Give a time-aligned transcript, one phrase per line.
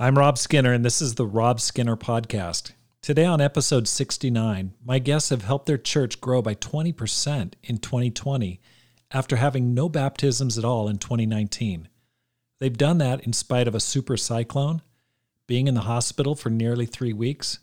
[0.00, 2.70] I'm Rob Skinner, and this is the Rob Skinner Podcast.
[3.02, 8.60] Today, on episode 69, my guests have helped their church grow by 20% in 2020
[9.10, 11.88] after having no baptisms at all in 2019.
[12.60, 14.82] They've done that in spite of a super cyclone,
[15.48, 17.58] being in the hospital for nearly three weeks,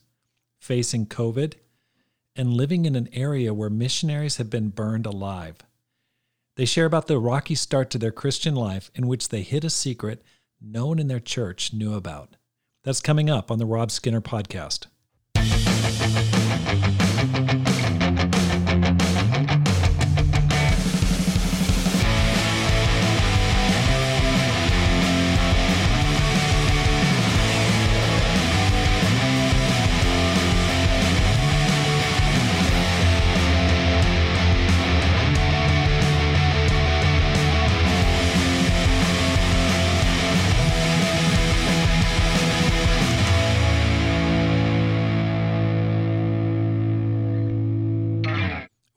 [0.60, 1.54] facing COVID,
[2.36, 5.60] and living in an area where missionaries have been burned alive.
[6.58, 9.70] They share about the rocky start to their Christian life in which they hid a
[9.70, 10.22] secret
[10.62, 12.38] no one in their church knew about.
[12.84, 14.88] That's coming up on the Rob Skinner podcast.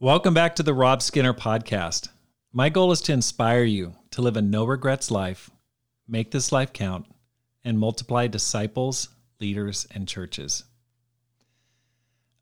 [0.09, 2.09] Welcome back to the Rob Skinner podcast.
[2.51, 5.50] My goal is to inspire you to live a no regrets life,
[6.09, 7.05] make this life count,
[7.62, 10.65] and multiply disciples, leaders, and churches.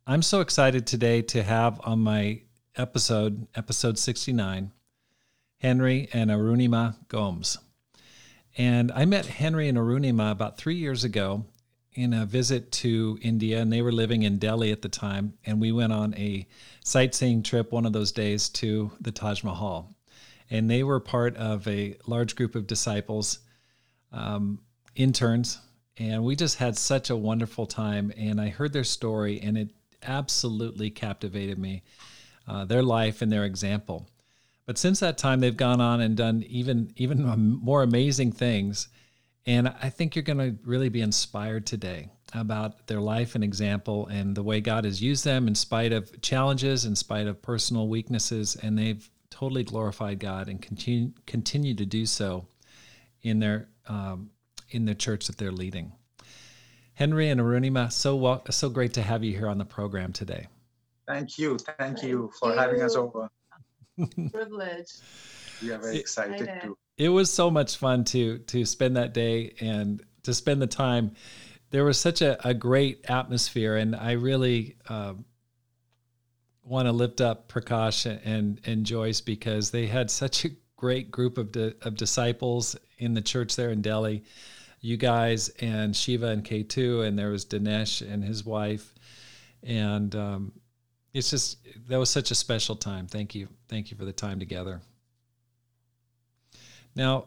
[0.07, 2.43] I'm so excited today to have on my
[2.77, 4.71] episode, episode 69,
[5.59, 7.59] Henry and Arunima Gomes.
[8.57, 11.47] And I met Henry and Arunima about three years ago
[11.97, 15.33] in a visit to India, and they were living in Delhi at the time.
[15.45, 16.47] And we went on a
[16.85, 19.95] sightseeing trip one of those days to the Taj Mahal.
[20.51, 23.41] And they were part of a large group of disciples,
[24.13, 24.61] um,
[24.95, 25.59] interns,
[25.99, 28.13] and we just had such a wonderful time.
[28.17, 29.71] And I heard their story, and it
[30.03, 31.83] absolutely captivated me
[32.47, 34.09] uh, their life and their example.
[34.67, 37.25] But since that time, they've gone on and done even even
[37.63, 38.89] more amazing things.
[39.47, 44.09] And I think you're going to really be inspired today about their life and example
[44.09, 47.89] and the way God has used them in spite of challenges, in spite of personal
[47.89, 48.57] weaknesses.
[48.57, 52.49] And they've totally glorified God and continue, continue to do so
[53.23, 54.31] in their, um,
[54.71, 55.93] in the church that they're leading.
[56.95, 60.49] Henry and Arunima, so well, so great to have you here on the program today.
[61.07, 61.57] Thank you.
[61.79, 63.29] Thank you for Thank having us over.
[64.33, 64.89] Privilege.
[65.63, 69.55] We are very excited to it was so much fun to to spend that day
[69.61, 71.13] and to spend the time.
[71.71, 75.15] There was such a, a great atmosphere, and I really uh,
[76.63, 81.39] want to lift up Prakash and and Joyce because they had such a great group
[81.39, 84.25] of di- of disciples in the church there in Delhi.
[84.81, 88.95] You guys and Shiva and K2, and there was Dinesh and his wife,
[89.63, 90.53] and um,
[91.13, 91.59] it's just
[91.89, 93.07] that was such a special time.
[93.07, 94.81] Thank you, thank you for the time together.
[96.97, 97.27] Now,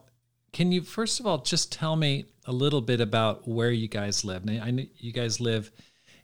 [0.52, 4.26] can you first of all just tell me a little bit about where you guys
[4.26, 4.44] live?
[4.44, 5.72] Now, I know you guys live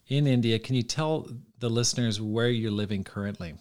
[0.08, 0.58] in India.
[0.58, 1.30] Can you tell
[1.60, 3.54] the listeners where you're living currently?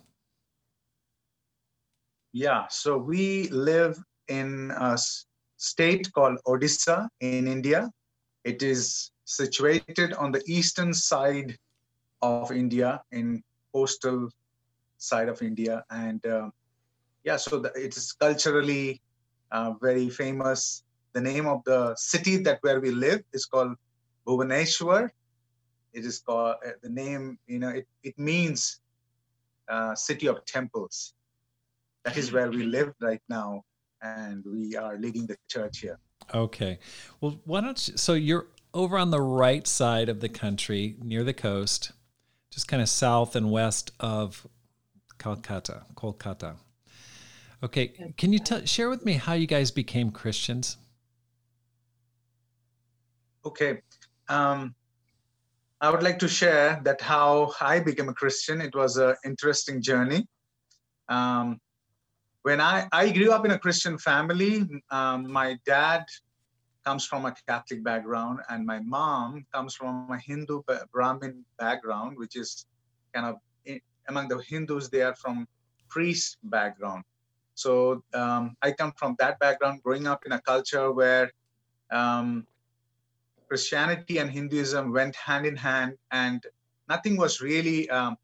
[2.33, 4.99] Yeah, so we live in a
[5.59, 7.91] state called Odisha in India.
[8.43, 11.57] It is situated on the eastern side
[12.23, 13.43] of India, in
[13.73, 14.31] coastal
[14.97, 16.51] side of India, and uh,
[17.23, 19.01] yeah, so the, it is culturally
[19.51, 20.85] uh, very famous.
[21.13, 23.77] The name of the city that where we live is called
[24.27, 25.11] Bhubaneswar.
[25.93, 27.39] It is called uh, the name.
[27.47, 28.81] You know, it it means
[29.69, 31.15] uh, city of temples.
[32.05, 33.65] That is where we live right now,
[34.03, 35.99] and we are leading the church here.
[36.35, 36.79] Okay,
[37.21, 41.23] well, why don't you, so you're over on the right side of the country near
[41.23, 41.93] the coast,
[42.51, 44.47] just kind of south and west of
[45.19, 45.85] Kolkata.
[45.95, 46.57] Kolkata.
[47.65, 50.77] Okay, can you tell, share with me how you guys became Christians?
[53.47, 53.81] Okay,
[54.29, 54.75] um,
[55.81, 58.61] I would like to share that how I became a Christian.
[58.61, 60.27] It was an interesting journey.
[61.09, 61.59] Um,
[62.43, 66.05] when I, I grew up in a Christian family, um, my dad
[66.85, 70.63] comes from a Catholic background, and my mom comes from a Hindu
[70.93, 72.67] Brahmin background, which is
[73.15, 73.37] kind of
[74.09, 75.47] among the Hindus, they are from
[75.89, 77.05] priest background.
[77.55, 81.31] So um, I come from that background, growing up in a culture where
[81.91, 82.47] um,
[83.49, 86.45] Christianity and Hinduism went hand in hand, and
[86.89, 88.17] nothing was really um,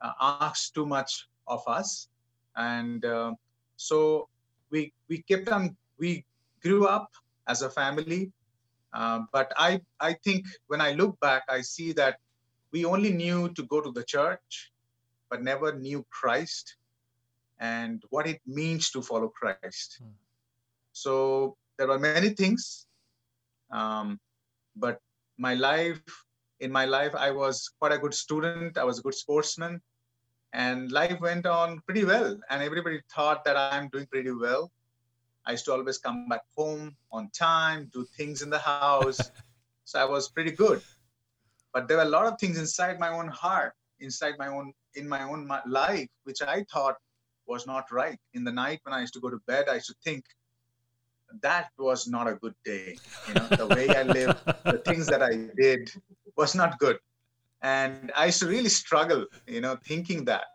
[0.00, 2.08] uh, asked too much of us.
[2.56, 3.34] And uh,
[3.76, 4.28] so
[4.70, 5.76] we we kept on.
[5.98, 6.24] We
[6.62, 7.10] grew up
[7.46, 8.32] as a family,
[8.94, 12.18] uh, but I I think when I look back, I see that
[12.72, 14.72] we only knew to go to the church,
[15.28, 16.76] but never knew Christ
[17.62, 20.00] and what it means to follow Christ.
[20.02, 20.10] Hmm.
[20.92, 22.86] So there are many things.
[23.70, 24.18] Um,
[24.76, 24.98] but
[25.38, 26.02] my life,
[26.58, 28.76] in my life, I was quite a good student.
[28.76, 29.80] I was a good sportsman,
[30.52, 32.36] and life went on pretty well.
[32.50, 34.70] And everybody thought that I'm doing pretty well.
[35.46, 39.20] I used to always come back home on time, do things in the house.
[39.84, 40.82] so I was pretty good.
[41.72, 45.08] But there were a lot of things inside my own heart, inside my own in
[45.08, 46.96] my own life, which I thought
[47.46, 48.18] was not right.
[48.34, 50.24] In the night when I used to go to bed, I used to think
[51.40, 52.96] that was not a good day.
[53.28, 55.92] You know, the way I lived, the things that I did
[56.36, 56.98] was not good.
[57.62, 60.50] And I used to really struggle, you know, thinking that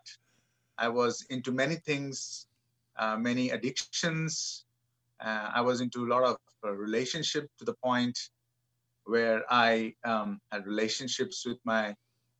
[0.77, 2.47] I was into many things,
[2.97, 4.65] uh, many addictions.
[5.19, 8.17] Uh, I was into a lot of uh, relationship to the point
[9.05, 11.95] where I um, had relationships with my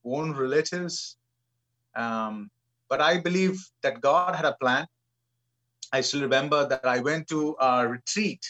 [0.06, 1.18] own relatives.
[1.96, 2.52] Um,
[2.90, 4.88] but I believe that God had a plan.
[5.92, 8.44] I still remember that I went to a retreat.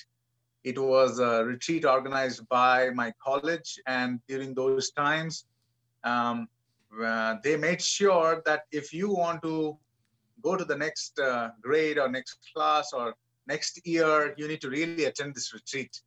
[0.63, 5.45] It was a retreat organized by my college, and during those times,
[6.03, 6.47] um,
[7.03, 9.77] uh, they made sure that if you want to
[10.41, 13.15] go to the next uh, grade or next class or
[13.47, 16.01] next year, you need to really attend this retreat.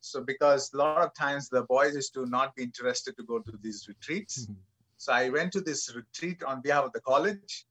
[0.00, 3.38] So, because a lot of times the boys used to not be interested to go
[3.38, 4.42] to these retreats.
[4.42, 4.54] Mm-hmm.
[4.96, 7.66] So, I went to this retreat on behalf of the college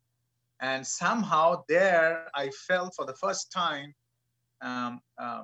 [0.61, 3.93] and somehow there, I felt for the first time
[4.61, 5.41] um, uh,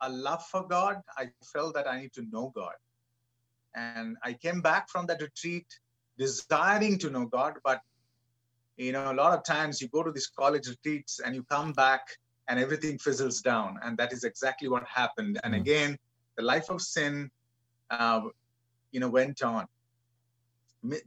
[0.00, 1.02] a love for God.
[1.18, 2.72] I felt that I need to know God.
[3.74, 5.66] And I came back from that retreat
[6.16, 7.54] desiring to know God.
[7.62, 7.80] But,
[8.78, 11.72] you know, a lot of times you go to these college retreats and you come
[11.72, 12.06] back
[12.48, 13.78] and everything fizzles down.
[13.82, 15.40] And that is exactly what happened.
[15.44, 15.60] And mm.
[15.60, 15.98] again,
[16.36, 17.30] the life of sin,
[17.90, 18.22] uh,
[18.92, 19.66] you know, went on.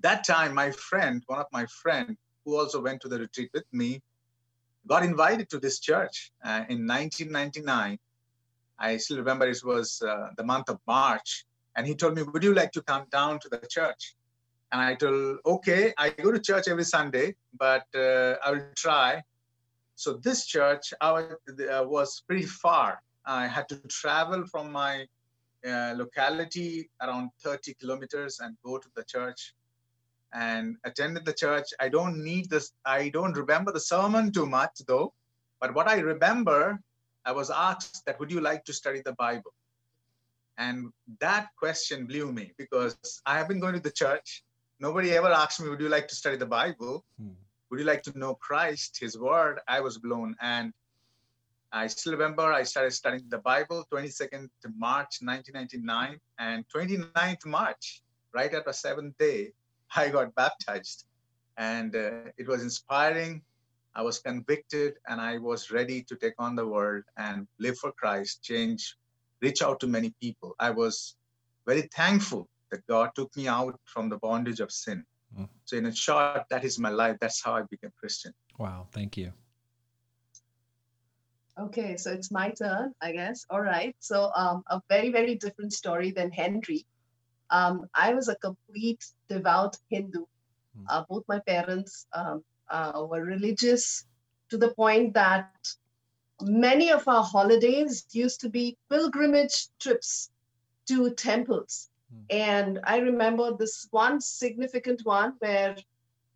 [0.02, 2.18] That time, my friend, one of my friend,
[2.48, 4.02] who also went to the retreat with me,
[4.88, 8.00] got invited to this church uh, in 1999.
[8.80, 11.46] I still remember it was uh, the month of March.
[11.76, 14.16] And he told me, Would you like to come down to the church?
[14.72, 19.22] And I told, Okay, I go to church every Sunday, but uh, I will try.
[19.96, 21.24] So this church uh,
[21.96, 23.02] was pretty far.
[23.26, 25.06] I had to travel from my
[25.68, 29.54] uh, locality around 30 kilometers and go to the church
[30.34, 31.68] and attended the church.
[31.80, 35.14] I don't need this, I don't remember the sermon too much though,
[35.60, 36.80] but what I remember,
[37.26, 39.54] I was asked that, would you like to study the Bible?
[40.58, 44.44] And that question blew me because I have been going to the church.
[44.80, 47.04] Nobody ever asked me, would you like to study the Bible?
[47.20, 47.30] Hmm.
[47.70, 49.60] Would you like to know Christ, his word?
[49.68, 50.36] I was blown.
[50.42, 50.74] And
[51.72, 58.02] I still remember I started studying the Bible 22nd March 1999 and 29th March,
[58.34, 59.52] right at the seventh day,
[59.96, 61.06] I got baptized.
[61.58, 63.42] And uh, it was inspiring.
[63.96, 67.92] I was convicted and I was ready to take on the world and live for
[67.94, 68.96] Christ, change,
[69.42, 70.56] reach out to many people.
[70.60, 71.16] I was
[71.66, 75.04] very thankful that God took me out from the bondage of sin.
[75.38, 75.50] Mm.
[75.66, 77.18] So, in a short, that is my life.
[77.20, 78.34] That's how I became Christian.
[78.58, 78.88] Wow.
[78.92, 79.34] Thank you.
[81.60, 83.46] Okay, so it's my turn, I guess.
[83.50, 83.96] All right.
[84.00, 86.86] So, um, a very, very different story than Henry.
[87.50, 90.26] Um, I was a complete devout Hindu.
[90.76, 90.86] Hmm.
[90.90, 94.06] Uh, both my parents um, uh, were religious
[94.50, 95.52] to the point that
[96.42, 100.30] many of our holidays used to be pilgrimage trips
[100.88, 101.90] to temples.
[102.14, 102.36] Mm.
[102.36, 105.76] And I remember this one significant one where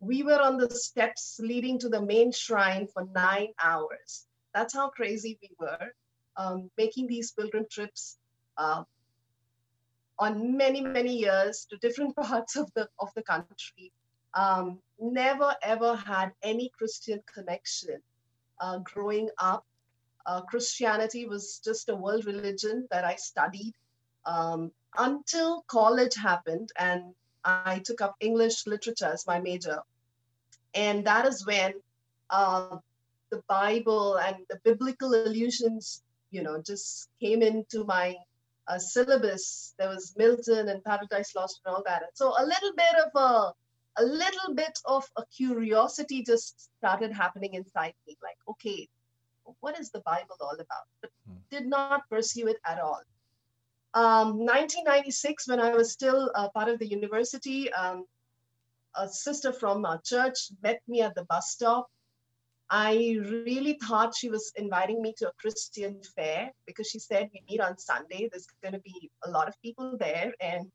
[0.00, 4.26] we were on the steps leading to the main shrine for nine hours.
[4.54, 5.94] That's how crazy we were,
[6.36, 8.18] um, making these pilgrim trips.
[8.58, 8.82] Uh,
[10.22, 13.92] on many many years to different parts of the of the country
[14.34, 18.00] um, never ever had any christian connection
[18.60, 19.64] uh, growing up.
[20.26, 23.74] Uh, christianity was just a world religion that i studied
[24.24, 24.70] um,
[25.06, 27.02] until college happened and
[27.44, 29.80] i took up english literature as my major.
[30.74, 31.74] And that is when
[32.30, 32.76] uh,
[33.30, 38.06] the bible and the biblical allusions you know just came into my
[38.68, 39.74] a syllabus.
[39.78, 42.02] There was Milton and Paradise Lost and all that.
[42.02, 43.52] And so a little bit of a
[43.98, 48.16] a little bit of a curiosity just started happening inside me.
[48.22, 48.88] Like, okay,
[49.60, 50.86] what is the Bible all about?
[51.02, 51.36] But hmm.
[51.50, 53.02] did not pursue it at all.
[53.94, 58.06] Um, 1996, when I was still part of the university, um,
[58.94, 61.90] a sister from our church met me at the bus stop
[62.74, 67.42] I really thought she was inviting me to a Christian fair because she said we
[67.46, 68.30] meet on Sunday.
[68.30, 70.32] There's going to be a lot of people there.
[70.40, 70.72] And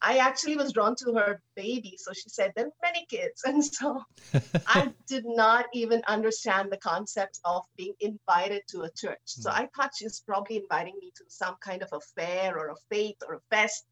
[0.00, 1.96] I actually was drawn to her baby.
[1.98, 3.42] So she said, there are many kids.
[3.44, 4.00] And so
[4.68, 9.18] I did not even understand the concept of being invited to a church.
[9.24, 9.56] So hmm.
[9.62, 12.76] I thought she was probably inviting me to some kind of a fair or a
[12.90, 13.86] faith or a fest.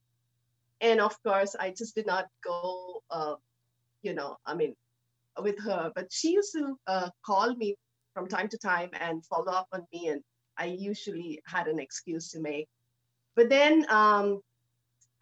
[0.80, 3.34] and of course, I just did not go, uh,
[4.02, 4.76] you know, I mean,
[5.42, 5.92] with her.
[5.94, 7.76] But she used to uh, call me
[8.14, 10.22] from time to time and follow up on me, and
[10.56, 12.68] I usually had an excuse to make.
[13.36, 14.40] But then um,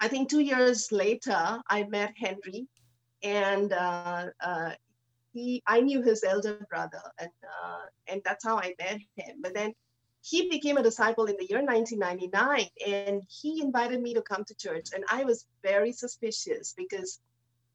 [0.01, 2.67] I think two years later, I met Henry,
[3.23, 4.71] and uh, uh,
[5.33, 7.31] he I knew his elder brother, and
[7.65, 9.37] uh, and that's how I met him.
[9.43, 9.75] But then
[10.23, 14.55] he became a disciple in the year 1999, and he invited me to come to
[14.55, 17.21] church, and I was very suspicious because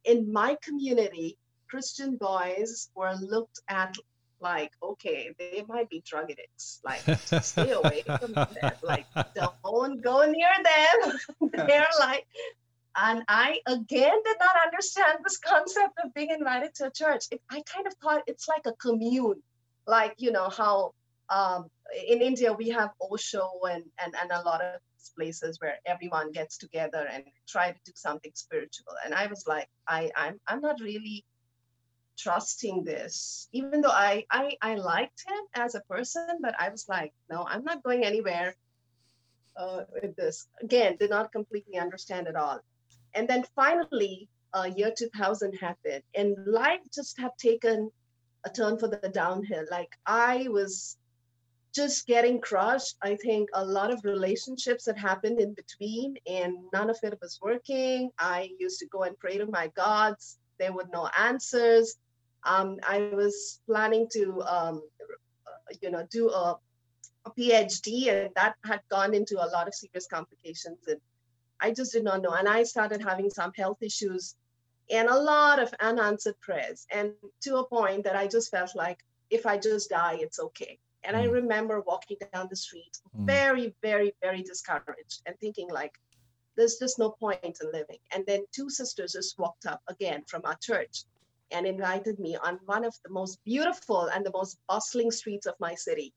[0.04, 1.38] in my community,
[1.72, 3.96] Christian boys were looked at
[4.42, 6.82] like, okay, they might be drug addicts.
[6.84, 7.02] Like,
[7.44, 8.72] stay away from them.
[8.84, 11.50] Like, don't go near them.
[11.68, 12.28] They're like,
[12.98, 17.26] and I again did not understand this concept of being invited to a church.
[17.32, 19.42] It, I kind of thought it's like a commune,
[19.88, 20.94] like you know how
[21.30, 21.70] um,
[22.06, 24.82] in India we have Osho and, and and a lot of
[25.16, 28.94] places where everyone gets together and try to do something spiritual.
[29.06, 31.24] And I was like, I I'm I'm not really
[32.22, 36.88] trusting this, even though I I I liked him as a person, but I was
[36.88, 38.56] like, no, I'm not going anywhere
[39.58, 40.48] uh, with this.
[40.62, 42.60] Again, did not completely understand at all.
[43.14, 47.92] And then finally, uh, year 2000 happened, and life just had taken
[48.46, 49.66] a turn for the downhill.
[49.70, 50.98] Like I was
[51.74, 52.98] just getting crushed.
[53.02, 57.40] I think a lot of relationships had happened in between, and none of it was
[57.42, 58.12] working.
[58.20, 60.38] I used to go and pray to my gods.
[60.60, 61.98] There were no answers.
[62.44, 64.84] Um, I was planning to, um,
[65.82, 66.58] you know, do a,
[67.26, 70.80] a PhD, and that had gone into a lot of serious complications.
[70.88, 71.00] And
[71.60, 72.32] I just did not know.
[72.32, 74.36] And I started having some health issues
[74.90, 76.86] and a lot of unanswered prayers.
[76.92, 80.80] And to a point that I just felt like if I just die, it's okay.
[81.04, 81.22] And mm.
[81.22, 83.26] I remember walking down the street, mm.
[83.26, 85.94] very, very, very discouraged and thinking like,
[86.58, 87.98] there's just no point in living.
[88.14, 91.06] And then two sisters just walked up again from our church
[91.52, 95.56] and invited me on one of the most beautiful and the most bustling streets of
[95.60, 96.14] my city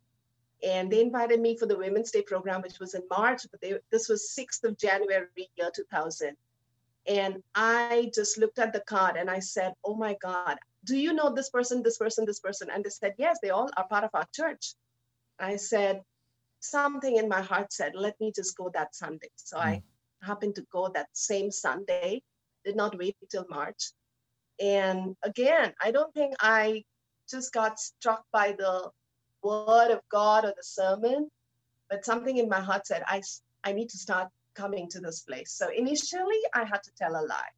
[0.64, 3.74] and they invited me for the Women's Day program, which was in March, but they,
[3.90, 5.26] this was 6th of January,
[5.56, 6.36] year 2000.
[7.06, 11.12] And I just looked at the card and I said, Oh my God, do you
[11.12, 12.68] know this person, this person, this person?
[12.72, 14.74] And they said, Yes, they all are part of our church.
[15.38, 16.00] I said,
[16.60, 19.28] Something in my heart said, Let me just go that Sunday.
[19.36, 19.60] So mm.
[19.60, 19.82] I
[20.22, 22.22] happened to go that same Sunday,
[22.64, 23.90] did not wait till March.
[24.60, 26.84] And again, I don't think I
[27.28, 28.90] just got struck by the
[29.42, 31.28] word of God or the sermon,
[31.90, 33.22] but something in my heart said, I,
[33.62, 35.52] I need to start coming to this place.
[35.52, 37.50] So initially, I had to tell a lie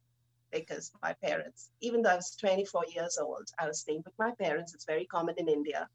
[0.51, 4.31] because my parents, even though I was 24 years old, I was staying with my
[4.39, 4.73] parents.
[4.73, 5.87] It's very common in India.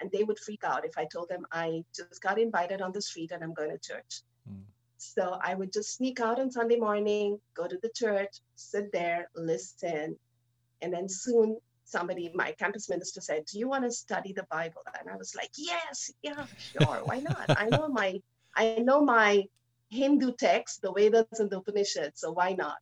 [0.00, 3.00] And they would freak out if I told them I just got invited on the
[3.00, 4.22] street and I'm going to church.
[4.50, 4.62] Mm.
[4.98, 9.28] So I would just sneak out on Sunday morning, go to the church, sit there,
[9.34, 10.16] listen.
[10.82, 14.82] And then soon somebody, my campus minister said, Do you want to study the Bible?
[14.98, 17.44] And I was like, Yes, yeah, sure, why not?
[17.48, 18.20] I know my
[18.56, 19.44] I know my
[19.90, 22.78] Hindu text, the Vedas and the Upanishads, so why not?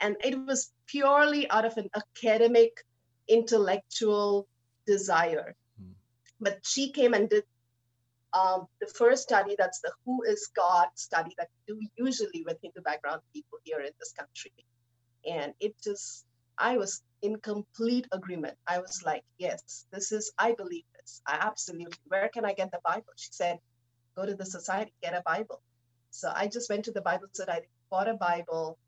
[0.00, 2.84] And it was purely out of an academic,
[3.28, 4.46] intellectual
[4.86, 5.54] desire.
[5.78, 5.92] Hmm.
[6.40, 7.44] But she came and did
[8.34, 12.58] um, the first study, that's the Who is God study that we do usually with
[12.62, 14.52] Hindu background people here in this country.
[15.28, 16.26] And it just,
[16.58, 18.56] I was in complete agreement.
[18.66, 21.22] I was like, yes, this is, I believe this.
[21.26, 23.12] I absolutely, where can I get the Bible?
[23.16, 23.58] She said,
[24.16, 25.62] go to the society, get a Bible.
[26.10, 28.78] So I just went to the Bible society, bought a Bible,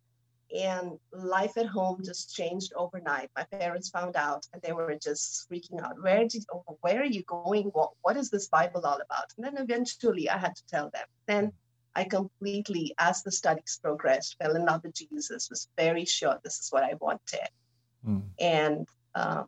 [0.54, 3.30] and life at home just changed overnight.
[3.36, 6.00] My parents found out and they were just freaking out.
[6.00, 6.44] Where did
[6.80, 7.66] where are you going?
[7.72, 9.32] What what is this Bible all about?
[9.36, 11.04] And then eventually I had to tell them.
[11.26, 11.52] Then
[11.94, 16.58] I completely, as the studies progressed, fell in love with Jesus, was very sure this
[16.58, 17.48] is what I wanted.
[18.06, 18.22] Mm.
[18.38, 19.44] And uh,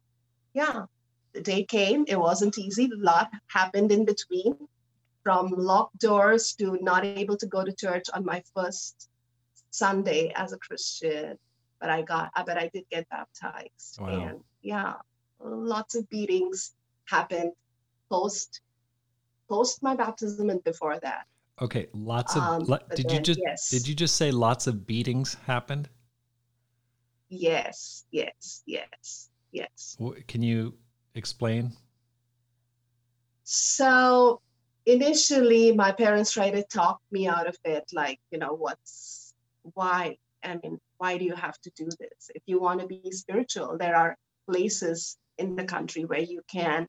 [0.55, 0.87] yeah,
[1.35, 2.07] the day came.
[2.09, 2.87] It wasn't easy.
[2.87, 4.57] A lot happened in between,
[5.23, 9.08] from locked doors to not able to go to church on my first
[9.79, 11.39] Sunday as a Christian.
[11.81, 13.99] But I got, but I did get baptized.
[14.01, 14.09] Wow.
[14.09, 14.95] And yeah,
[15.41, 16.73] lots of beatings
[17.07, 17.53] happened
[18.11, 18.61] post
[19.49, 21.25] post my baptism and before that.
[21.61, 22.43] Okay, lots of.
[22.43, 23.69] Um, did then, you just yes.
[23.71, 25.89] did you just say lots of beatings happened?
[27.29, 29.97] Yes, yes, yes, yes.
[30.29, 30.75] Can you
[31.15, 31.73] explain?
[33.45, 34.41] So
[34.87, 39.28] initially, my parents tried to talk me out of it, like, you know, what's
[39.75, 40.17] why?
[40.45, 42.31] I mean, why do you have to do this?
[42.35, 44.17] If you want to be spiritual, there are
[44.51, 46.87] places in the country where you can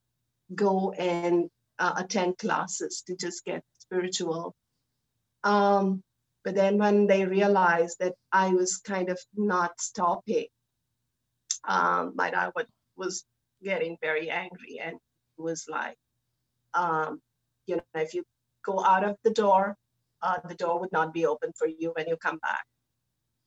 [0.56, 4.54] go and uh, attend classes to just get spiritual.
[5.44, 6.04] Um,
[6.46, 10.48] But then when they realized that I was kind of not stopping,
[11.68, 13.26] um, my dad would, was
[13.62, 14.96] getting very angry and
[15.38, 15.98] was like,
[16.74, 17.20] um,
[17.68, 18.24] you know, if you
[18.64, 19.76] go out of the door,
[20.22, 22.66] uh, the door would not be open for you when you come back.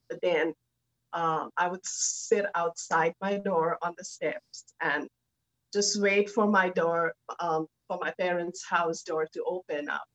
[0.09, 0.53] But then
[1.13, 5.07] um, I would sit outside my door on the steps and
[5.73, 10.05] just wait for my door, um, for my parents' house door to open up.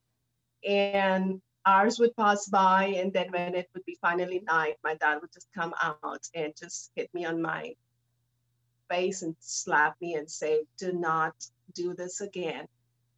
[0.66, 5.18] And hours would pass by, and then when it would be finally night, my dad
[5.20, 7.74] would just come out and just hit me on my
[8.88, 11.34] face and slap me and say, Do not
[11.74, 12.66] do this again.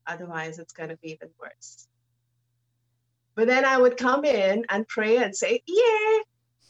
[0.06, 1.86] Otherwise, it's going to be even worse.
[3.40, 6.18] But then I would come in and pray and say, Yeah,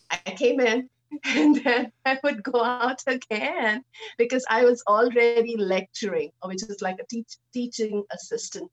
[0.09, 0.89] I came in.
[1.25, 3.83] And then I would go out again
[4.19, 8.71] because I was already lecturing, which is like a teach, teaching assistant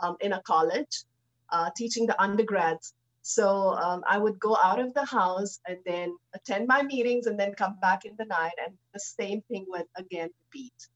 [0.00, 1.04] um, in a college,
[1.50, 2.94] uh, teaching the undergrads.
[3.22, 7.38] So um, I would go out of the house and then attend my meetings and
[7.38, 10.88] then come back in the night, and the same thing would again repeat.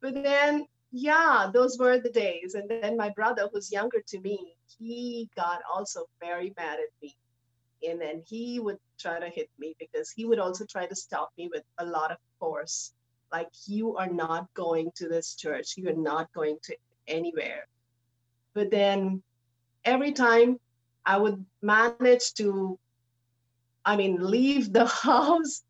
[0.00, 2.54] But then, yeah, those were the days.
[2.54, 7.16] And then my brother, who's younger to me, he got also very mad at me.
[7.86, 11.32] And then he would try to hit me because he would also try to stop
[11.36, 12.92] me with a lot of force.
[13.32, 16.76] Like, you are not going to this church, you are not going to
[17.08, 17.66] anywhere.
[18.54, 19.20] But then
[19.84, 20.60] every time
[21.04, 22.78] I would manage to,
[23.84, 25.64] I mean, leave the house,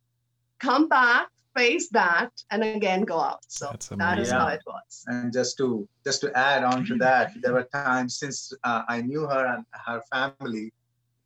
[0.58, 3.44] come back, face that, and again go out.
[3.48, 5.04] So that is how it was.
[5.06, 9.00] And just to just to add on to that, there were times since uh, I
[9.00, 10.72] knew her and her family,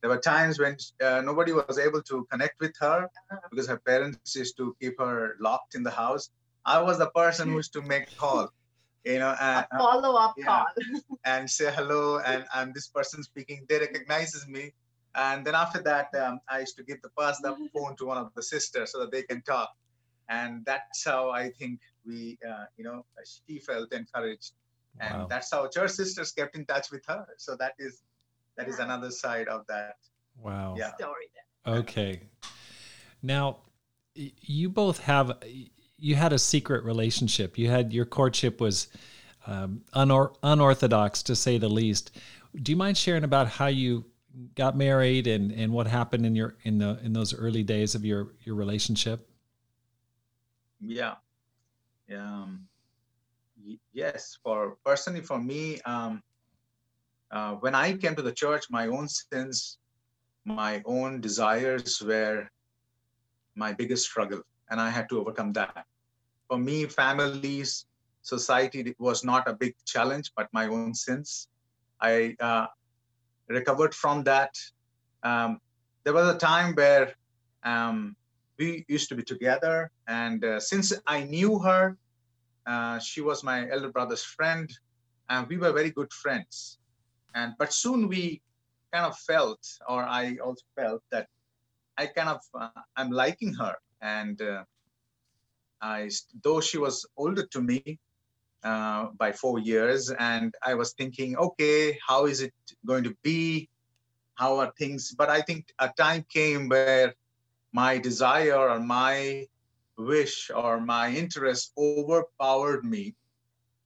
[0.01, 3.39] there were times when uh, nobody was able to connect with her uh-huh.
[3.51, 6.31] because her parents used to keep her locked in the house.
[6.65, 8.53] I was the person who used to make call
[9.05, 10.67] you know, and, a follow-up yeah, call.
[11.25, 13.65] and say hello, and I'm this person speaking.
[13.69, 14.73] They recognizes me,
[15.15, 18.19] and then after that, um, I used to give the pass the phone to one
[18.19, 19.71] of the sisters so that they can talk,
[20.29, 24.53] and that's how I think we, uh, you know, she felt encouraged,
[25.01, 25.27] and wow.
[25.29, 27.27] that's how church sisters kept in touch with her.
[27.37, 28.03] So that is
[28.57, 29.97] that is another side of that.
[30.41, 30.75] Wow.
[30.77, 30.95] Yeah.
[30.95, 31.27] Story.
[31.67, 32.23] Okay.
[33.23, 33.59] Now,
[34.15, 35.39] you both have
[35.99, 37.59] you had a secret relationship.
[37.59, 38.89] You had your courtship was
[39.47, 42.13] um, unor- unorthodox to say the least.
[42.63, 44.05] Do you mind sharing about how you
[44.55, 48.05] got married and, and what happened in your in the in those early days of
[48.05, 49.28] your your relationship?
[50.81, 51.15] Yeah,
[52.15, 52.67] um,
[53.93, 54.39] yes.
[54.43, 56.23] For personally, for me, um,
[57.31, 59.79] uh, when I came to the church, my own sins,
[60.45, 62.49] my own desires were
[63.57, 65.85] my biggest struggle and I had to overcome that.
[66.49, 67.87] For me, families,
[68.23, 71.49] society was not a big challenge, but my own sins.
[72.01, 72.67] I uh,
[73.49, 74.55] recovered from that.
[75.23, 75.61] Um,
[76.05, 77.15] there was a time where
[77.65, 78.17] um,
[78.59, 81.97] we used to be together, and uh, since I knew her,
[82.67, 84.69] uh, she was my elder brother's friend,
[85.31, 86.79] and we were very good friends.
[87.35, 88.43] And but soon we
[88.93, 91.29] kind of felt, or I also felt that
[91.97, 94.65] I kind of uh, I'm liking her, and uh,
[95.81, 96.11] I,
[96.43, 97.99] though she was older to me
[98.65, 103.69] uh, by four years, and I was thinking, okay, how is it going to be?
[104.35, 105.15] How are things?
[105.17, 107.15] But I think a time came where
[107.73, 109.47] my desire or my
[109.97, 113.15] wish or my interest overpowered me.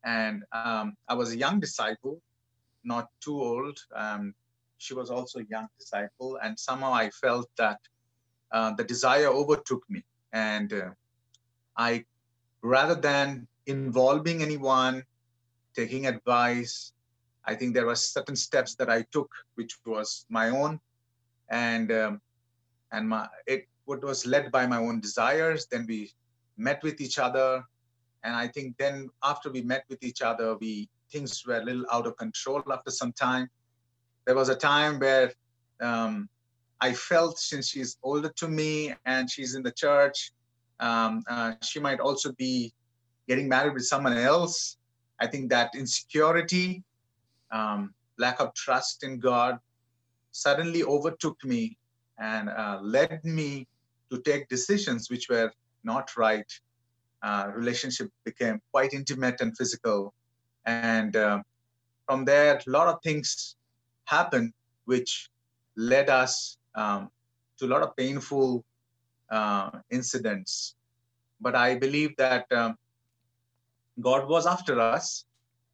[0.04, 2.20] And um, I was a young disciple,
[2.84, 3.78] not too old.
[3.94, 4.34] Um,
[4.78, 6.38] she was also a young disciple.
[6.42, 7.78] And somehow I felt that
[8.50, 10.04] uh, the desire overtook me.
[10.32, 10.90] And uh,
[11.76, 12.04] I,
[12.62, 15.04] rather than involving anyone,
[15.74, 16.92] taking advice,
[17.44, 20.80] I think there were certain steps that I took, which was my own,
[21.48, 22.20] and um,
[22.92, 25.66] and my it what was led by my own desires.
[25.66, 26.12] Then we
[26.56, 27.64] met with each other,
[28.24, 31.84] and I think then after we met with each other, we things were a little
[31.92, 33.48] out of control after some time.
[34.24, 35.32] There was a time where
[35.80, 36.28] um,
[36.80, 40.32] I felt since she's older to me and she's in the church,
[40.80, 42.72] um, uh, she might also be
[43.28, 44.78] getting married with someone else.
[45.20, 46.82] I think that insecurity,
[47.52, 49.58] um, lack of trust in God
[50.32, 51.78] suddenly overtook me
[52.18, 53.68] and uh, led me
[54.12, 55.50] to take decisions which were
[55.84, 56.50] not right.
[57.22, 60.12] Uh, relationship became quite intimate and physical.
[60.66, 61.38] And uh,
[62.06, 63.56] from there, a lot of things
[64.04, 64.52] happened
[64.84, 65.30] which
[65.76, 67.10] led us um,
[67.58, 68.64] to a lot of painful
[69.30, 70.74] uh, incidents.
[71.40, 72.76] But I believe that um,
[74.00, 75.24] God was after us.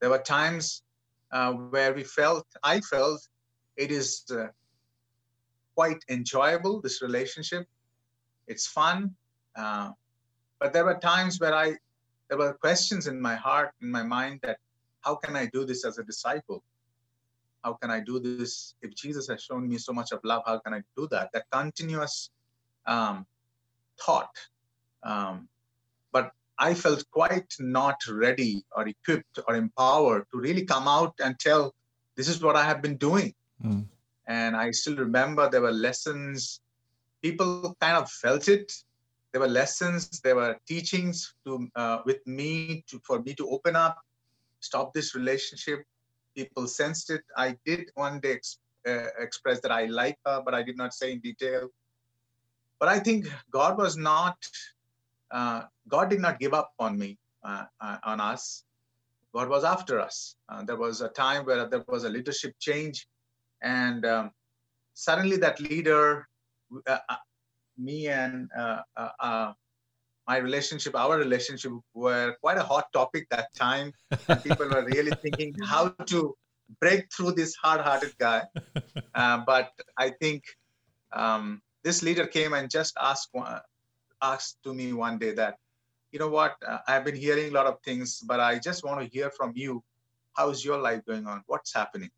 [0.01, 0.83] There were times
[1.33, 3.27] uh, where we felt, I felt,
[3.77, 4.47] it is uh,
[5.75, 7.67] quite enjoyable, this relationship.
[8.49, 9.15] It's fun.
[9.55, 9.93] Uh,
[10.59, 11.77] but there were times where I,
[12.29, 14.59] there were questions in my heart, in my mind that
[15.03, 16.63] how can I do this as a disciple?
[17.65, 18.75] How can I do this?
[18.83, 21.31] If Jesus has shown me so much of love, how can I do that?
[21.33, 22.31] That continuous
[22.87, 23.27] um,
[24.01, 24.35] thought.
[25.03, 25.49] Um,
[26.13, 31.39] but I felt quite not ready or equipped or empowered to really come out and
[31.39, 31.75] tell,
[32.17, 33.35] this is what I have been doing.
[33.65, 33.87] Mm.
[34.27, 36.61] And I still remember there were lessons.
[37.23, 38.73] People kind of felt it.
[39.33, 43.77] There were lessons, there were teachings to uh, with me to, for me to open
[43.77, 43.99] up,
[44.61, 45.85] stop this relationship.
[46.35, 47.23] People sensed it.
[47.37, 50.95] I did one day ex- uh, express that I like her, but I did not
[50.95, 51.69] say in detail.
[52.79, 54.37] But I think God was not,
[55.31, 58.65] uh, God did not give up on me, uh, uh, on us.
[59.35, 60.37] God was after us.
[60.49, 63.09] Uh, there was a time where there was a leadership change,
[63.63, 64.31] and um,
[64.95, 66.29] suddenly that leader,
[66.87, 67.17] uh, uh,
[67.77, 68.51] me and
[70.29, 73.93] my relationship, our relationship, were quite a hot topic that time.
[74.29, 76.37] And people were really thinking how to
[76.81, 78.43] break through this hard-hearted guy.
[79.15, 80.45] but I think
[81.13, 83.31] um, this leader came and just asked
[84.21, 85.57] asked to me one day that,
[86.13, 89.01] you know what, uh, I've been hearing a lot of things, but I just want
[89.01, 89.83] to hear from you.
[90.37, 91.43] How's your life going on?
[91.47, 92.11] What's happening?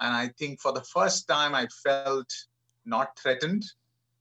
[0.00, 2.30] And I think for the first time, I felt
[2.84, 3.64] not threatened.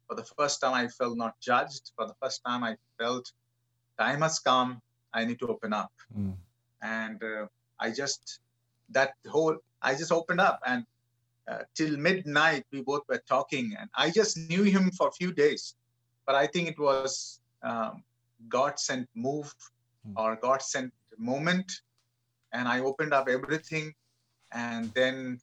[0.07, 1.91] For the first time, I felt not judged.
[1.95, 3.31] For the first time, I felt
[3.99, 4.81] time has come.
[5.13, 5.91] I need to open up.
[6.17, 6.35] Mm.
[6.81, 7.47] And uh,
[7.79, 8.39] I just,
[8.89, 10.59] that whole, I just opened up.
[10.65, 10.85] And
[11.45, 15.33] uh, till midnight we both were talking and i just knew him for a few
[15.33, 15.75] days
[16.25, 18.01] but i think it was um,
[18.47, 19.53] god sent move
[20.07, 20.13] mm.
[20.15, 21.69] or god sent moment
[22.53, 23.93] and i opened up everything
[24.53, 25.37] and then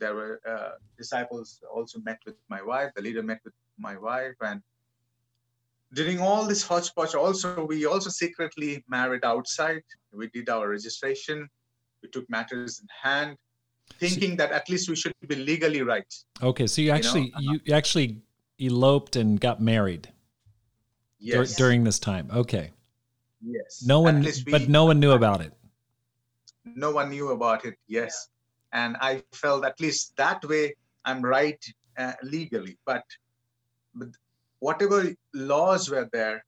[0.00, 4.38] there were uh, disciples also met with my wife the leader met with my wife
[4.40, 4.60] and
[5.92, 9.82] during all this hodgepodge also we also secretly married outside
[10.12, 11.48] we did our registration
[12.02, 13.36] we took matters in hand
[13.98, 16.12] thinking that at least we should be legally right.
[16.42, 17.58] Okay, so you actually you, know?
[17.64, 18.20] you actually
[18.60, 20.08] eloped and got married.
[21.18, 21.54] Yes.
[21.56, 22.30] Dur- during this time.
[22.32, 22.70] Okay.
[23.42, 23.82] Yes.
[23.86, 25.52] No one, we, but no one knew about it.
[26.64, 27.74] No one knew about it.
[27.88, 28.39] Yes, yeah.
[28.72, 31.62] And I felt at least that way I'm right
[31.98, 33.04] uh, legally, but,
[33.94, 34.08] but
[34.60, 36.44] whatever laws were there,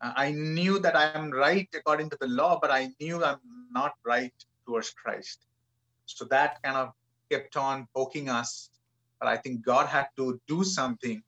[0.00, 3.38] uh, I knew that I am right according to the law, but I knew I'm
[3.70, 4.34] not right
[4.66, 5.46] towards Christ.
[6.06, 6.92] So that kind of
[7.30, 8.70] kept on poking us.
[9.20, 11.22] But I think God had to do something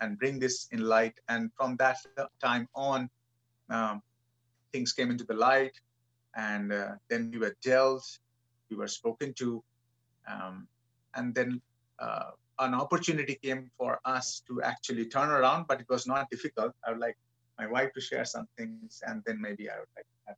[0.00, 1.14] and bring this in light.
[1.28, 1.96] And from that
[2.40, 3.10] time on,
[3.68, 4.02] um,
[4.72, 5.72] things came into the light.
[6.36, 8.06] And uh, then we were dealt,
[8.70, 9.62] we were spoken to.
[10.30, 10.68] Um,
[11.14, 11.60] and then
[11.98, 16.72] uh, an opportunity came for us to actually turn around, but it was not difficult.
[16.86, 17.16] I would like
[17.58, 20.36] my wife to share some things, and then maybe I would like to add.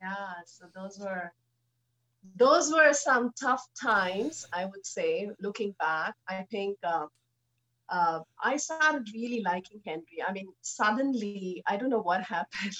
[0.00, 1.32] Yeah, so those were
[2.36, 6.14] those were some tough times, I would say, looking back.
[6.28, 7.06] I think uh,
[7.88, 10.18] uh, I started really liking Henry.
[10.26, 12.76] I mean, suddenly, I don't know what happened.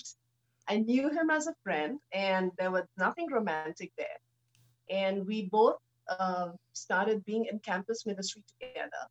[0.69, 4.22] I knew him as a friend, and there was nothing romantic there.
[4.91, 5.77] And we both
[6.09, 9.07] uh, started being in campus ministry together.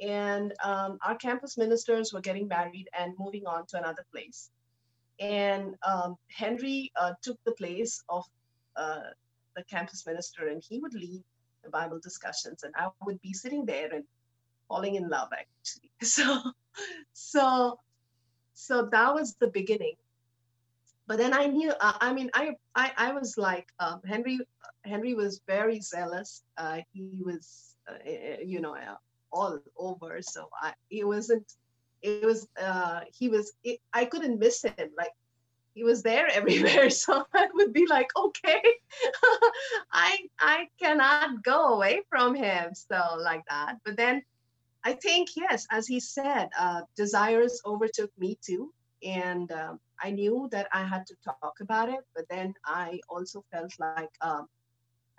[0.00, 4.50] And um, our campus ministers were getting married and moving on to another place.
[5.18, 8.24] And um, Henry uh, took the place of
[8.76, 9.10] uh,
[9.56, 11.22] the campus minister, and he would lead
[11.64, 14.04] the Bible discussions, and I would be sitting there and
[14.68, 15.90] falling in love actually.
[16.00, 16.52] So,
[17.12, 17.78] so,
[18.54, 19.96] so that was the beginning.
[21.08, 21.72] But then I knew.
[21.80, 24.38] Uh, I mean, I, I, I was like um, Henry.
[24.84, 26.42] Henry was very zealous.
[26.58, 28.96] Uh, he was, uh, eh, eh, you know, uh,
[29.32, 30.20] all over.
[30.20, 31.50] So I, it wasn't.
[32.02, 32.46] It was.
[32.60, 33.52] Uh, he was.
[33.64, 34.90] It, I couldn't miss him.
[34.98, 35.12] Like
[35.74, 36.90] he was there everywhere.
[36.90, 38.62] So I would be like, okay,
[39.92, 42.74] I I cannot go away from him.
[42.74, 43.76] So like that.
[43.82, 44.22] But then
[44.84, 50.48] I think yes, as he said, uh, desires overtook me too, and um, I knew
[50.52, 52.00] that I had to talk about it.
[52.14, 54.46] But then I also felt like um,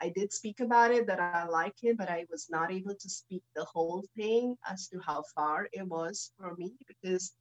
[0.02, 3.10] I did speak about it that I like him, but I was not able to
[3.10, 7.34] speak the whole thing as to how far it was for me because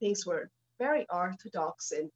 [0.00, 2.10] things were very orthodox and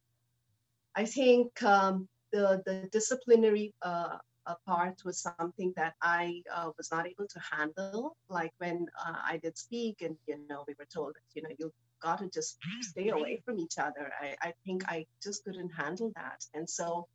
[0.95, 6.89] I think um, the the disciplinary uh, uh, part was something that I uh, was
[6.91, 8.15] not able to handle.
[8.29, 11.49] Like when uh, I did speak, and you know, we were told, that you know,
[11.59, 11.71] you
[12.05, 14.05] got to just stay away from each other.
[14.25, 17.07] I, I think I just couldn't handle that, and so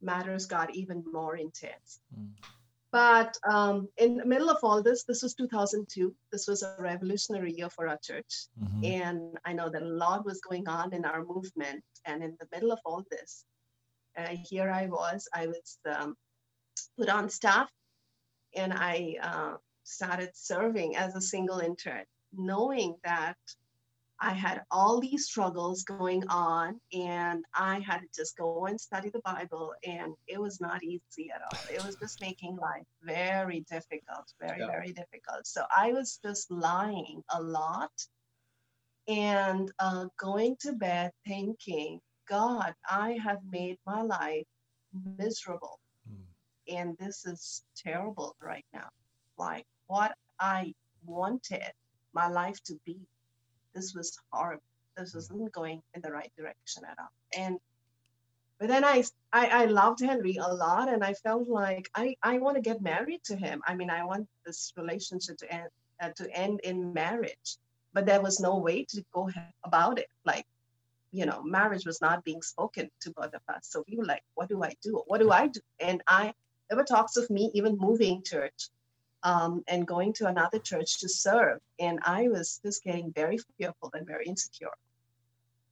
[0.00, 2.00] matters got even more intense.
[2.14, 2.28] Mm.
[2.94, 6.14] But um, in the middle of all this, this was 2002.
[6.30, 8.32] This was a revolutionary year for our church.
[8.62, 8.84] Mm-hmm.
[8.84, 11.82] And I know that a lot was going on in our movement.
[12.06, 13.44] And in the middle of all this,
[14.16, 16.14] uh, here I was, I was um,
[16.96, 17.68] put on staff
[18.54, 23.36] and I uh, started serving as a single intern, knowing that
[24.20, 29.10] I had all these struggles going on, and I had to just go and study
[29.10, 31.74] the Bible, and it was not easy at all.
[31.74, 34.66] It was just making life very difficult, very, yeah.
[34.66, 35.46] very difficult.
[35.46, 37.90] So I was just lying a lot
[39.08, 44.46] and uh, going to bed thinking, God, I have made my life
[45.18, 45.78] miserable.
[46.10, 46.76] Mm.
[46.76, 48.88] And this is terrible right now.
[49.36, 50.74] Like what I
[51.04, 51.72] wanted
[52.14, 52.98] my life to be
[53.74, 54.62] this was horrible.
[54.96, 55.16] This mm.
[55.16, 57.12] wasn't going in the right direction at all.
[57.36, 57.58] And
[58.58, 62.38] but then I, I, I loved Henry a lot, and I felt like I, I
[62.38, 63.60] want to get married to him.
[63.66, 65.68] I mean, I want this relationship to end
[66.00, 67.56] uh, to end in marriage,
[67.92, 69.28] but there was no way to go
[69.64, 70.08] about it.
[70.24, 70.46] Like,
[71.10, 73.66] you know, marriage was not being spoken to both of us.
[73.68, 75.02] So we were like, what do I do?
[75.08, 75.60] What do I do?
[75.80, 76.32] And I
[76.68, 78.68] there were talks of me even moving to church
[79.24, 81.58] um, and going to another church to serve.
[81.80, 84.68] And I was just getting very fearful and very insecure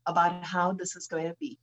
[0.06, 1.58] about how this is going to be.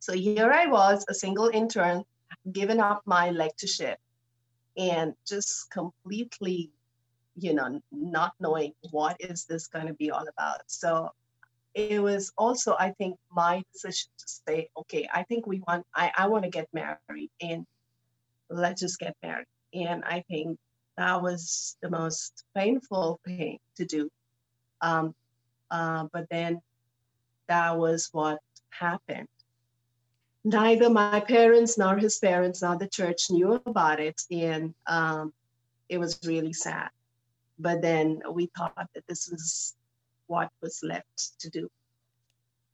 [0.00, 2.04] So here I was, a single intern,
[2.52, 3.98] giving up my lectureship
[4.76, 6.70] and just completely,
[7.36, 10.62] you know, not knowing what is this going to be all about.
[10.66, 11.10] So
[11.74, 16.10] it was also, I think, my decision to say, okay, I think we want, I,
[16.16, 17.64] I want to get married and
[18.48, 19.46] let's just get married.
[19.72, 20.58] And I think
[21.00, 24.10] that was the most painful thing to do.
[24.82, 25.14] Um,
[25.70, 26.60] uh, but then
[27.48, 29.28] that was what happened.
[30.44, 35.32] Neither my parents nor his parents nor the church knew about it, and um,
[35.88, 36.90] it was really sad.
[37.58, 39.74] But then we thought that this was
[40.26, 41.70] what was left to do.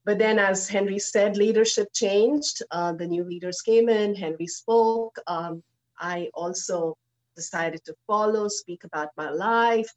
[0.04, 2.62] But then, as Henry said, leadership changed.
[2.70, 4.14] Uh, the new leaders came in.
[4.14, 5.16] Henry spoke.
[5.26, 5.62] Um,
[5.98, 6.96] I also
[7.36, 9.92] decided to follow, speak about my life.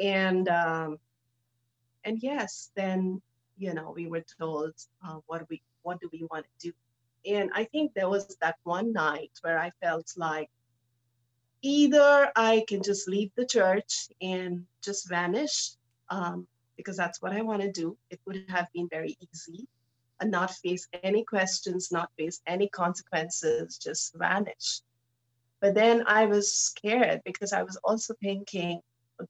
[0.00, 0.98] And um,
[2.04, 3.20] and yes, then
[3.58, 4.74] you know we were told
[5.06, 6.72] uh, what we what do we want to do,
[7.36, 10.50] and I think there was that one night where I felt like
[11.62, 15.72] either I can just leave the church and just vanish
[16.10, 17.96] um, because that's what I want to do.
[18.10, 19.66] It would have been very easy
[20.20, 24.80] and not face any questions, not face any consequences, just vanish.
[25.62, 28.80] But then I was scared because I was also thinking,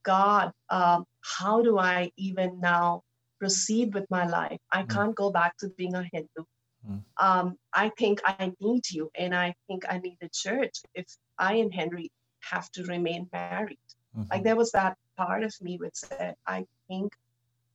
[0.03, 3.03] God, um, how do I even now
[3.39, 4.59] proceed with my life?
[4.73, 4.89] I mm.
[4.89, 6.45] can't go back to being a Hindu.
[6.89, 7.03] Mm.
[7.19, 11.07] Um, I think I need you, and I think I need the church if
[11.39, 13.79] I and Henry have to remain married.
[14.17, 14.29] Mm-hmm.
[14.31, 17.13] Like there was that part of me which said, I think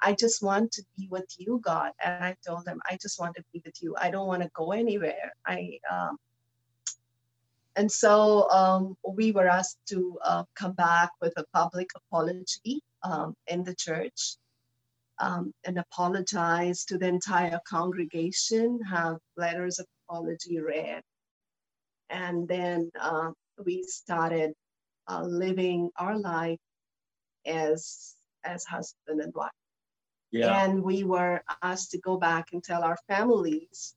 [0.01, 1.91] I just want to be with you, God.
[2.03, 3.95] And I told him, I just want to be with you.
[3.99, 5.33] I don't want to go anywhere.
[5.45, 6.17] I um,
[7.77, 13.35] and so um, we were asked to uh, come back with a public apology um,
[13.45, 14.35] in the church
[15.19, 21.03] um, and apologize to the entire congregation, have letters of apology read.
[22.09, 23.29] And then uh,
[23.63, 24.53] we started
[25.07, 26.59] uh, living our life
[27.45, 29.51] as, as husband and wife.
[30.31, 30.63] Yeah.
[30.63, 33.95] And we were asked to go back and tell our families,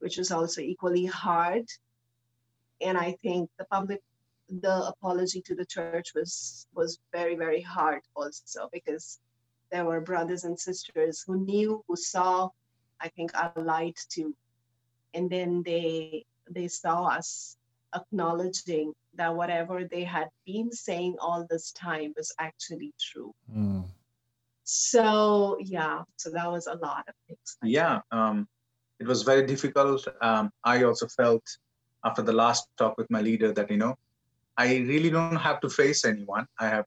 [0.00, 1.64] which was also equally hard
[2.80, 4.02] and I think the public
[4.48, 9.18] the apology to the church was was very very hard also because
[9.70, 12.48] there were brothers and sisters who knew who saw
[13.00, 14.34] i think our light too.
[15.14, 17.56] And then they they saw us
[17.94, 23.34] acknowledging that whatever they had been saying all this time was actually true.
[23.50, 23.84] Mm.
[24.64, 28.46] so yeah so that was a lot of things yeah um,
[29.00, 30.06] it was very difficult.
[30.20, 31.46] Um, i also felt
[32.04, 33.94] after the last talk with my leader that you know
[34.56, 36.46] i really don't have to face anyone.
[36.58, 36.86] I have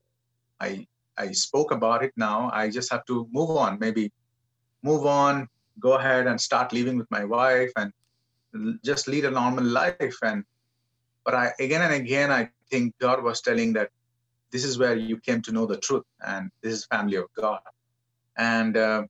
[0.60, 0.86] i
[1.18, 2.50] i spoke about it now.
[2.54, 4.12] I just have to move on maybe
[4.84, 5.48] move on
[5.80, 7.92] go ahead and start living with my wife and
[8.84, 10.18] just lead a normal life.
[10.24, 10.44] And
[11.24, 13.90] but i again and again i think god was telling that
[14.52, 17.62] this is where you came to know the truth and this is family of god.
[18.38, 19.04] And uh,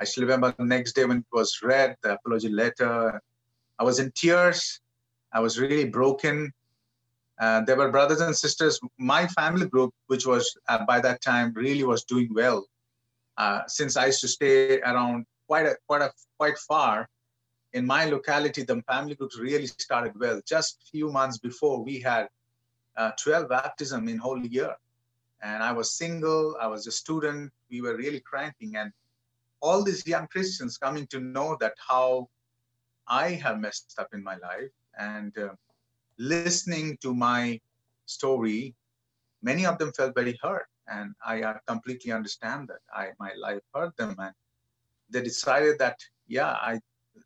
[0.00, 3.20] i still remember the next day when it was read the apology letter
[3.78, 4.80] i was in tears
[5.32, 6.52] I was really broken.
[7.40, 8.80] Uh, there were brothers and sisters.
[8.98, 12.66] My family group, which was uh, by that time really was doing well,
[13.38, 17.08] uh, since I used to stay around quite a, quite a, quite far.
[17.72, 20.40] In my locality, the family groups really started well.
[20.46, 22.26] Just a few months before, we had
[22.96, 24.74] uh, 12 baptism in whole year.
[25.42, 28.76] And I was single, I was a student, we were really cranking.
[28.76, 28.92] And
[29.62, 32.28] all these young Christians coming to know that how
[33.06, 35.54] I have messed up in my life and uh,
[36.18, 37.58] listening to my
[38.06, 38.74] story,
[39.42, 40.66] many of them felt very hurt.
[40.86, 42.82] And I completely understand that.
[42.92, 44.34] I my life hurt them, and
[45.08, 46.80] they decided that yeah, I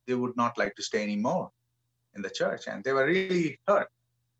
[0.06, 1.50] they would not like to stay anymore
[2.14, 3.88] in the church, and they were really hurt.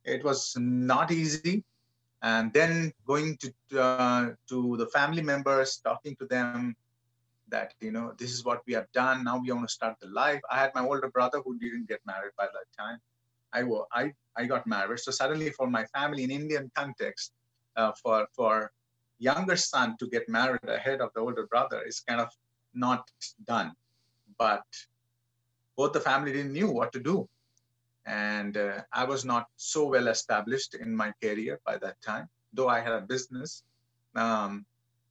[0.05, 1.65] It was not easy,
[2.21, 6.77] and then going to uh, to the family members, talking to them
[7.49, 9.25] that you know this is what we have done.
[9.25, 10.43] Now we want to start the life.
[10.51, 12.99] I had my older brother who didn't get married by that time.
[13.55, 13.63] I
[13.93, 15.01] I I got married.
[15.01, 17.33] So suddenly, for my family in Indian context,
[17.77, 18.73] uh, for for
[19.19, 22.29] younger son to get married ahead of the older brother is kind of
[22.75, 23.11] not
[23.45, 23.73] done.
[24.39, 24.65] But
[25.77, 27.29] both the family didn't knew what to do,
[28.07, 32.29] and uh, I was not so well established in my career by that time.
[32.53, 33.63] Though I had a business,
[34.15, 34.67] um,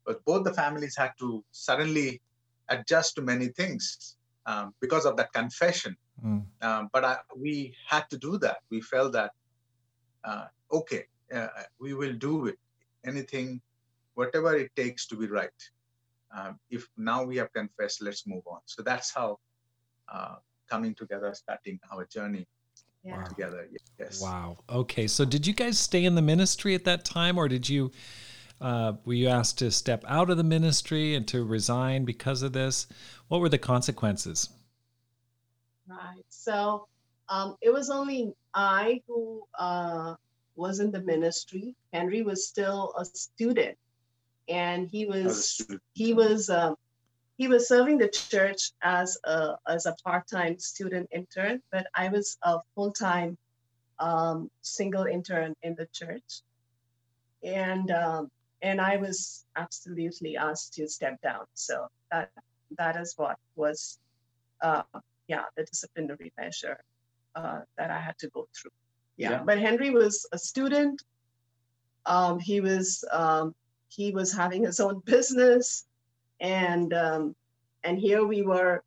[0.05, 2.21] but both the families had to suddenly
[2.69, 5.95] adjust to many things um, because of that confession.
[6.23, 6.45] Mm.
[6.61, 8.57] Um, but I, we had to do that.
[8.69, 9.31] We felt that,
[10.23, 11.47] uh, okay, uh,
[11.79, 12.59] we will do it.
[13.05, 13.61] Anything,
[14.15, 15.49] whatever it takes to be right.
[16.35, 18.59] Um, if now we have confessed, let's move on.
[18.65, 19.39] So that's how
[20.11, 20.35] uh,
[20.69, 22.47] coming together, starting our journey
[23.03, 23.23] yeah.
[23.23, 23.67] together.
[23.99, 24.21] Yes.
[24.21, 24.57] Wow.
[24.69, 25.07] Okay.
[25.07, 27.91] So did you guys stay in the ministry at that time, or did you?
[28.61, 32.53] Uh, were you asked to step out of the ministry and to resign because of
[32.53, 32.87] this?
[33.27, 34.49] What were the consequences?
[35.87, 36.25] Right.
[36.29, 36.87] So
[37.29, 40.15] um, it was only I who uh,
[40.55, 41.75] was in the ministry.
[41.91, 43.77] Henry was still a student,
[44.47, 46.75] and he was he was um,
[47.37, 51.61] he was serving the church as a as a part time student intern.
[51.71, 53.37] But I was a full time
[53.99, 56.41] um, single intern in the church,
[57.43, 58.29] and um,
[58.61, 61.45] and I was absolutely asked to step down.
[61.53, 62.31] So that
[62.77, 63.99] that is what was,
[64.61, 64.83] uh,
[65.27, 66.83] yeah, the disciplinary measure
[67.35, 68.71] uh, that I had to go through.
[69.17, 69.31] Yeah.
[69.31, 69.43] yeah.
[69.43, 71.01] But Henry was a student.
[72.05, 73.55] Um, he was um,
[73.87, 75.85] he was having his own business,
[76.39, 77.35] and um,
[77.83, 78.83] and here we were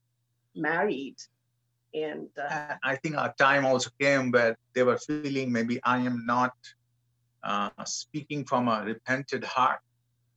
[0.55, 1.17] married.
[1.95, 6.27] And uh, I think our time also came where they were feeling maybe I am
[6.27, 6.53] not
[7.43, 9.81] uh, speaking from a repented heart.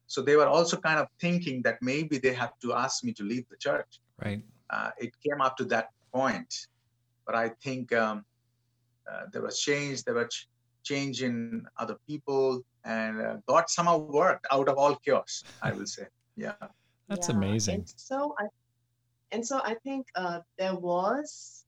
[0.07, 3.23] So they were also kind of thinking that maybe they have to ask me to
[3.23, 3.99] leave the church.
[4.23, 4.41] Right.
[4.69, 6.67] Uh, it came up to that point,
[7.25, 8.25] but I think um,
[9.09, 10.03] uh, there was change.
[10.03, 10.47] There was
[10.83, 15.43] change in other people, and uh, God somehow worked out of all chaos.
[15.61, 16.53] I will say, yeah.
[17.07, 17.35] That's yeah.
[17.35, 17.75] amazing.
[17.75, 18.45] And so I,
[19.31, 21.65] and so I think uh, there was,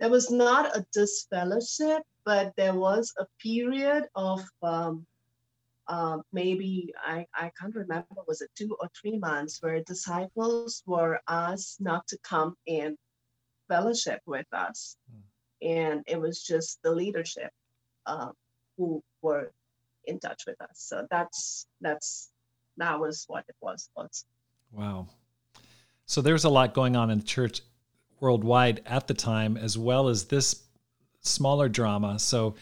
[0.00, 5.06] there was not a disfellowship, but there was a period of um,
[5.88, 11.20] uh, maybe I, I can't remember was it two or three months where disciples were
[11.28, 12.96] asked not to come in
[13.68, 15.20] fellowship with us mm.
[15.62, 17.50] and it was just the leadership
[18.06, 18.30] uh,
[18.76, 19.50] who were
[20.04, 22.30] in touch with us so that's that's
[22.76, 24.26] that was what it was also.
[24.72, 25.06] wow
[26.06, 27.60] so there's a lot going on in the church
[28.20, 30.64] worldwide at the time as well as this
[31.20, 32.18] smaller drama.
[32.18, 32.54] So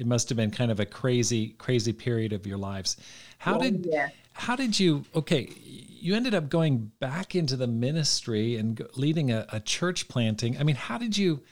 [0.00, 2.96] it must have been kind of a crazy, crazy period of your lives.
[3.38, 4.08] How did yeah.
[4.32, 5.04] how did you?
[5.14, 10.58] Okay, you ended up going back into the ministry and leading a, a church planting.
[10.58, 11.42] I mean, how did you?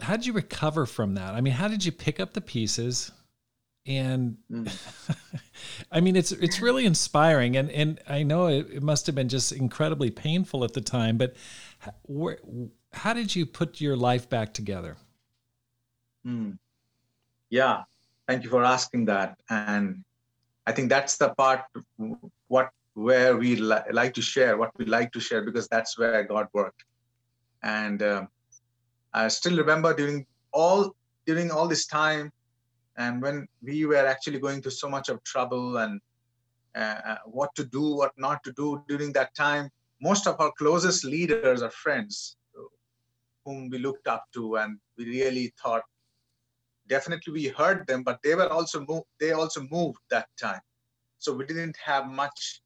[0.00, 1.34] How did you recover from that?
[1.34, 3.12] I mean, how did you pick up the pieces?
[3.86, 4.70] and mm.
[5.90, 9.30] i mean it's it's really inspiring and and i know it, it, must have been
[9.30, 11.34] just incredibly painful at the time but
[12.02, 12.38] where,
[12.92, 14.96] how did you put your life back together?
[16.26, 16.58] Mm.
[17.50, 17.82] Yeah,
[18.28, 19.36] thank you for asking that.
[19.50, 20.04] And
[20.66, 21.62] I think that's the part
[22.48, 26.22] what where we li- like to share, what we like to share, because that's where
[26.24, 26.84] God worked.
[27.62, 28.26] And uh,
[29.12, 30.94] I still remember during all
[31.26, 32.32] during all this time,
[32.96, 36.00] and when we were actually going through so much of trouble and
[36.76, 39.68] uh, uh what to do, what not to do during that time,
[40.00, 42.36] most of our closest leaders are friends
[43.44, 45.82] whom we looked up to and we really thought
[46.90, 50.60] definitely we heard them but they were also moved they also moved that time.
[51.18, 52.62] So we didn't have much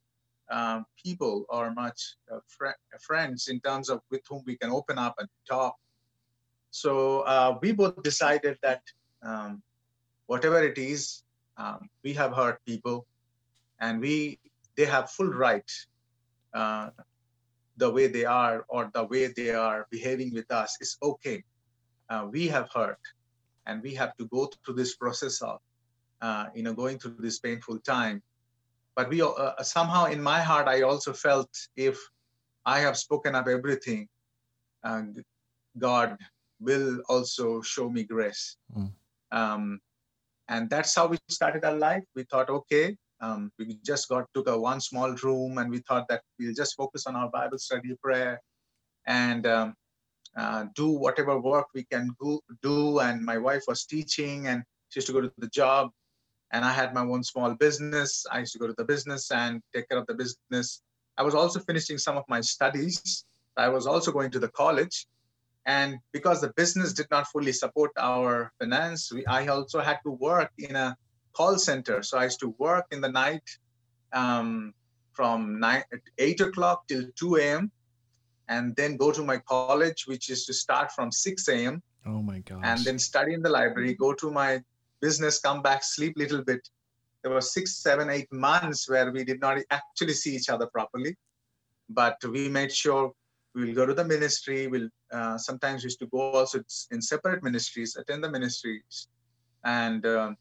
[0.50, 2.00] um, people or much
[2.32, 5.74] uh, fr- friends in terms of with whom we can open up and talk.
[6.70, 8.82] So uh, we both decided that
[9.22, 9.62] um,
[10.26, 11.22] whatever it is
[11.56, 13.06] um, we have heard people
[13.80, 14.38] and we
[14.76, 15.70] they have full right
[16.54, 16.90] uh,
[17.76, 21.42] the way they are or the way they are behaving with us is okay.
[22.08, 22.96] Uh, we have heard
[23.66, 25.60] and we have to go through this process of,
[26.20, 28.22] uh, you know, going through this painful time.
[28.96, 31.98] But we uh, somehow, in my heart, I also felt if
[32.64, 34.08] I have spoken up everything,
[34.84, 35.02] uh,
[35.78, 36.16] God
[36.60, 38.56] will also show me grace.
[38.76, 38.92] Mm.
[39.32, 39.80] Um,
[40.48, 42.04] and that's how we started our life.
[42.14, 46.06] We thought, okay, um, we just got took a one small room, and we thought
[46.08, 48.40] that we'll just focus on our Bible study, prayer,
[49.06, 49.74] and um,
[50.36, 52.98] uh, do whatever work we can go, do.
[53.00, 55.90] And my wife was teaching, and she used to go to the job,
[56.52, 58.26] and I had my own small business.
[58.30, 60.82] I used to go to the business and take care of the business.
[61.16, 63.24] I was also finishing some of my studies.
[63.56, 65.06] I was also going to the college,
[65.66, 70.10] and because the business did not fully support our finance, we, I also had to
[70.10, 70.96] work in a
[71.32, 72.02] call center.
[72.02, 73.42] So I used to work in the night
[74.12, 74.74] um,
[75.12, 75.82] from nine,
[76.18, 77.70] 8 o'clock till 2 a.m.
[78.48, 81.82] and then go to my college, which is to start from 6 a.m.
[82.06, 82.60] Oh my God.
[82.62, 84.62] And then study in the library, go to my
[85.00, 86.68] business, come back, sleep a little bit.
[87.22, 91.16] There were six, seven, eight months where we did not actually see each other properly.
[91.88, 93.12] But we made sure
[93.54, 94.66] we'll go to the ministry.
[94.66, 99.08] We'll uh, sometimes used to go also in separate ministries, attend the ministries,
[99.64, 100.36] and um,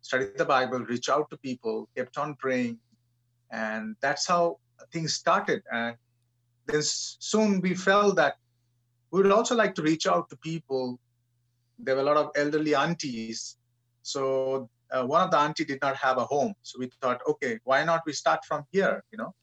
[0.00, 2.78] study the Bible, reach out to people, kept on praying,
[3.50, 4.58] and that's how
[4.92, 5.62] things started.
[5.72, 5.96] And
[6.66, 8.34] then soon we felt that
[9.10, 10.98] we would also like to reach out to people.
[11.78, 13.56] There were a lot of elderly aunties,
[14.02, 17.58] so uh, one of the auntie did not have a home, so we thought, okay,
[17.64, 19.34] why not we start from here, you know?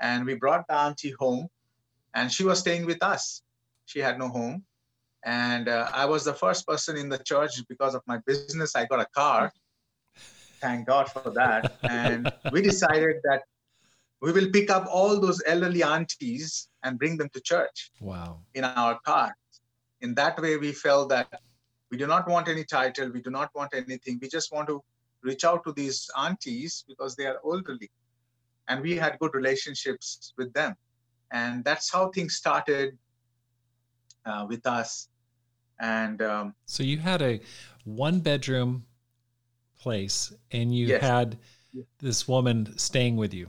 [0.00, 1.48] And we brought the auntie home
[2.14, 3.42] and she was staying with us.
[3.86, 4.64] She had no home.
[5.24, 8.76] And uh, I was the first person in the church because of my business.
[8.76, 9.52] I got a car.
[10.60, 11.78] Thank God for that.
[11.88, 13.42] And we decided that
[14.20, 17.90] we will pick up all those elderly aunties and bring them to church.
[18.00, 18.40] Wow.
[18.54, 19.34] In our car.
[20.00, 21.40] In that way, we felt that
[21.90, 24.18] we do not want any title, we do not want anything.
[24.20, 24.82] We just want to
[25.22, 27.90] reach out to these aunties because they are elderly.
[28.68, 30.76] And we had good relationships with them
[31.34, 32.96] and that's how things started
[34.24, 35.08] uh, with us
[35.80, 37.40] and um, so you had a
[37.84, 38.84] one bedroom
[39.78, 41.02] place and you yes.
[41.02, 41.36] had
[41.98, 43.48] this woman staying with you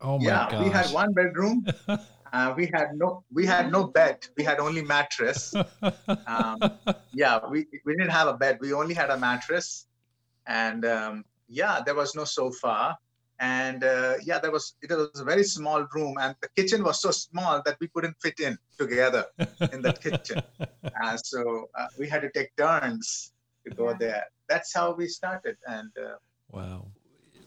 [0.00, 0.64] oh my yeah gosh.
[0.64, 1.66] we had one bedroom.
[2.30, 4.18] Uh, we had no we had no bed.
[4.36, 5.54] We had only mattress.
[6.26, 6.60] Um,
[7.14, 8.58] yeah we, we didn't have a bed.
[8.60, 9.86] We only had a mattress.
[10.46, 12.98] And um, yeah there was no sofa.
[13.40, 16.16] And uh, yeah there was it was a very small room.
[16.20, 19.24] And the kitchen was so small that we couldn't fit in together
[19.72, 20.42] in the kitchen.
[21.02, 23.32] Uh, so uh, we had to take turns
[23.64, 24.24] to go there.
[24.48, 25.56] That's how we started.
[25.66, 26.16] And uh,
[26.50, 26.88] wow.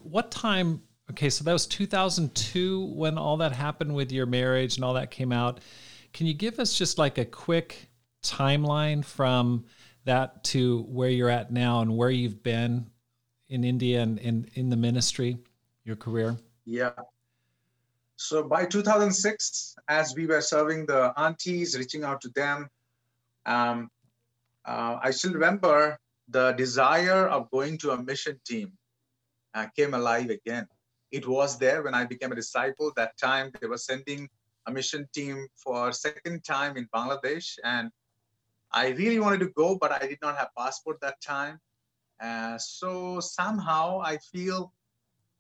[0.04, 0.82] What time
[1.12, 5.12] okay so that was 2002 when all that happened with your marriage and all that
[5.12, 5.59] came out
[6.14, 7.89] can you give us just like a quick
[8.24, 9.66] timeline from
[10.03, 12.88] that to where you're at now and where you've been
[13.49, 15.38] in India and in, in the ministry?
[15.84, 16.38] your career?
[16.66, 16.91] Yeah.
[18.16, 22.70] So by 2006, as we were serving the aunties, reaching out to them,
[23.45, 23.89] um,
[24.66, 25.97] uh, I still remember
[26.30, 28.74] the desire of going to a mission team
[29.55, 30.68] uh, came alive again.
[31.12, 32.91] It was there when I became a disciple.
[32.95, 34.30] That time they were sending
[34.68, 37.91] a mission team for second time in Bangladesh, and
[38.72, 41.59] I really wanted to go, but I did not have passport that time.
[42.22, 44.72] Uh, so somehow I feel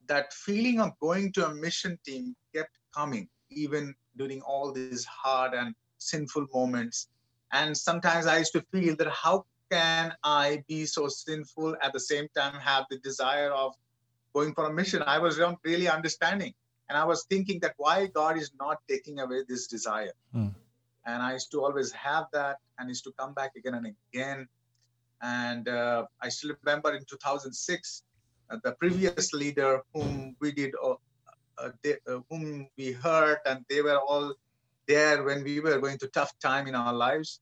[0.07, 5.53] that feeling of going to a mission team kept coming even during all these hard
[5.53, 7.07] and sinful moments
[7.53, 11.99] and sometimes i used to feel that how can i be so sinful at the
[11.99, 13.73] same time have the desire of
[14.33, 16.53] going for a mission i was not really understanding
[16.89, 20.53] and i was thinking that why god is not taking away this desire mm.
[21.05, 24.47] and i used to always have that and used to come back again and again
[25.21, 28.03] and uh, i still remember in 2006
[28.51, 30.95] uh, the previous leader whom we did, uh,
[31.57, 31.95] uh, they,
[32.29, 34.33] whom we heard, and they were all
[34.87, 37.39] there when we were going to tough time in our lives.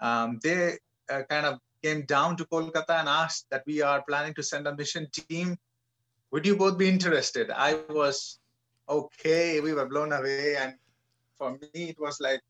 [0.00, 0.76] Um, they
[1.08, 4.76] kind of came down to Kolkata and asked that we are planning to send a
[4.76, 5.56] mission team.
[6.32, 7.50] Would you both be interested?
[7.50, 8.38] I was
[8.88, 9.60] okay.
[9.60, 10.56] We were blown away.
[10.56, 10.74] And
[11.36, 12.40] for me, it was like,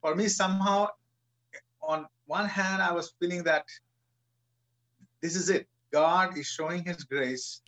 [0.00, 0.88] for me, somehow,
[1.82, 3.64] on one hand, I was feeling that
[5.20, 5.66] this is it.
[5.92, 7.60] God is showing His grace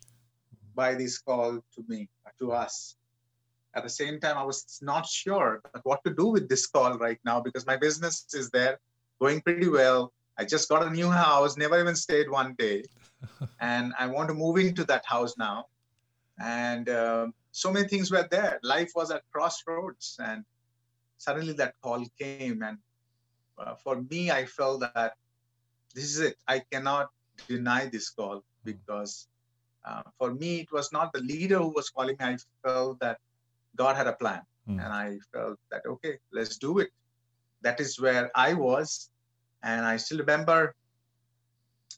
[0.77, 2.97] by this call to me, to us.
[3.75, 7.19] At the same time, I was not sure what to do with this call right
[7.25, 8.79] now because my business is there,
[9.21, 10.13] going pretty well.
[10.39, 12.85] I just got a new house, never even stayed one day,
[13.61, 15.67] and I want to move into that house now.
[16.39, 18.59] And uh, so many things were there.
[18.63, 20.45] Life was at crossroads, and
[21.19, 22.63] suddenly that call came.
[22.63, 22.79] And
[23.59, 25.13] uh, for me, I felt that
[25.95, 26.37] this is it.
[26.49, 27.11] I cannot
[27.49, 29.29] deny this call because
[29.85, 32.25] uh, for me, it was not the leader who was calling me.
[32.25, 33.19] I felt that
[33.77, 34.43] God had a plan.
[34.69, 34.85] Mm.
[34.85, 36.91] And I felt that, okay, let's do it.
[37.63, 39.11] That is where I was.
[39.63, 40.75] And I still remember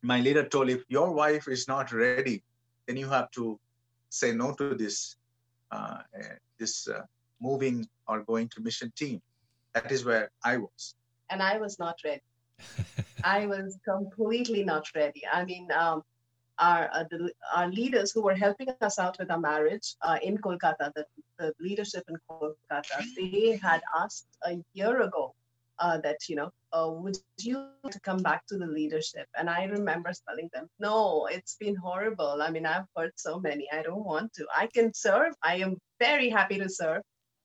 [0.02, 2.42] my leader told, if your wife is not ready,
[2.86, 3.58] then you have to
[4.10, 5.16] say no to this,
[5.70, 5.98] uh,
[6.58, 7.02] this uh,
[7.40, 9.22] moving or going to mission team.
[9.72, 10.94] That is where I was.
[11.30, 12.22] And I was not ready.
[13.24, 15.22] I was completely not ready.
[15.32, 16.02] I mean, um,
[16.58, 20.38] our, uh, the, our leaders who were helping us out with our marriage uh, in
[20.38, 21.04] Kolkata, the,
[21.38, 25.34] the leadership in Kolkata, they had asked a year ago
[25.78, 29.26] uh, that, you know, uh, would you to come back to the leadership?
[29.38, 32.42] And I remember telling them, no, it's been horrible.
[32.42, 33.68] I mean, I've heard so many.
[33.72, 34.46] I don't want to.
[34.54, 35.34] I can serve.
[35.42, 37.02] I am very happy to serve,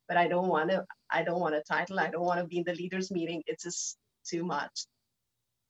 [0.08, 0.84] but I don't want to.
[1.12, 2.00] I don't want a title.
[2.00, 3.44] I don't want to be in the leaders meeting.
[3.46, 4.86] It's just too much.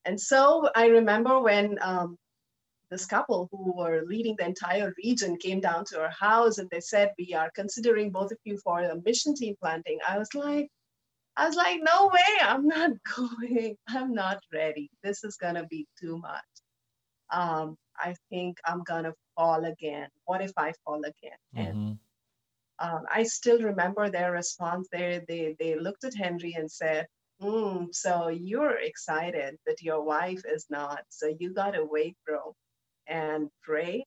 [0.06, 2.18] And so I remember when um,
[2.90, 6.80] this couple who were leading the entire region came down to our house and they
[6.80, 10.00] said, We are considering both of you for a mission team planting.
[10.08, 10.70] I was like,
[11.40, 13.78] I was like, no way, I'm not going.
[13.88, 14.90] I'm not ready.
[15.04, 16.52] This is gonna be too much.
[17.32, 20.10] Um, I think I'm gonna fall again.
[20.26, 21.40] What if I fall again?
[21.56, 21.80] Mm-hmm.
[21.80, 22.00] And
[22.80, 24.88] um, I still remember their response.
[24.92, 27.08] They they they looked at Henry and said,
[27.42, 31.02] mm, "So you're excited that your wife is not.
[31.10, 32.56] So you gotta wait, bro."
[33.10, 34.06] and pray.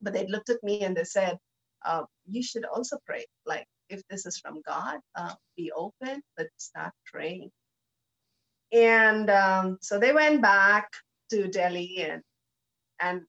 [0.00, 1.36] But they looked at me and they said,
[1.84, 3.26] uh, You should also pray.
[3.44, 7.50] Like, if this is from God, uh, be open, but start praying.
[8.72, 10.88] And um, so they went back
[11.30, 12.22] to Delhi and
[13.00, 13.22] and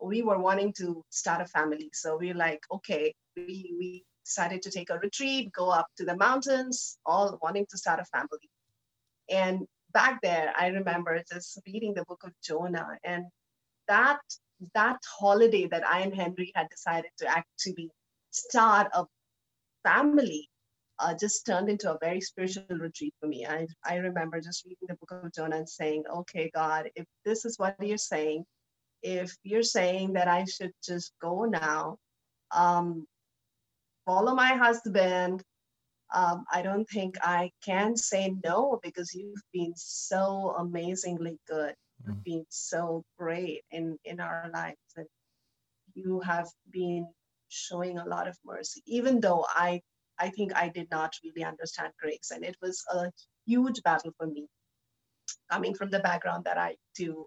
[0.00, 1.90] we were wanting to start a family.
[1.92, 6.04] So we are like, okay, we, we decided to take a retreat, go up to
[6.04, 8.50] the mountains, all wanting to start a family.
[9.30, 13.24] And back there, I remember just reading the book of Jonah and
[13.88, 14.20] that
[14.74, 17.90] that holiday that I and Henry had decided to actually
[18.30, 19.04] start a
[19.88, 20.48] family
[20.98, 23.46] uh, just turned into a very spiritual retreat for me.
[23.46, 27.44] I, I remember just reading the book of Jonah and saying, okay, God, if this
[27.44, 28.44] is what you're saying,
[29.02, 31.98] if you're saying that I should just go now,
[32.50, 33.06] um,
[34.06, 35.42] follow my husband,
[36.12, 41.74] um, I don't think I can say no because you've been so amazingly good
[42.06, 42.24] mm.
[42.24, 45.06] been so great in in our lives and
[45.94, 47.08] you have been
[47.48, 49.80] showing a lot of mercy even though i
[50.18, 53.10] i think i did not really understand grace and it was a
[53.46, 54.46] huge battle for me
[55.50, 57.26] coming from the background that i do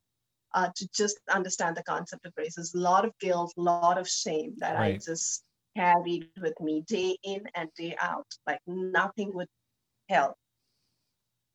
[0.53, 3.97] uh, to just understand the concept of grace is a lot of guilt a lot
[3.97, 4.95] of shame that right.
[4.95, 5.43] i just
[5.75, 9.47] carried with me day in and day out like nothing would
[10.09, 10.35] help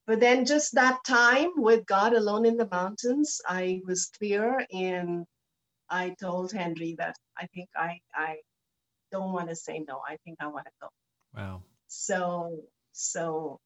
[0.07, 5.27] but then just that time with God alone in the mountains, I was clear and
[5.91, 8.37] I told Henry that I think I I
[9.13, 10.01] don't want to say no.
[10.07, 10.89] I think I want to go.
[11.35, 11.63] Wow.
[11.89, 12.61] So
[12.93, 13.61] so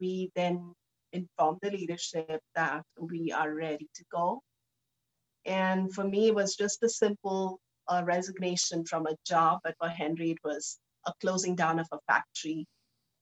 [0.00, 0.74] we then
[1.12, 4.42] informed the leadership that we are ready to go.
[5.46, 7.58] And for me, it was just a simple
[7.88, 11.98] uh, resignation from a job, but for Henry, it was a closing down of a
[12.06, 12.66] factory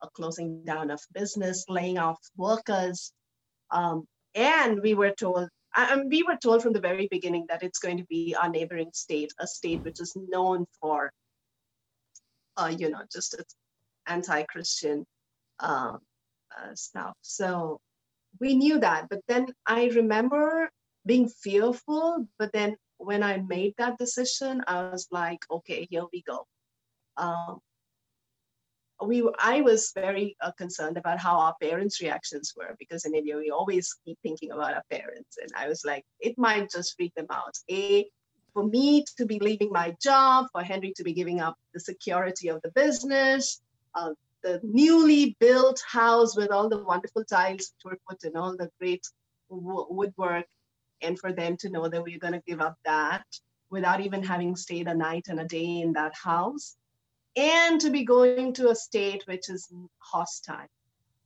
[0.02, 3.12] a closing down of business, laying off workers.
[3.70, 7.78] Um, and we were told, and we were told from the very beginning that it's
[7.78, 11.10] going to be our neighboring state, a state which is known for,
[12.56, 13.36] uh, you know, just
[14.06, 15.04] anti-Christian
[15.60, 15.98] um,
[16.56, 17.14] uh, stuff.
[17.22, 17.80] So
[18.40, 20.70] we knew that, but then I remember
[21.04, 22.26] being fearful.
[22.38, 26.46] But then when I made that decision, I was like, okay, here we go.
[27.16, 27.60] Um,
[29.04, 33.36] we I was very uh, concerned about how our parents' reactions were because in India
[33.36, 37.14] we always keep thinking about our parents, and I was like, it might just freak
[37.14, 37.54] them out.
[37.70, 38.06] A
[38.56, 42.48] for me to be leaving my job, for Henry to be giving up the security
[42.48, 43.60] of the business,
[43.94, 48.56] uh, the newly built house with all the wonderful tiles which were put in, all
[48.56, 49.06] the great
[49.50, 50.46] w- woodwork,
[51.02, 53.26] and for them to know that we we're going to give up that
[53.68, 56.76] without even having stayed a night and a day in that house
[57.36, 60.70] and to be going to a state which is hostile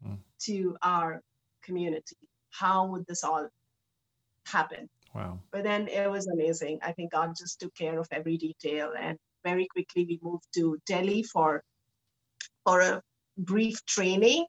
[0.04, 0.18] mm.
[0.40, 1.22] to our
[1.62, 2.16] community.
[2.50, 3.48] How would this all
[4.46, 4.88] happen?
[5.14, 5.40] Wow.
[5.50, 6.78] But then it was amazing.
[6.82, 8.92] I think God just took care of every detail.
[8.98, 11.62] And very quickly we moved to Delhi for
[12.64, 13.02] for a
[13.36, 14.46] brief training.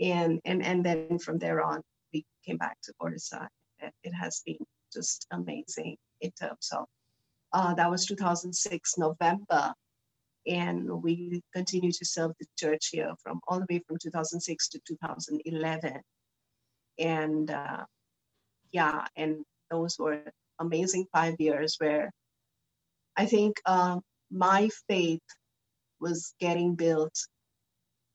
[0.00, 1.82] And and, and then from there on
[2.12, 3.46] we came back to Odisha.
[4.02, 6.86] It has been just amazing in terms of
[7.52, 9.74] uh, that was 2006 November
[10.46, 14.80] and we continue to serve the church here from all the way from 2006 to
[14.86, 16.00] 2011
[16.98, 17.84] and uh,
[18.74, 19.44] yeah, and
[19.74, 20.22] those were
[20.60, 22.12] amazing five years where
[23.16, 23.98] I think uh,
[24.30, 25.28] my faith
[26.00, 27.16] was getting built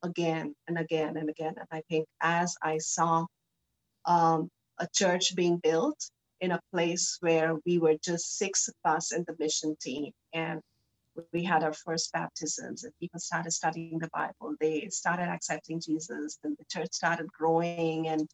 [0.04, 1.56] again and again and again.
[1.58, 3.26] And I think as I saw
[4.06, 6.00] um, a church being built
[6.40, 10.62] in a place where we were just six of us in the mission team, and
[11.34, 14.56] we had our first baptisms, and people started studying the Bible.
[14.62, 18.26] They started accepting Jesus, and the church started growing, and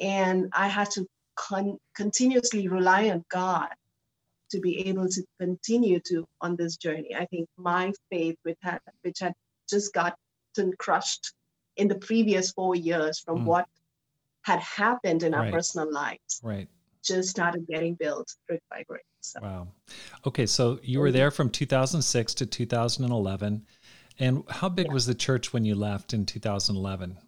[0.00, 1.06] and I had to
[1.48, 3.68] con- continuously rely on God
[4.50, 7.14] to be able to continue to on this journey.
[7.14, 9.32] I think my faith, which had which had
[9.68, 11.32] just gotten crushed
[11.76, 13.44] in the previous four years from mm.
[13.44, 13.66] what
[14.42, 15.52] had happened in our right.
[15.52, 16.68] personal lives, right,
[17.04, 19.04] just started getting built brick by brick.
[19.20, 19.40] So.
[19.42, 19.68] Wow.
[20.26, 23.66] Okay, so you were there from 2006 to 2011,
[24.18, 24.92] and how big yeah.
[24.92, 27.18] was the church when you left in 2011?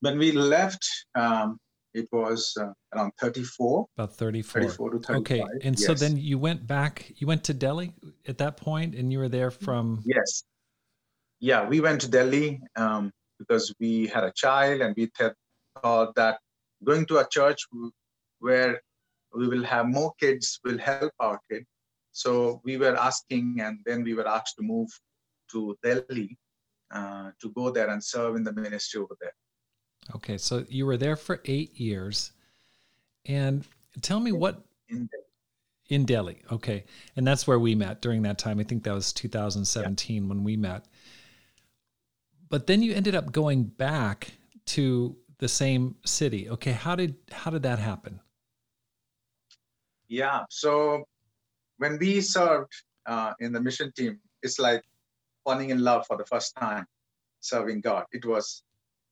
[0.00, 1.58] When we left, um,
[1.96, 5.86] it was uh, around 34 about 34 34 to 35 okay and yes.
[5.86, 7.92] so then you went back you went to delhi
[8.28, 10.44] at that point and you were there from yes.
[11.40, 15.10] Yeah we went to delhi um, because we had a child and we
[15.82, 16.38] thought that
[16.84, 17.60] going to a church
[18.38, 18.80] where
[19.34, 21.64] we will have more kids will help our kid.
[22.12, 24.88] So we were asking and then we were asked to move
[25.52, 26.38] to delhi
[26.90, 29.34] uh, to go there and serve in the ministry over there
[30.14, 32.32] Okay, so you were there for eight years,
[33.24, 33.64] and
[34.02, 35.24] tell me what in Delhi.
[35.88, 36.42] in Delhi.
[36.52, 36.84] Okay,
[37.16, 38.60] and that's where we met during that time.
[38.60, 40.28] I think that was 2017 yeah.
[40.28, 40.86] when we met.
[42.48, 44.32] But then you ended up going back
[44.66, 46.48] to the same city.
[46.50, 48.20] Okay, how did how did that happen?
[50.08, 51.04] Yeah, so
[51.78, 52.72] when we served
[53.06, 54.84] uh, in the mission team, it's like
[55.44, 56.86] falling in love for the first time,
[57.40, 58.04] serving God.
[58.12, 58.62] It was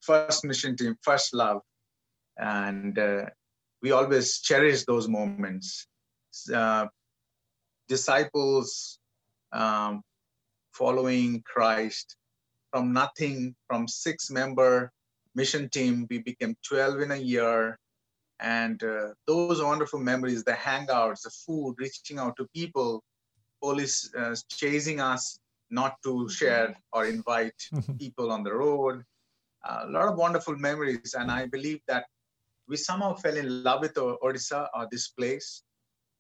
[0.07, 1.61] first mission team, first love.
[2.39, 3.27] And uh,
[3.83, 5.87] we always cherish those moments.
[6.53, 6.87] Uh,
[7.89, 8.99] disciples
[9.53, 10.03] um,
[10.73, 12.17] following Christ
[12.71, 14.91] from nothing, from six member
[15.35, 17.79] mission team, we became 12 in a year.
[18.41, 23.03] And uh, those wonderful memories, the hangouts, the food, reaching out to people,
[23.63, 25.39] police uh, chasing us
[25.71, 27.55] not to share or invite
[27.99, 29.05] people on the road,
[29.65, 31.15] a lot of wonderful memories.
[31.19, 32.07] And I believe that
[32.69, 35.63] we somehow fell in love with Odisha or this place.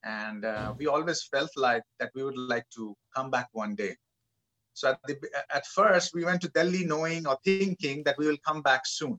[0.04, 3.96] And uh, we always felt like that we would like to come back one day.
[4.74, 5.16] So at, the,
[5.54, 9.18] at first, we went to Delhi knowing or thinking that we will come back soon.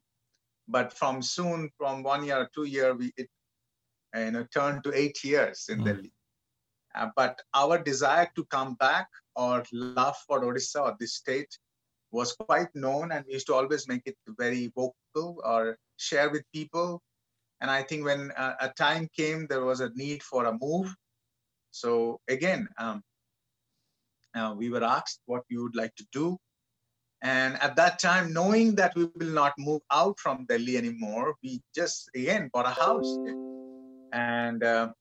[0.67, 3.29] But from soon, from one year or two year, we it
[4.15, 5.85] you know turned to eight years in mm.
[5.85, 6.11] Delhi.
[6.93, 11.57] Uh, but our desire to come back or love for Odisha or this state
[12.15, 16.43] was quite known and we used to always make it very vocal or share with
[16.53, 17.01] people.
[17.61, 20.93] And I think when uh, a time came, there was a need for a move.
[21.71, 23.01] So again, um,
[24.35, 26.37] uh, we were asked what we would like to do.
[27.21, 31.61] And at that time, knowing that we will not move out from Delhi anymore, we
[31.73, 33.17] just again bought a house.
[34.11, 34.91] And uh,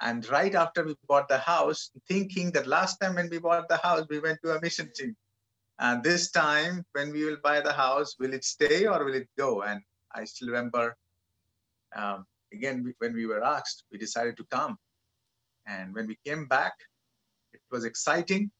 [0.00, 3.78] and right after we bought the house, thinking that last time when we bought the
[3.78, 5.16] house, we went to a mission team.
[5.80, 9.28] And this time, when we will buy the house, will it stay or will it
[9.38, 9.62] go?
[9.62, 9.80] And
[10.12, 10.96] I still remember,
[11.94, 14.76] um, again, when we were asked, we decided to come.
[15.66, 16.72] And when we came back,
[17.52, 18.50] it was exciting.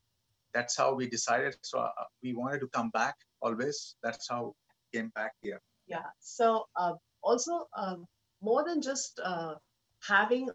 [0.55, 1.57] That's how we decided.
[1.63, 1.91] So uh,
[2.23, 3.97] we wanted to come back always.
[4.03, 4.55] That's how
[4.93, 5.61] we came back here.
[5.87, 6.07] Yeah.
[6.21, 8.07] So uh, also, um,
[8.41, 9.55] more than just uh,
[10.07, 10.49] having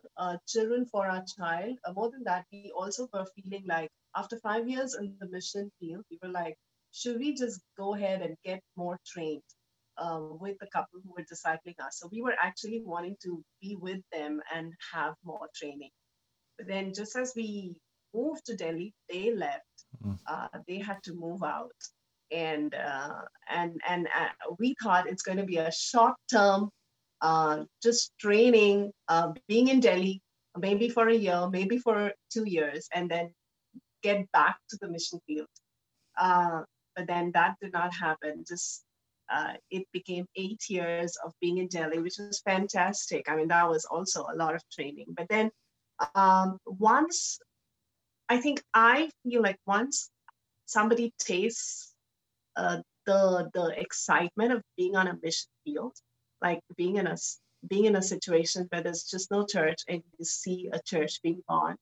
[0.47, 4.67] children for our child, uh, more than that, we also were feeling like after five
[4.67, 6.55] years in the mission field, we were like,
[6.91, 9.41] should we just go ahead and get more trained
[9.97, 11.97] um, with the couple who were discipling us?
[11.99, 15.89] So we were actually wanting to be with them and have more training.
[16.57, 17.75] But then, just as we
[18.13, 19.63] moved to Delhi, they left.
[20.05, 20.19] Mm.
[20.27, 21.71] Uh, they had to move out,
[22.31, 26.69] and uh, and and uh, we thought it's going to be a short term,
[27.21, 30.21] uh, just training, uh, being in Delhi,
[30.57, 33.33] maybe for a year, maybe for two years, and then
[34.03, 35.47] get back to the mission field.
[36.17, 36.61] Uh,
[36.95, 38.43] but then that did not happen.
[38.47, 38.83] Just
[39.33, 43.29] uh, it became eight years of being in Delhi, which was fantastic.
[43.29, 45.07] I mean, that was also a lot of training.
[45.17, 45.49] But then
[46.15, 47.39] um, once,
[48.29, 50.09] I think I feel like once
[50.65, 51.93] somebody tastes
[52.55, 55.95] uh, the the excitement of being on a mission field,
[56.41, 57.17] like being in a
[57.67, 61.41] being in a situation where there's just no church and you see a church being
[61.47, 61.77] born,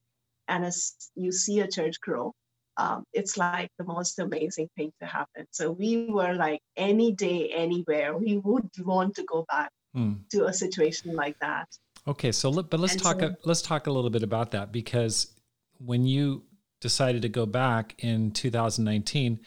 [0.52, 2.34] and as you see a church grow,
[2.78, 5.45] um, it's like the most amazing thing to happen.
[5.52, 10.14] So we were like, any day, anywhere, we would want to go back hmm.
[10.32, 11.68] to a situation like that.
[12.06, 14.52] Okay, so let, but let's and talk so, a, let's talk a little bit about
[14.52, 15.34] that because
[15.78, 16.43] when you
[16.82, 19.39] decided to go back in 2019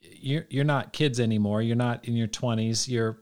[0.00, 3.18] you're you're not kids anymore you're not in your 20s you're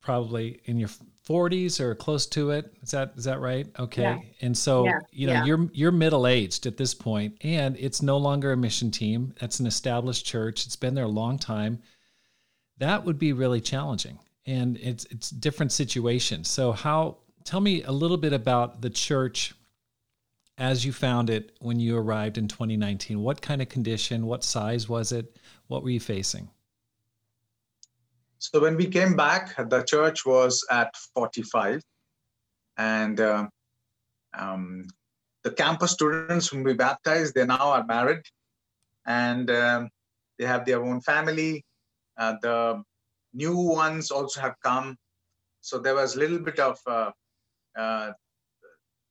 [0.00, 0.88] probably in your
[1.28, 2.72] 40s or close to it.
[2.82, 3.66] Is that is that right?
[3.78, 4.02] Okay.
[4.02, 4.18] Yeah.
[4.40, 4.98] and so yeah.
[5.12, 5.44] you know yeah.
[5.44, 9.34] you're you're middle aged at this point and it's no longer a mission team.
[9.40, 10.66] That's an established church.
[10.66, 11.80] It's been there a long time.
[12.78, 16.48] That would be really challenging and it's it's different situations.
[16.48, 19.54] So how tell me a little bit about the church
[20.58, 24.88] as you found it when you arrived in 2019 what kind of condition what size
[24.88, 25.36] was it?
[25.68, 26.50] What were you facing
[28.42, 31.80] so when we came back, the church was at 45,
[32.76, 33.46] and uh,
[34.36, 34.88] um,
[35.44, 38.24] the campus students whom we baptized, they now are married,
[39.06, 39.90] and um,
[40.40, 41.64] they have their own family.
[42.18, 42.82] Uh, the
[43.32, 44.96] new ones also have come,
[45.60, 47.12] so there was a little bit of uh,
[47.76, 48.10] uh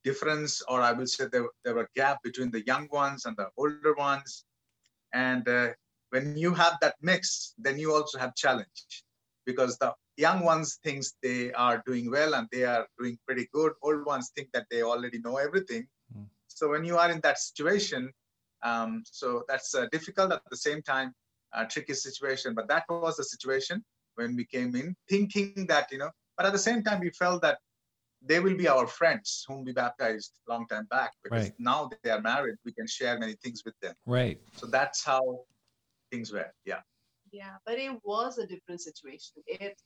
[0.04, 3.48] difference, or I will say there, there were gap between the young ones and the
[3.56, 4.44] older ones.
[5.14, 5.68] And uh,
[6.10, 9.04] when you have that mix, then you also have challenge
[9.46, 13.72] because the young ones thinks they are doing well and they are doing pretty good.
[13.82, 15.86] Old ones think that they already know everything.
[16.16, 16.26] Mm.
[16.48, 18.12] so when you are in that situation
[18.62, 20.32] um, so that's uh, difficult.
[20.32, 21.14] At the same time
[21.52, 22.54] a tricky situation.
[22.54, 23.84] But that was the situation
[24.14, 27.42] when we came in thinking that you know but at the same time we felt
[27.42, 27.58] that
[28.24, 31.12] they will be our friends whom we baptized long time back.
[31.22, 31.54] Because right.
[31.58, 32.56] now they are married.
[32.64, 33.94] We can share many things with them.
[34.06, 34.40] Right.
[34.56, 35.40] So that's how
[36.10, 36.52] things were.
[36.64, 36.80] Yeah
[37.32, 39.76] yeah but it was a different situation it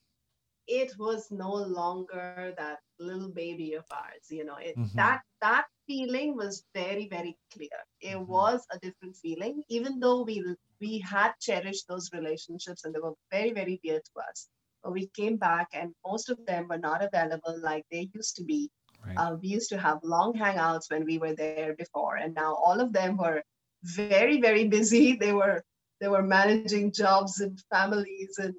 [0.66, 4.96] it was no longer that little baby of ours you know it mm-hmm.
[4.96, 8.30] that that feeling was very very clear it mm-hmm.
[8.30, 10.44] was a different feeling even though we
[10.80, 14.48] we had cherished those relationships and they were very very dear to us
[14.82, 18.42] but we came back and most of them were not available like they used to
[18.42, 18.68] be
[19.06, 19.16] right.
[19.16, 22.80] uh, we used to have long hangouts when we were there before and now all
[22.80, 23.40] of them were
[23.82, 25.62] very very busy they were
[26.00, 28.54] they were managing jobs and families and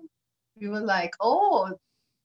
[0.60, 1.72] we were like oh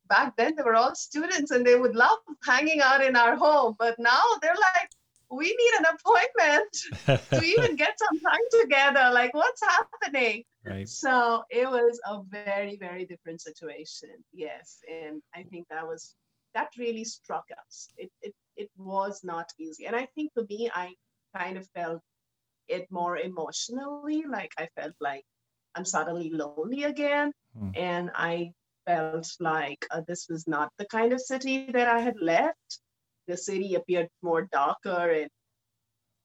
[0.09, 3.75] back then they were all students and they would love hanging out in our home
[3.79, 4.91] but now they're like
[5.31, 10.45] we need an appointment to even get some time together like what's happening?
[10.65, 10.87] Right.
[10.87, 16.15] So it was a very very different situation yes and i think that was
[16.55, 17.89] that really struck us.
[17.97, 20.93] It, it it was not easy and i think for me i
[21.37, 22.03] kind of felt
[22.69, 24.25] it more emotionally.
[24.29, 25.25] Like I felt like
[25.75, 27.33] I'm suddenly lonely again.
[27.59, 27.73] Mm.
[27.77, 28.53] And I
[28.87, 32.81] felt like uh, this was not the kind of city that I had left.
[33.29, 35.31] The city appeared more darker and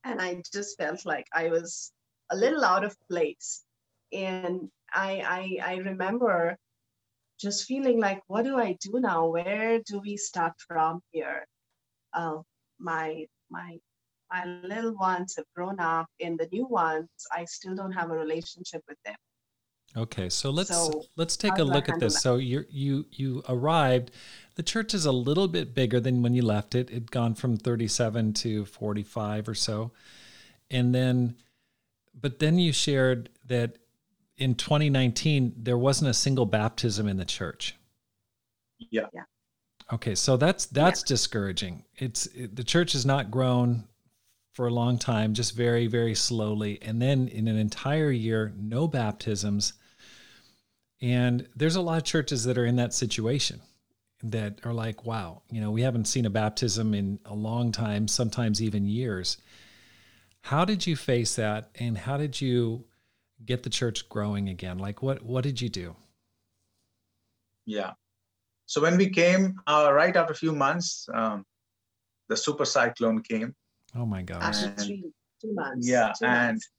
[0.03, 1.91] and I just felt like I was
[2.31, 3.63] a little out of place.
[4.13, 6.57] And I I, I remember
[7.39, 9.27] just feeling like, what do I do now?
[9.27, 11.45] Where do we start from here?
[12.13, 12.39] Uh,
[12.79, 13.79] my my
[14.31, 18.15] my little ones have grown up and the new ones i still don't have a
[18.15, 19.15] relationship with them.
[19.95, 22.13] Okay so let's so let's take a look at this.
[22.15, 22.19] that?
[22.19, 24.11] so you you you arrived.
[24.55, 26.89] The church is a little bit bigger than when you left it.
[26.89, 29.91] It'd gone from 37 to 45 or so.
[30.69, 31.35] And then
[32.19, 33.77] but then you shared that
[34.37, 37.75] in 2019 there wasn't a single baptism in the church.
[38.77, 39.07] Yeah.
[39.13, 39.23] Yeah.
[39.93, 41.07] Okay so that's that's yeah.
[41.07, 41.85] discouraging.
[41.95, 43.87] It's it, the church has not grown
[44.57, 46.79] for a long time, just very, very slowly.
[46.81, 49.73] And then in an entire year, no baptisms.
[50.99, 53.61] And there's a lot of churches that are in that situation
[54.23, 58.07] that are like, wow, you know, we haven't seen a baptism in a long time,
[58.07, 59.37] sometimes even years.
[60.41, 61.69] How did you face that?
[61.75, 62.83] And how did you
[63.45, 64.79] get the church growing again?
[64.79, 65.95] Like, what, what did you do?
[67.67, 67.91] Yeah.
[68.65, 71.45] So when we came, uh, right after a few months, um,
[72.27, 73.53] the super cyclone came
[73.97, 74.63] Oh my gosh.
[74.63, 75.03] Actually,
[75.41, 75.89] two months.
[75.89, 76.69] Yeah, two and months.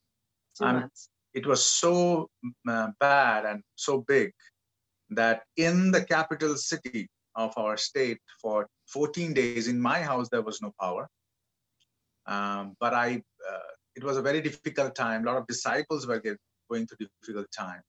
[0.57, 1.09] Two months.
[1.35, 2.31] it was so
[2.69, 4.33] uh, bad and so big
[5.11, 10.43] that in the capital city of our state for 14 days in my house there
[10.43, 11.09] was no power.
[12.27, 15.23] Um, but I, uh, it was a very difficult time.
[15.23, 16.37] A lot of disciples were get,
[16.71, 17.81] going through difficult time.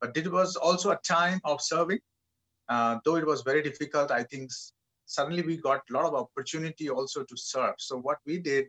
[0.00, 2.00] But it was also a time of serving.
[2.68, 4.50] Uh, though it was very difficult, I think
[5.06, 7.74] suddenly we got a lot of opportunity also to serve.
[7.78, 8.66] So what we did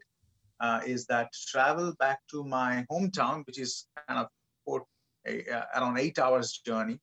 [0.59, 4.27] uh, is that travel back to my hometown, which is kind of
[4.65, 4.85] four,
[5.27, 6.99] a, uh, around eight hours journey,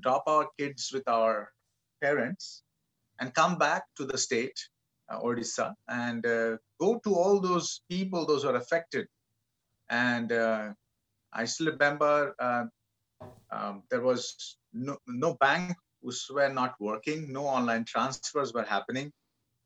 [0.00, 1.50] drop our kids with our
[2.02, 2.62] parents,
[3.18, 4.58] and come back to the state,
[5.10, 9.06] uh, Odisha, and uh, go to all those people, those who are affected.
[9.88, 10.72] And uh,
[11.32, 12.64] I still remember uh,
[13.50, 15.76] um, there was no, no bank
[16.32, 17.32] were not working.
[17.32, 19.12] No online transfers were happening.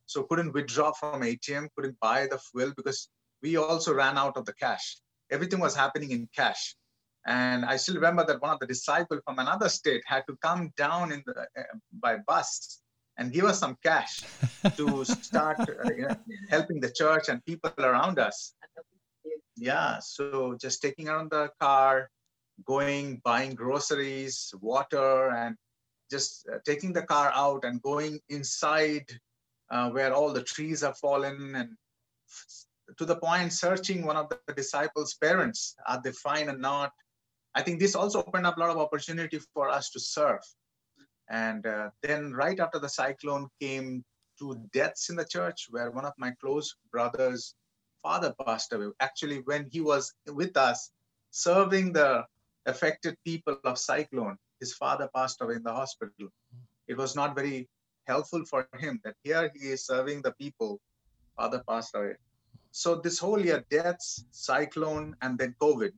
[0.07, 3.09] So couldn't withdraw from ATM, couldn't buy the fuel because
[3.43, 4.99] we also ran out of the cash.
[5.31, 6.75] Everything was happening in cash.
[7.27, 10.73] And I still remember that one of the disciples from another state had to come
[10.77, 11.63] down in the, uh,
[11.93, 12.81] by bus
[13.19, 14.25] and give us some cash
[14.77, 16.17] to start uh, you know,
[16.49, 18.55] helping the church and people around us.
[19.57, 22.11] Yeah, so just taking around the car,
[22.65, 25.55] going, buying groceries, water, and
[26.11, 29.07] just uh, taking the car out and going inside
[29.71, 31.77] uh, where all the trees have fallen and
[32.99, 36.93] to the point searching one of the disciples' parents, are they fine or not?
[37.55, 40.41] I think this also opened up a lot of opportunity for us to serve.
[41.29, 44.05] And uh, then right after the cyclone came
[44.39, 47.55] two deaths in the church where one of my close brothers'
[48.03, 48.89] father passed away.
[49.01, 50.91] Actually, when he was with us
[51.31, 52.25] serving the
[52.67, 56.29] affected people of cyclone, his father passed away in the hospital.
[56.87, 57.69] It was not very
[58.07, 60.81] helpful for him that here he is serving the people,
[61.37, 62.15] father passed away.
[62.73, 65.93] So this whole year, deaths, cyclone, and then COVID,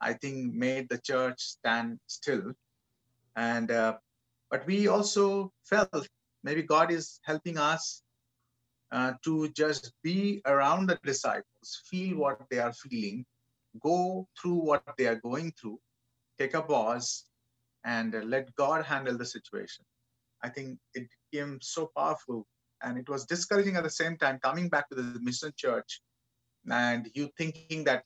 [0.00, 2.52] I think made the church stand still.
[3.36, 3.96] And uh,
[4.50, 6.08] but we also felt
[6.42, 8.02] maybe God is helping us
[8.92, 13.24] uh, to just be around the disciples, feel what they are feeling,
[13.80, 15.78] go through what they are going through,
[16.38, 17.24] take a pause,
[17.84, 19.84] and let God handle the situation.
[20.42, 22.46] I think it became so powerful
[22.82, 26.00] and it was discouraging at the same time coming back to the mission church
[26.70, 28.04] and you thinking that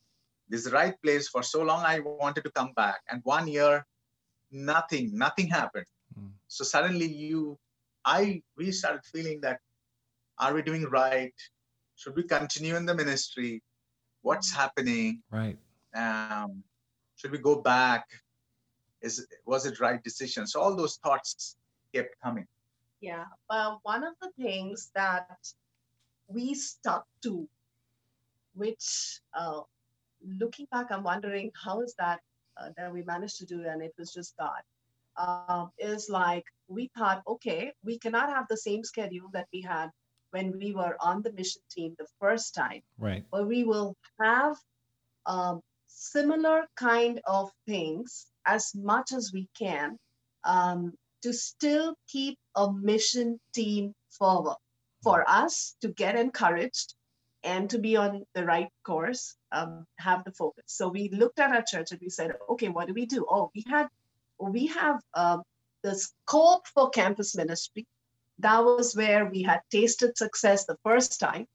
[0.49, 3.47] this is the right place for so long i wanted to come back and one
[3.49, 3.85] year
[4.51, 5.87] nothing nothing happened.
[6.19, 6.31] Mm.
[6.49, 7.59] so suddenly you
[8.05, 9.61] i we started feeling that
[10.39, 11.35] are we doing right?
[11.97, 13.63] Should we continue in the ministry?
[14.23, 15.23] What's happening?
[15.31, 15.57] Right.
[15.95, 16.65] Um,
[17.17, 18.05] should we go back
[19.05, 21.57] is was it right decision so all those thoughts
[21.95, 22.47] kept coming
[23.01, 25.39] yeah but one of the things that
[26.29, 27.49] we stuck to
[28.55, 29.61] which uh,
[30.41, 32.21] looking back, I'm wondering how is that
[32.57, 34.63] uh, that we managed to do, and it was just God.
[35.17, 39.91] Uh, is like we thought, okay, we cannot have the same schedule that we had
[40.31, 42.83] when we were on the mission team the first time.
[42.99, 43.25] Right.
[43.31, 44.57] But we will have
[45.27, 49.99] um, similar kind of things as much as we can
[50.45, 50.93] um,
[51.23, 54.57] to still keep a mission team forward
[55.03, 56.95] for us to get encouraged
[57.43, 60.65] and to be on the right course, um, have the focus.
[60.67, 63.27] So we looked at our church and we said, okay, what do we do?
[63.29, 63.89] Oh, we had,
[64.39, 65.39] we have uh,
[65.83, 67.87] the scope for campus ministry.
[68.39, 71.47] That was where we had tasted success the first time.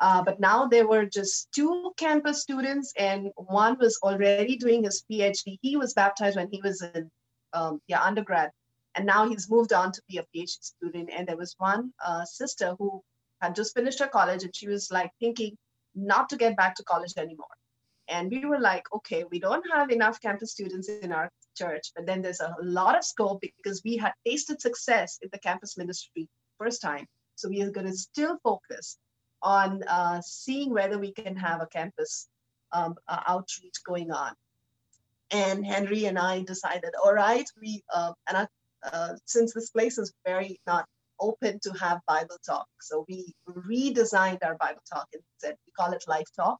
[0.00, 5.04] Uh, but now there were just two campus students, and one was already doing his
[5.10, 5.58] PhD.
[5.60, 7.10] He was baptized when he was in
[7.52, 8.50] um, yeah undergrad,
[8.94, 11.10] and now he's moved on to be a PhD student.
[11.12, 13.02] And there was one uh, sister who
[13.40, 15.56] had just finished her college and she was like thinking
[15.94, 17.46] not to get back to college anymore.
[18.08, 22.06] And we were like, okay, we don't have enough campus students in our church, but
[22.06, 26.26] then there's a lot of scope because we had tasted success in the campus ministry
[26.58, 27.06] first time.
[27.34, 28.96] So we are going to still focus
[29.42, 32.28] on uh, seeing whether we can have a campus
[32.72, 34.32] um, uh, outreach going on.
[35.30, 38.46] And Henry and I decided, all right, we uh, and I,
[38.90, 40.86] uh, since this place is very not
[41.20, 42.66] open to have Bible talk.
[42.80, 46.58] So we redesigned our Bible talk and said we call it Life Talk,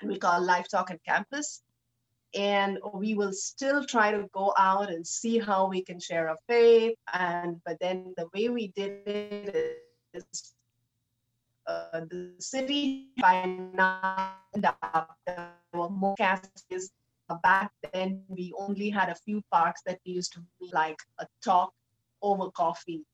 [0.00, 1.62] and we call Life Talk on campus.
[2.34, 6.36] And we will still try to go out and see how we can share our
[6.48, 6.96] faith.
[7.12, 9.78] And but then the way we did it
[10.12, 10.54] is
[11.66, 13.44] uh, the city by
[13.74, 14.74] now there
[15.74, 16.90] were more campuses.
[17.42, 21.26] Back then, we only had a few parks that we used to be like a
[21.42, 21.72] talk
[22.22, 23.04] over coffee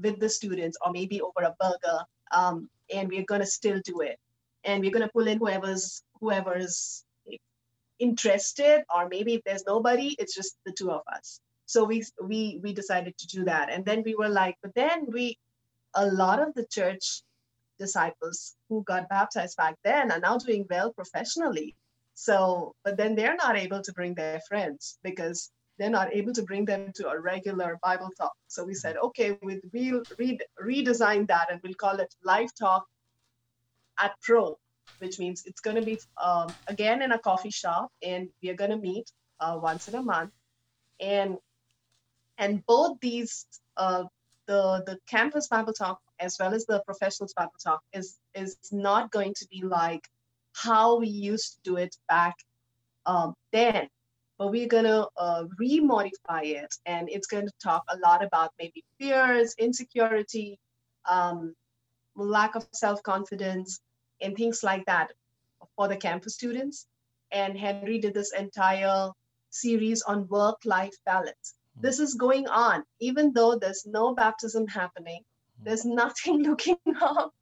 [0.00, 1.98] with the students or maybe over a burger
[2.32, 4.18] um, and we're going to still do it
[4.64, 7.04] and we're going to pull in whoever's whoever's
[7.98, 12.60] interested or maybe if there's nobody it's just the two of us so we we
[12.62, 15.38] we decided to do that and then we were like but then we
[15.94, 17.22] a lot of the church
[17.78, 21.74] disciples who got baptized back then are now doing well professionally
[22.14, 26.42] so but then they're not able to bring their friends because they're not able to
[26.42, 28.32] bring them to a regular Bible talk.
[28.48, 29.60] So we said, okay, we'll
[30.18, 32.86] re- redesign that and we'll call it Live Talk
[33.98, 34.58] at Pro,
[34.98, 38.54] which means it's going to be um, again in a coffee shop, and we are
[38.54, 39.10] going to meet
[39.40, 40.32] uh, once in a month,
[41.00, 41.36] and
[42.38, 43.46] and both these
[43.76, 44.04] uh,
[44.46, 49.10] the the campus Bible talk as well as the professionals Bible talk is is not
[49.10, 50.08] going to be like
[50.54, 52.34] how we used to do it back
[53.06, 53.88] um, then
[54.38, 56.74] but we're going to uh, remodify it.
[56.84, 60.58] And it's going to talk a lot about maybe fears, insecurity,
[61.08, 61.54] um,
[62.14, 63.80] lack of self confidence,
[64.20, 65.12] and things like that
[65.74, 66.86] for the campus students.
[67.32, 69.10] And Henry did this entire
[69.50, 71.54] series on work life balance.
[71.76, 71.82] Hmm.
[71.82, 75.22] This is going on, even though there's no baptism happening.
[75.62, 77.34] There's nothing looking up.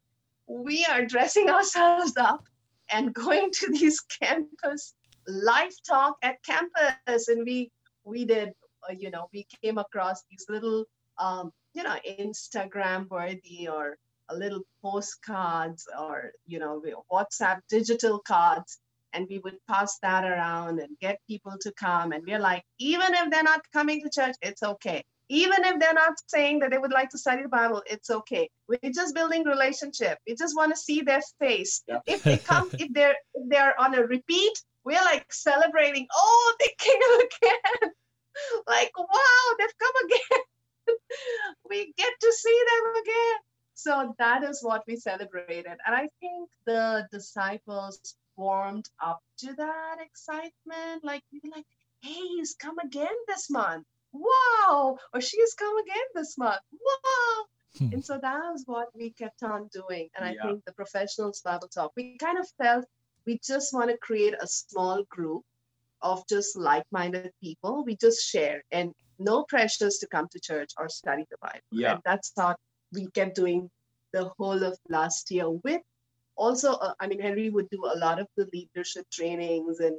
[0.47, 2.43] We are dressing ourselves up
[2.91, 4.93] and going to these campus
[5.27, 7.27] live talk at campus.
[7.27, 7.71] And we
[8.03, 8.53] we did
[8.87, 10.85] uh, you know we came across these little
[11.17, 13.97] um, you know instagram worthy or
[14.29, 18.79] a little postcards or you know whatsapp digital cards.
[19.13, 22.11] And we would pass that around and get people to come.
[22.11, 25.93] And we're like even if they're not coming to church it's okay even if they're
[25.93, 28.49] not saying that they would like to study the bible it's okay.
[28.67, 30.19] We're just building relationship.
[30.27, 31.83] We just want to see their face.
[31.87, 31.99] Yeah.
[32.05, 34.53] if they come if they're if they're on a repeat
[34.83, 37.91] we're like celebrating oh they came again.
[38.67, 40.41] Like wow they've come again.
[41.69, 43.37] We get to see them again.
[43.73, 45.77] So that is what we celebrated.
[45.85, 51.03] And i think the disciples warmed up to that excitement.
[51.03, 51.65] Like we were like
[52.01, 53.85] hey he's come again this month
[54.19, 56.61] wow or she's come again this month.
[56.71, 57.45] Wow
[57.77, 57.93] hmm.
[57.93, 60.09] and so that was what we kept on doing.
[60.15, 60.43] And i yeah.
[60.43, 62.85] think the professionals bible talk we kind of felt
[63.25, 65.43] we just want to create a small group
[66.01, 67.83] of just like-minded people.
[67.83, 71.59] We just share and no pressures to come to church or study the bible.
[71.71, 71.93] Yeah.
[71.93, 72.57] And that's what
[72.93, 73.71] we kept doing
[74.13, 75.81] the whole of last year with
[76.37, 79.97] also uh, i mean henry would do a lot of the leadership trainings and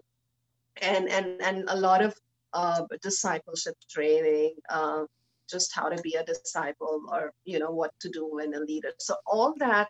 [0.81, 2.15] and and and a lot of
[2.53, 5.05] uh, discipleship training uh,
[5.49, 8.93] just how to be a disciple or you know what to do when a leader.
[8.99, 9.89] So all that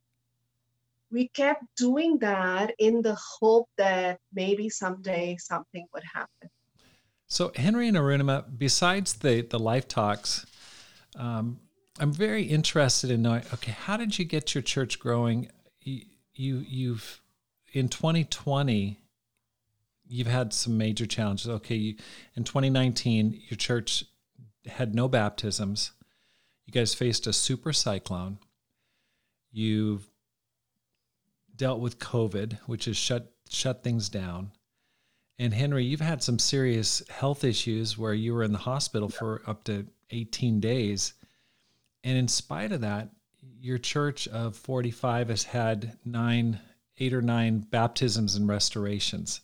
[1.11, 6.51] we kept doing that in the hope that maybe someday something would happen.
[7.27, 10.47] So henry and arunima besides the the life talks
[11.19, 11.59] um,
[11.99, 15.49] i'm very interested in knowing okay how did you get your church growing?
[15.81, 16.03] You,
[16.35, 17.21] you you've
[17.73, 18.99] in 2020
[20.09, 21.49] you've had some major challenges.
[21.49, 21.97] Okay you,
[22.35, 24.05] in 2019 your church
[24.67, 25.93] had no baptisms.
[26.65, 28.39] You guys faced a super cyclone.
[29.53, 30.09] You've
[31.55, 34.53] dealt with covid which has shut shut things down.
[35.39, 39.43] And henry you've had some serious health issues where you were in the hospital for
[39.47, 41.15] up to 18 days.
[42.05, 43.11] And in spite of that
[43.61, 46.61] your church of 45 has had nine,
[46.99, 49.41] eight or nine baptisms and restorations.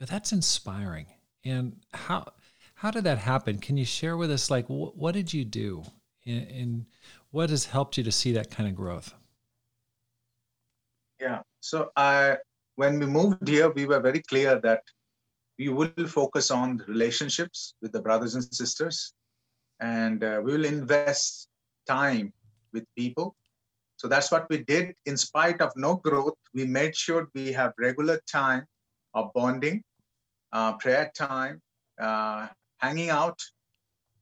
[0.00, 1.06] That's inspiring.
[1.44, 2.32] And how
[2.74, 3.58] how did that happen?
[3.58, 5.84] Can you share with us, like, wh- what did you do,
[6.26, 6.86] and,
[7.30, 9.14] what has helped you to see that kind of growth?
[11.20, 11.40] Yeah.
[11.60, 12.38] So I,
[12.76, 14.82] when we moved here, we were very clear that
[15.58, 19.12] we will focus on relationships with the brothers and sisters,
[19.80, 21.48] and uh, we will invest
[21.86, 22.32] time
[22.72, 23.36] with people
[23.96, 24.94] so that's what we did.
[25.06, 28.66] In spite of no growth, we made sure we have regular time
[29.16, 29.82] of bonding,
[30.52, 31.60] uh, prayer time,
[32.00, 32.46] uh,
[32.78, 33.40] hanging out,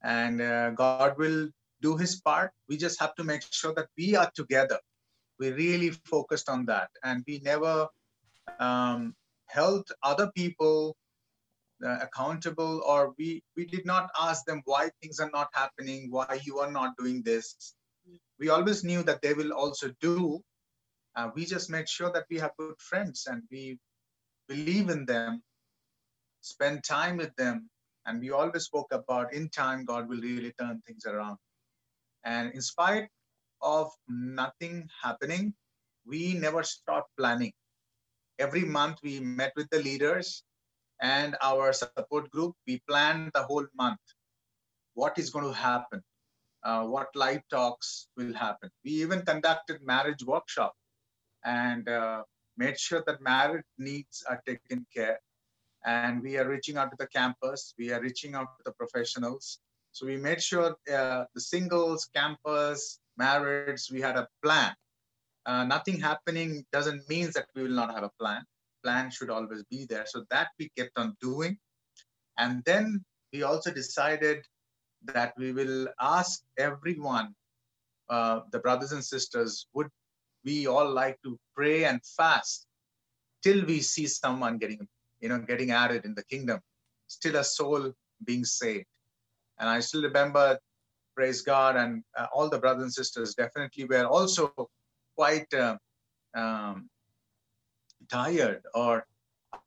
[0.03, 1.49] and uh, God will
[1.83, 2.51] do His part.
[2.69, 4.79] We just have to make sure that we are together.
[5.39, 7.89] We really focused on that, and we never
[8.59, 9.15] um,
[9.47, 10.97] held other people
[11.85, 16.41] uh, accountable, or we we did not ask them why things are not happening, why
[16.45, 17.75] you are not doing this
[18.39, 20.43] we always knew that they will also do.
[21.17, 23.79] Uh, we just made sure that we have good friends and we
[24.49, 25.43] believe in them,
[26.41, 27.69] spend time with them.
[28.07, 31.39] And we always spoke about in time, God will really turn things around.
[32.25, 33.09] And in spite
[33.63, 35.55] of nothing happening,
[36.07, 37.53] we never stopped planning.
[38.39, 40.43] Every month we met with the leaders
[41.01, 42.55] and our support group.
[42.67, 44.01] We planned the whole month.
[44.95, 46.03] What is going to happen?
[46.65, 48.71] uh, what live talks will happen.
[48.85, 50.75] We even conducted marriage workshop
[51.45, 52.23] and uh,
[52.57, 55.21] made sure that married needs are taken care.
[55.85, 57.75] And we are reaching out to the campus.
[57.79, 59.59] We are reaching out to the professionals.
[59.93, 64.75] So we made sure uh, the singles, campus, marriage, we had a plan.
[65.47, 68.43] Uh, nothing happening doesn't mean that we will not have a plan.
[68.83, 70.07] Plan should always be there.
[70.07, 71.59] So that we kept on doing.
[72.39, 74.45] And then we also decided
[75.05, 77.35] that we will ask everyone,
[78.09, 79.89] uh, the brothers and sisters, would
[80.45, 82.67] we all like to pray and fast
[83.43, 84.87] till we see someone getting,
[85.21, 86.61] you know, getting added in the kingdom,
[87.07, 87.93] still a soul
[88.25, 88.87] being saved.
[89.59, 90.59] And I still remember,
[91.15, 94.53] praise God, and uh, all the brothers and sisters definitely were also
[95.17, 95.77] quite uh,
[96.35, 96.89] um,
[98.09, 99.07] tired or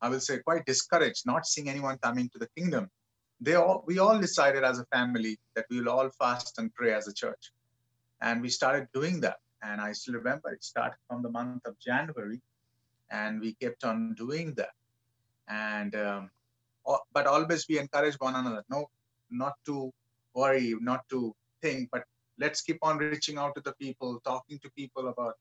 [0.00, 2.90] I will say quite discouraged, not seeing anyone coming to the kingdom.
[3.40, 6.92] they all we all decided as a family that we will all fast and pray
[6.92, 7.52] as a church,
[8.20, 9.38] and we started doing that.
[9.62, 12.40] And I still remember it started from the month of January,
[13.10, 14.74] and we kept on doing that.
[15.48, 16.30] And um,
[17.12, 18.64] but always we encourage one another.
[18.70, 18.90] No,
[19.30, 19.92] not to
[20.34, 22.04] worry, not to think, but
[22.38, 25.34] let's keep on reaching out to the people, talking to people about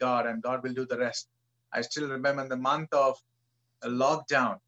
[0.00, 1.28] God, and God will do the rest.
[1.72, 3.18] I still remember in the month of
[3.82, 4.58] a lockdown,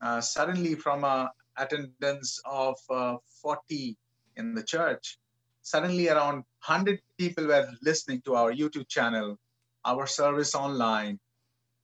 [0.00, 3.96] uh, suddenly from a attendance of uh, 40
[4.36, 5.18] in the church,
[5.62, 9.38] suddenly around 100 people were listening to our YouTube channel,
[9.84, 11.18] our service online,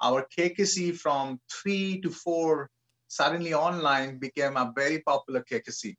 [0.02, 2.68] our KKC from three to four,
[3.06, 5.94] suddenly online became a very popular KKC.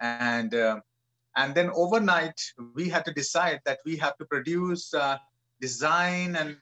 [0.00, 0.80] And uh,
[1.36, 2.38] and then overnight,
[2.74, 5.16] we had to decide that we have to produce, uh,
[5.60, 6.56] design, and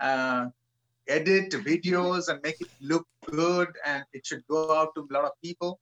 [0.00, 0.46] uh,
[1.06, 5.24] edit videos and make it look good, and it should go out to a lot
[5.24, 5.78] of people.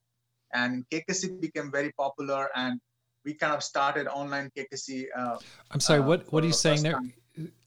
[0.53, 2.81] And KKC became very popular, and
[3.25, 5.07] we kind of started online KKC.
[5.17, 5.37] Uh,
[5.71, 6.93] I'm sorry, uh, what what are you saying there?
[6.93, 7.13] Time.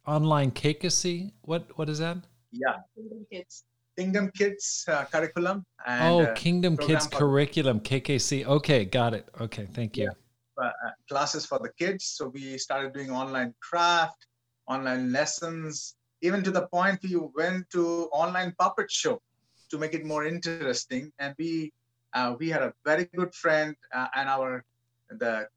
[0.08, 1.32] Online KKC?
[1.42, 2.18] What what is that?
[2.52, 3.64] Yeah, Kingdom Kids.
[3.98, 5.66] Kingdom Kids uh, curriculum.
[5.88, 8.46] And, oh, uh, Kingdom Kids curriculum, KKC.
[8.46, 9.28] Okay, got it.
[9.40, 10.06] Okay, thank you.
[10.06, 10.12] Yeah
[10.58, 10.72] uh,
[11.10, 12.06] classes for the kids.
[12.06, 14.26] So we started doing online craft,
[14.68, 19.22] online lessons, even to the point we went to online puppet show
[19.70, 21.12] to make it more interesting.
[21.20, 21.74] And we
[22.14, 24.64] uh, we had a very good friend uh, and our
[25.10, 25.48] the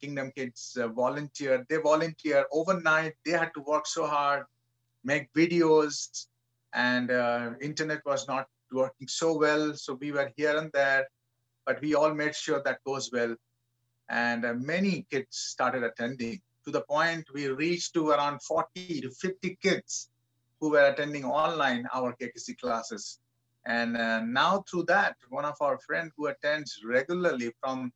[0.00, 1.64] Kingdom Kids uh, volunteer.
[1.68, 3.14] They volunteer overnight.
[3.24, 4.44] They had to work so hard,
[5.04, 6.26] make videos,
[6.72, 9.74] and uh, internet was not working so well.
[9.74, 11.06] So we were here and there,
[11.66, 13.36] but we all made sure that goes well
[14.08, 19.10] and uh, many kids started attending to the point we reached to around 40 to
[19.10, 20.08] 50 kids
[20.60, 23.18] who were attending online our KKC classes.
[23.66, 27.92] And uh, now through that, one of our friends who attends regularly from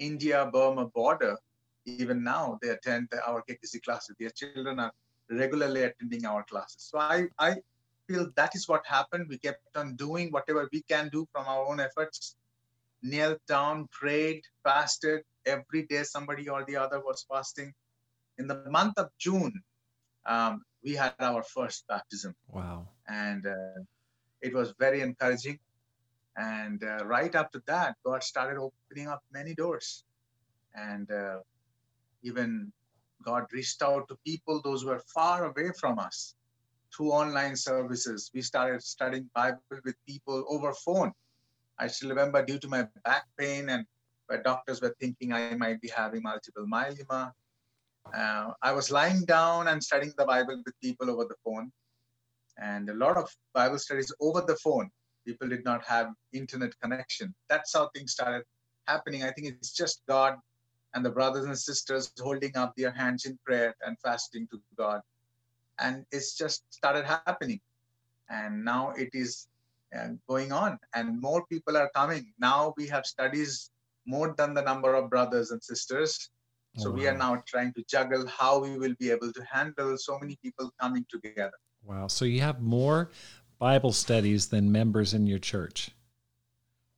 [0.00, 1.36] India Burma border,
[1.84, 4.16] even now they attend our KKC classes.
[4.18, 4.92] Their children are
[5.30, 6.88] regularly attending our classes.
[6.90, 7.56] So I, I
[8.08, 9.26] feel that is what happened.
[9.28, 12.36] We kept on doing whatever we can do from our own efforts,
[13.02, 17.72] knelt down, prayed, fasted, every day somebody or the other was fasting.
[18.38, 19.52] In the month of June,
[20.26, 22.34] um, we had our first baptism.
[22.48, 22.88] Wow.
[23.08, 23.80] And uh,
[24.40, 25.58] it was very encouraging.
[26.40, 30.04] And uh, right after that, God started opening up many doors.
[30.74, 31.40] And uh,
[32.22, 32.72] even
[33.22, 36.34] God reached out to people, those who were far away from us,
[36.94, 38.30] through online services.
[38.34, 41.12] We started studying Bible with people over phone.
[41.78, 43.84] I still remember due to my back pain and
[44.26, 47.32] where doctors were thinking I might be having multiple myeloma.
[48.14, 51.70] Uh, I was lying down and studying the Bible with people over the phone,
[52.56, 54.90] and a lot of Bible studies over the phone.
[55.26, 57.34] People did not have internet connection.
[57.48, 58.42] That's how things started
[58.86, 59.22] happening.
[59.22, 60.36] I think it's just God
[60.94, 65.00] and the brothers and sisters holding up their hands in prayer and fasting to God,
[65.78, 67.60] and it's just started happening.
[68.28, 69.48] And now it is
[69.96, 72.32] uh, going on, and more people are coming.
[72.38, 73.70] Now we have studies
[74.06, 76.30] more than the number of brothers and sisters.
[76.76, 76.98] So oh, wow.
[76.98, 80.36] we are now trying to juggle how we will be able to handle so many
[80.42, 81.58] people coming together.
[81.84, 82.06] Wow.
[82.06, 83.10] So you have more
[83.60, 85.90] Bible studies than members in your church.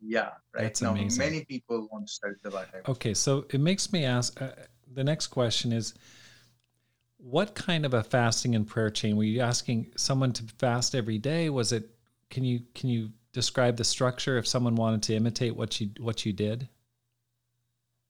[0.01, 0.63] Yeah, right.
[0.63, 1.19] That's now, amazing.
[1.19, 2.71] Many people want to study the Bible.
[2.89, 4.51] Okay, so it makes me ask uh,
[4.95, 5.95] the next question is
[7.19, 11.19] what kind of a fasting and prayer chain were you asking someone to fast every
[11.19, 11.51] day?
[11.51, 11.91] Was it
[12.31, 16.25] can you can you describe the structure if someone wanted to imitate what you what
[16.25, 16.69] you did?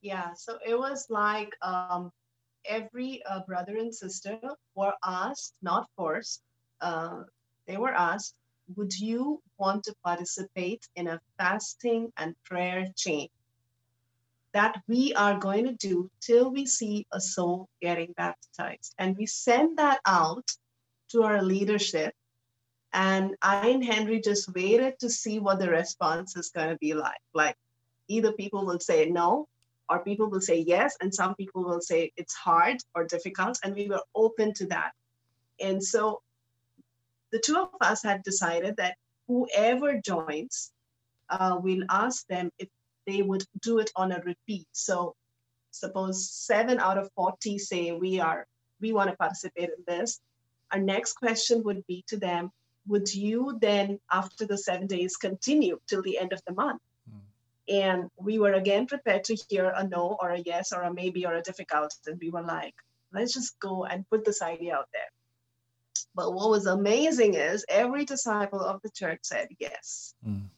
[0.02, 2.10] Yeah, so it was like um,
[2.66, 4.39] every uh, brother and sister
[4.74, 6.43] were asked, not forced,
[6.81, 7.22] uh,
[7.66, 8.35] they were asked,
[8.76, 13.28] would you want to participate in a fasting and prayer chain
[14.52, 18.94] that we are going to do till we see a soul getting baptized?
[18.98, 20.51] And we send that out
[21.10, 22.14] to our leadership.
[22.93, 26.93] And I and Henry just waited to see what the response is going to be
[26.93, 27.20] like.
[27.32, 27.56] Like,
[28.09, 29.48] either people will say no,
[29.89, 33.74] or people will say yes, and some people will say it's hard or difficult, and
[33.74, 34.93] we were open to that.
[35.60, 36.22] And so
[37.32, 38.96] the two of us had decided that
[39.26, 40.70] whoever joins,
[41.30, 42.68] uh, we'll ask them if
[43.06, 44.66] they would do it on a repeat.
[44.72, 45.14] So
[45.70, 48.46] suppose seven out of 40 say we are
[48.80, 50.20] we want to participate in this.
[50.72, 52.50] Our next question would be to them,
[52.86, 56.82] would you then after the seven days continue till the end of the month?
[57.68, 61.24] And we were again prepared to hear a no or a yes or a maybe
[61.24, 61.94] or a difficult.
[62.06, 62.74] And we were like,
[63.12, 65.10] let's just go and put this idea out there.
[66.14, 70.14] But what was amazing is every disciple of the church said yes.
[70.26, 70.48] Mm.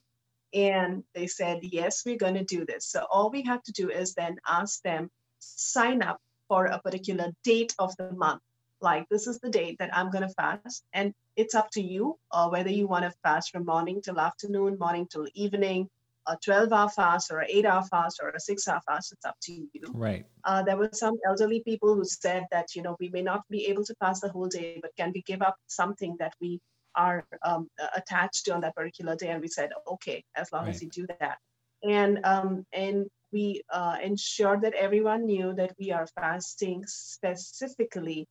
[0.52, 2.86] And they said, yes, we're going to do this.
[2.86, 7.32] So all we have to do is then ask them, sign up for a particular
[7.42, 8.42] date of the month.
[8.80, 10.84] Like, this is the date that I'm going to fast.
[10.92, 14.78] And it's up to you uh, whether you want to fast from morning till afternoon,
[14.78, 15.88] morning till evening,
[16.26, 19.12] a 12 hour fast or an eight hour fast or a six hour fast.
[19.12, 19.68] It's up to you.
[19.92, 20.24] Right.
[20.44, 23.66] Uh, there were some elderly people who said that, you know, we may not be
[23.66, 26.60] able to fast the whole day, but can we give up something that we
[26.94, 29.28] are um, attached to on that particular day?
[29.28, 30.74] And we said, okay, as long right.
[30.74, 31.38] as you do that.
[31.82, 38.26] And, um, and we uh, ensured that everyone knew that we are fasting specifically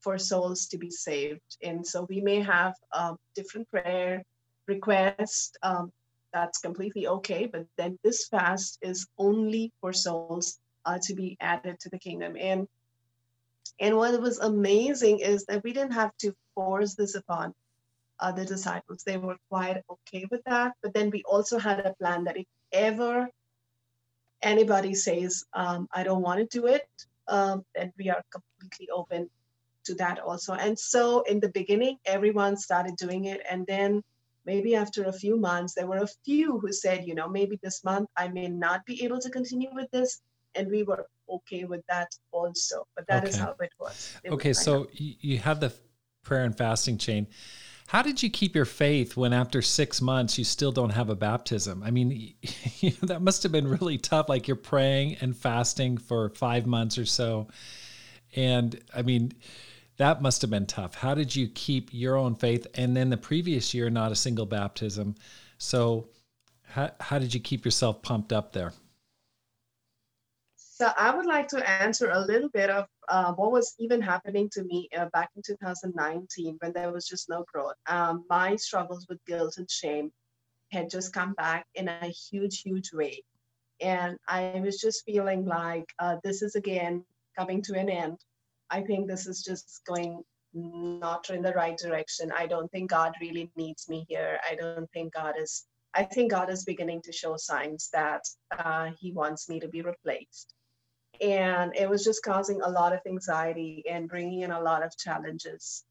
[0.00, 1.56] for souls to be saved.
[1.62, 4.22] And so we may have um, different prayer
[4.66, 5.92] requests um,
[6.36, 7.42] that's completely okay.
[7.46, 12.36] But then this fast is only for souls uh, to be added to the kingdom.
[12.50, 12.68] And
[13.80, 17.52] and what was amazing is that we didn't have to force this upon
[18.20, 19.02] uh, the disciples.
[19.02, 20.72] They were quite okay with that.
[20.82, 23.28] But then we also had a plan that if ever
[24.42, 26.88] anybody says, um, I don't want to do it,
[27.28, 29.28] um, then we are completely open
[29.86, 30.52] to that also.
[30.54, 33.40] And so in the beginning, everyone started doing it.
[33.50, 34.02] And then
[34.46, 37.84] maybe after a few months, there were a few who said, you know, maybe this
[37.84, 40.22] month I may not be able to continue with this.
[40.54, 42.86] And we were okay with that also.
[42.94, 43.30] But that okay.
[43.30, 44.14] is how it was.
[44.24, 45.72] It okay, was so you have the
[46.22, 47.26] prayer and fasting chain.
[47.88, 51.14] How did you keep your faith when after six months you still don't have a
[51.14, 51.82] baptism?
[51.84, 52.34] I mean,
[53.02, 54.28] that must have been really tough.
[54.28, 57.48] Like you're praying and fasting for five months or so.
[58.34, 59.32] And I mean,
[59.96, 60.94] that must have been tough.
[60.94, 62.66] How did you keep your own faith?
[62.74, 65.14] And then the previous year, not a single baptism.
[65.58, 66.08] So,
[66.62, 68.72] how, how did you keep yourself pumped up there?
[70.56, 74.50] So, I would like to answer a little bit of uh, what was even happening
[74.52, 77.74] to me uh, back in 2019 when there was just no growth.
[77.86, 80.12] Um, my struggles with guilt and shame
[80.72, 83.22] had just come back in a huge, huge way.
[83.80, 87.04] And I was just feeling like uh, this is again
[87.38, 88.18] coming to an end.
[88.70, 90.22] I think this is just going
[90.52, 92.32] not in the right direction.
[92.32, 94.38] I don't think God really needs me here.
[94.48, 98.22] I don't think God is, I think God is beginning to show signs that
[98.58, 100.54] uh, He wants me to be replaced.
[101.20, 104.96] And it was just causing a lot of anxiety and bringing in a lot of
[104.96, 105.84] challenges.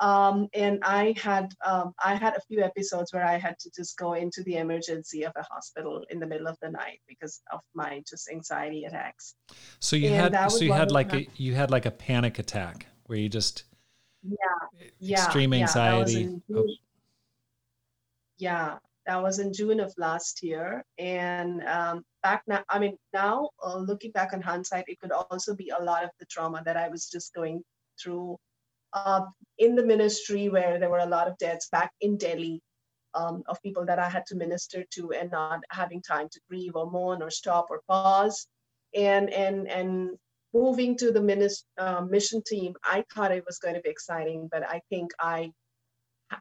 [0.00, 3.98] Um, and I had um, I had a few episodes where I had to just
[3.98, 7.60] go into the emergency of a hospital in the middle of the night because of
[7.74, 9.34] my just anxiety attacks.
[9.78, 12.86] So you and had so you had like a you had like a panic attack
[13.06, 13.64] where you just
[14.22, 16.40] yeah extreme yeah, anxiety.
[16.48, 16.66] Yeah, oh.
[18.38, 23.50] yeah, that was in June of last year, and um, back now I mean now
[23.62, 26.78] uh, looking back on hindsight, it could also be a lot of the trauma that
[26.78, 27.62] I was just going
[28.02, 28.38] through
[28.92, 29.22] uh,
[29.58, 32.62] in the ministry where there were a lot of deaths back in Delhi
[33.14, 36.72] um, of people that I had to minister to and not having time to grieve
[36.74, 38.46] or mourn or stop or pause.
[38.94, 40.18] And and and
[40.52, 44.48] moving to the minis- uh, mission team, I thought it was going to be exciting,
[44.50, 45.52] but I think I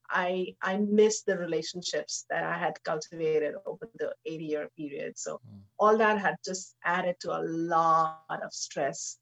[0.09, 5.17] I I missed the relationships that I had cultivated over the 80 year period.
[5.17, 5.59] So mm.
[5.77, 9.18] all that had just added to a lot of stress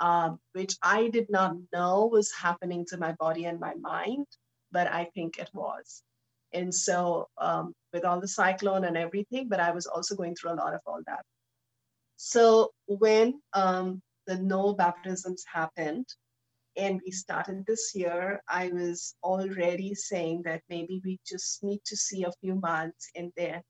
[0.00, 4.26] um, which I did not know was happening to my body and my mind,
[4.72, 6.02] but I think it was.
[6.52, 10.52] And so, um, with all the cyclone and everything, but I was also going through
[10.52, 11.24] a lot of all that.
[12.16, 16.06] So, when um, the no baptisms happened
[16.76, 21.96] and we started this year, I was already saying that maybe we just need to
[21.96, 23.62] see a few months and then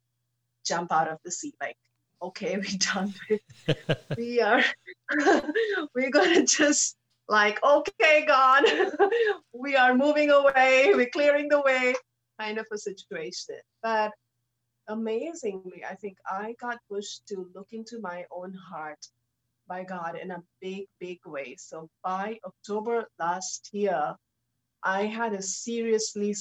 [0.65, 1.55] jump out of the sea.
[1.61, 1.77] Like,
[2.23, 3.41] okay, we're done with,
[4.17, 4.63] we are
[5.95, 6.97] we're gonna just
[7.29, 8.65] like, okay, God,
[9.53, 11.95] we are moving away, we're clearing the way,
[12.41, 13.57] kind of a situation.
[13.83, 14.13] But
[14.89, 18.99] amazingly, I think I got pushed to look into my own heart
[19.69, 21.57] by God in a big, big way.
[21.59, 24.15] So by October last year,
[24.83, 26.35] I had to seriously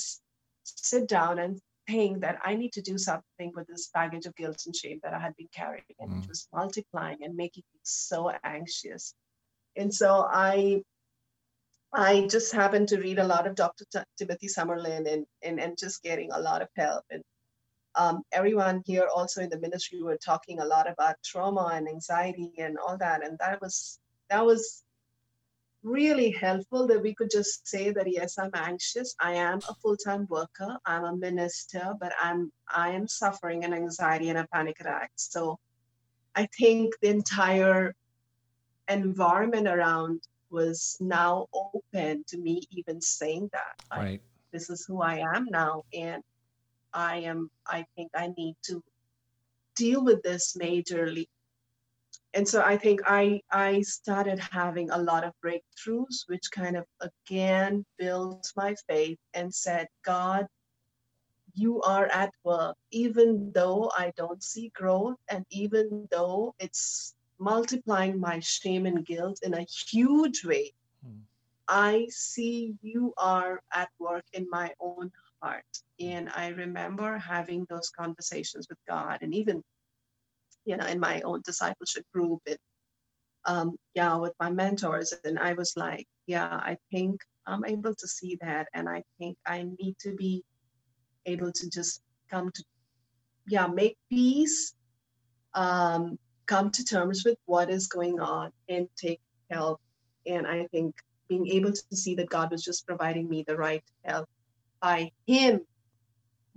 [0.63, 4.63] sit down and think that I need to do something with this baggage of guilt
[4.65, 6.23] and shame that I had been carrying, and mm.
[6.23, 9.13] it was multiplying and making me so anxious.
[9.75, 10.81] And so I,
[11.93, 13.85] I just happened to read a lot of Dr.
[13.91, 17.03] T- Timothy Summerlin and, and and just getting a lot of help.
[17.11, 17.23] And
[17.95, 22.51] um, everyone here also in the ministry were talking a lot about trauma and anxiety
[22.57, 23.99] and all that, and that was
[24.29, 24.83] that was
[25.87, 29.15] really helpful that we could just say that yes i'm anxious.
[29.19, 30.77] I am a full-time worker.
[30.85, 35.11] I'm a minister but i'm i am suffering an anxiety and a panic attack.
[35.15, 35.57] So
[36.35, 37.93] i think the entire
[38.89, 43.75] environment around was now open to me even saying that.
[43.97, 44.21] Right.
[44.51, 46.23] this is who i am now and
[46.93, 48.83] I am, I think I need to
[49.75, 51.27] deal with this majorly.
[52.37, 56.85] And so I think I I started having a lot of breakthroughs, which kind of
[57.01, 60.45] again built my faith and said, God,
[61.55, 68.19] you are at work, even though I don't see growth, and even though it's multiplying
[68.19, 70.73] my shame and guilt in a huge way.
[71.03, 71.21] Hmm.
[71.67, 75.11] I see you are at work in my own
[75.41, 75.65] heart.
[75.99, 79.63] And I remember having those conversations with God and even,
[80.67, 82.57] you know, in my own discipleship group and
[83.45, 85.13] um, yeah, with my mentors.
[85.23, 88.67] And I was like, yeah, I think I'm able to see that.
[88.73, 90.43] And I think I need to be
[91.25, 92.63] able to just come to,
[93.47, 94.73] yeah, make peace,
[95.53, 99.79] um, come to terms with what is going on and take help.
[100.25, 100.93] And I think
[101.29, 104.27] being able to see that God was just providing me the right help
[104.81, 105.61] by Him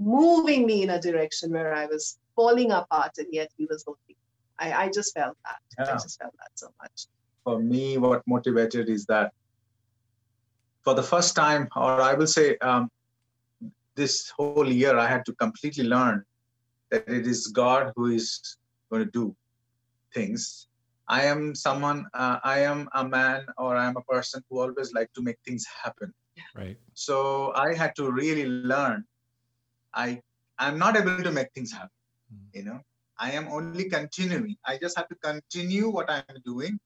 [0.01, 4.19] moving me in a direction where I was falling apart and yet He was holding.
[4.59, 5.61] I, I just felt that.
[5.79, 5.95] Yeah.
[5.95, 7.07] I just felt that so much.
[7.45, 9.33] For me, what motivated is that
[10.85, 12.91] for the first time, or I will say um,
[14.01, 16.25] this whole year, I had to completely learn
[16.91, 18.29] that it is God who is
[18.91, 19.25] going to do
[20.15, 20.69] things
[21.11, 24.93] I am someone, uh, I am a man or I am a person who always
[24.93, 26.15] like to make things happen.
[26.55, 26.77] Right.
[26.95, 29.05] So I had to really learn.
[29.93, 30.21] I
[30.61, 32.00] I'm not able to make things happen.
[32.33, 32.55] Mm.
[32.55, 32.81] You know,
[33.19, 34.57] I am only continuing.
[34.65, 36.79] I just have to continue what I'm doing,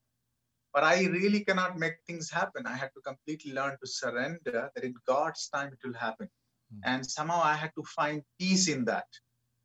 [0.73, 2.67] but I really cannot make things happen.
[2.67, 6.29] I had to completely learn to surrender that in God's time it will happen,
[6.75, 6.81] mm.
[6.85, 9.07] and somehow I had to find peace in that,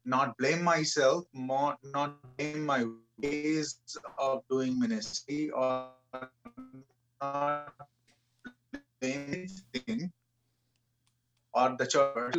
[0.06, 2.86] not blame myself, more not blame my
[3.18, 3.80] ways
[4.18, 5.90] of doing ministry or
[7.22, 7.74] not
[9.02, 10.12] anything
[11.54, 12.36] or the church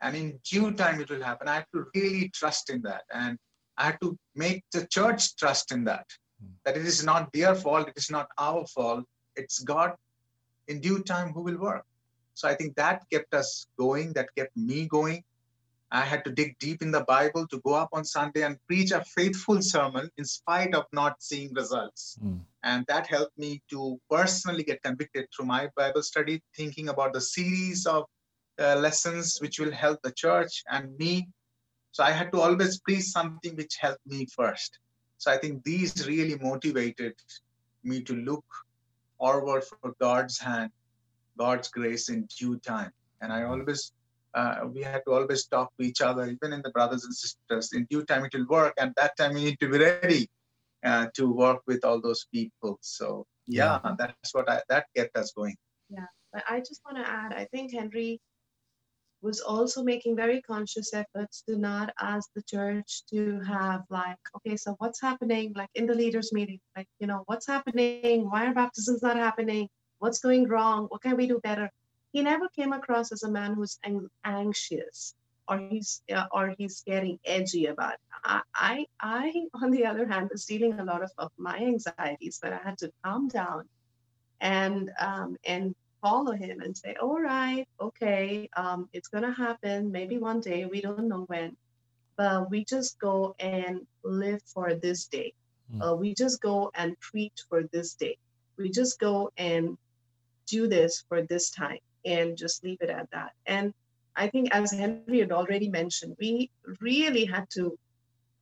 [0.00, 1.48] and in due time it will happen.
[1.48, 3.02] I have to really trust in that.
[3.12, 3.38] And
[3.76, 6.06] i have to make the church trust in that.
[6.40, 6.52] Hmm.
[6.64, 9.04] that it is not their fault it is not our fault.
[9.36, 9.94] It's god.
[10.68, 11.84] In due time who will work?
[12.34, 15.24] So i think that kept us going that kept me going.
[15.90, 18.90] I had to dig deep in the Bible to go up on Sunday and preach
[18.90, 22.18] a faithful sermon in spite of not seeing results.
[22.22, 22.40] Mm.
[22.62, 27.20] And that helped me to personally get convicted through my Bible study, thinking about the
[27.20, 28.04] series of
[28.58, 31.28] uh, lessons which will help the church and me.
[31.92, 34.78] So I had to always preach something which helped me first.
[35.18, 37.14] So I think these really motivated
[37.82, 38.44] me to look
[39.18, 40.70] forward for God's hand,
[41.36, 42.92] God's grace in due time.
[43.20, 43.92] And I always
[44.34, 47.72] uh, we had to always talk to each other, even in the brothers and sisters.
[47.72, 50.28] In due time, it will work, and that time we need to be ready
[50.84, 52.78] uh, to work with all those people.
[52.80, 55.56] So yeah, yeah, that's what I that kept us going.
[55.88, 58.20] Yeah, but I just want to add, I think Henry
[59.20, 64.56] was also making very conscious efforts to not ask the church to have like, okay,
[64.56, 65.52] so what's happening?
[65.56, 68.30] Like in the leaders' meeting, like you know, what's happening?
[68.30, 69.68] Why are baptisms not happening?
[69.98, 70.86] What's going wrong?
[70.88, 71.70] What can we do better?
[72.12, 73.78] he never came across as a man who's
[74.24, 75.14] anxious
[75.48, 78.00] or he's uh, or he's getting edgy about it.
[78.24, 79.32] I, I I
[79.62, 82.78] on the other hand was dealing a lot of, of my anxieties but I had
[82.78, 83.68] to calm down
[84.40, 90.18] and um, and follow him and say all right okay um, it's gonna happen maybe
[90.18, 91.56] one day we don't know when
[92.16, 95.32] but we just go and live for this day
[95.72, 95.82] mm.
[95.82, 98.16] uh, we just go and preach for this day
[98.56, 99.78] we just go and
[100.46, 103.32] do this for this time and just leave it at that.
[103.46, 103.72] And
[104.16, 106.50] I think, as Henry had already mentioned, we
[106.80, 107.78] really had to,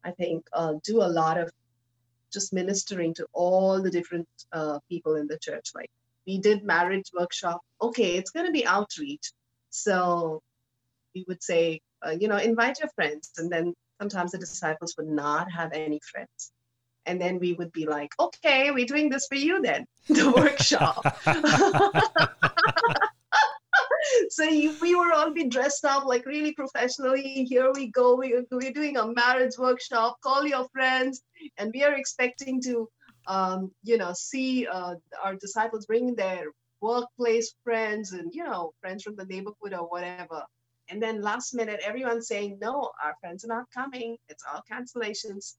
[0.04, 1.50] I think, uh, do a lot of
[2.32, 5.72] just ministering to all the different uh, people in the church.
[5.74, 5.90] Like
[6.26, 7.60] we did marriage workshop.
[7.80, 9.32] Okay, it's going to be outreach.
[9.70, 10.42] So
[11.14, 13.30] we would say, uh, you know, invite your friends.
[13.38, 16.52] And then sometimes the disciples would not have any friends.
[17.06, 21.16] And then we would be like, okay, we're doing this for you then, the workshop.
[24.30, 24.48] so
[24.82, 27.46] we were all be dressed up like really professionally.
[27.48, 28.16] Here we go.
[28.16, 30.16] We, we're doing a marriage workshop.
[30.22, 31.22] Call your friends,
[31.58, 32.88] and we are expecting to,
[33.26, 36.46] um, you know, see uh, our disciples bring their
[36.80, 40.42] workplace friends and you know friends from the neighborhood or whatever.
[40.88, 44.16] And then last minute, everyone's saying, no, our friends are not coming.
[44.28, 45.54] It's all cancellations.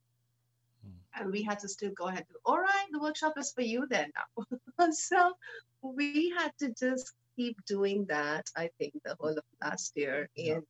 [0.86, 1.20] Hmm.
[1.20, 2.24] And we had to still go ahead.
[2.46, 4.10] All right, the workshop is for you then.
[4.92, 5.34] so
[5.82, 8.46] we had to just keep doing that.
[8.56, 10.64] I think the whole of last year and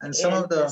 [0.00, 0.64] and some of the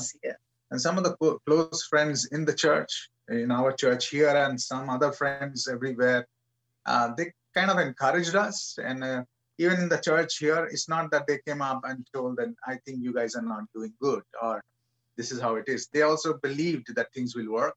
[0.71, 1.15] and some of the
[1.45, 6.27] close friends in the church, in our church here, and some other friends everywhere,
[6.85, 9.23] uh, they kind of encouraged us and uh,
[9.61, 12.77] even in the church here, it's not that they came up and told that I
[12.83, 14.63] think you guys are not doing good or
[15.17, 15.87] this is how it is.
[15.93, 17.75] They also believed that things will work.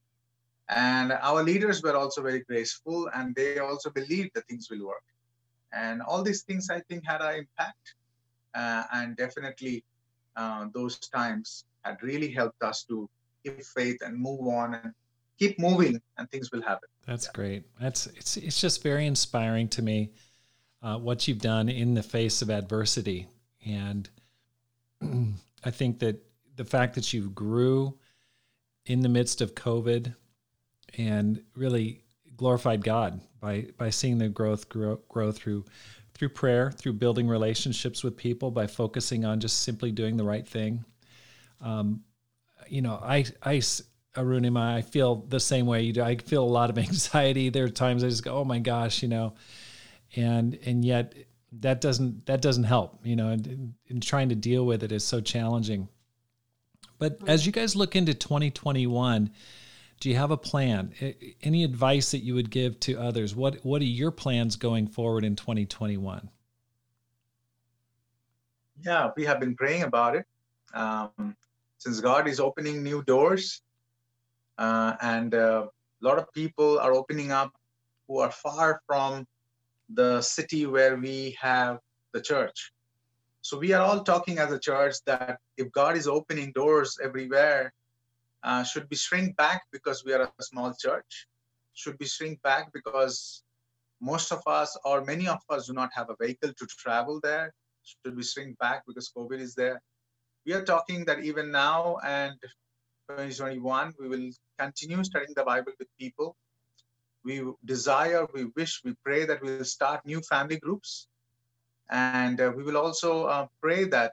[0.70, 5.04] And our leaders were also very graceful and they also believed that things will work.
[5.74, 7.94] And all these things, I think, had an impact.
[8.54, 9.84] Uh, and definitely,
[10.36, 13.10] uh, those times had really helped us to
[13.44, 14.94] keep faith and move on and
[15.39, 16.89] keep moving, and things will happen.
[17.06, 17.32] That's yeah.
[17.35, 17.62] great.
[17.81, 20.12] That's it's it's just very inspiring to me
[20.82, 23.27] uh, what you've done in the face of adversity,
[23.66, 24.09] and
[25.65, 26.23] I think that
[26.56, 27.98] the fact that you grew
[28.86, 30.15] in the midst of COVID
[30.98, 32.02] and really
[32.36, 35.65] glorified God by by seeing the growth grow, grow through
[36.15, 40.47] through prayer, through building relationships with people, by focusing on just simply doing the right
[40.47, 40.85] thing.
[41.61, 42.02] Um,
[42.69, 43.61] you know, I I
[44.14, 46.02] Arunima, I feel the same way you do.
[46.02, 47.48] I feel a lot of anxiety.
[47.50, 49.34] There are times I just go, oh my gosh, you know,
[50.16, 51.14] and and yet
[51.60, 53.00] that doesn't that doesn't help.
[53.04, 55.88] You know, and, and trying to deal with it is so challenging.
[56.98, 59.30] But as you guys look into 2021,
[60.00, 60.92] do you have a plan?
[61.42, 63.34] Any advice that you would give to others?
[63.34, 66.30] What What are your plans going forward in 2021?
[68.84, 70.26] Yeah, we have been praying about it.
[70.74, 71.36] Um,
[71.78, 73.62] since God is opening new doors,
[74.59, 77.52] and uh, a lot of people are opening up
[78.09, 79.26] who are far from
[79.89, 81.78] the city where we have
[82.12, 82.72] the church.
[83.43, 87.72] So we are all talking as a church that if God is opening doors everywhere,
[88.43, 91.26] uh, should we shrink back because we are a small church?
[91.74, 93.43] Should we shrink back because
[94.01, 97.52] most of us or many of us do not have a vehicle to travel there?
[97.82, 99.81] Should we shrink back because COVID is there?
[100.47, 102.36] We are talking that even now and
[103.09, 106.36] 2021, we will continue studying the Bible with people.
[107.24, 111.09] We desire, we wish, we pray that we will start new family groups.
[111.90, 114.12] And uh, we will also uh, pray that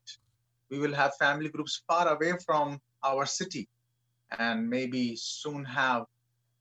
[0.70, 3.68] we will have family groups far away from our city
[4.40, 6.06] and maybe soon have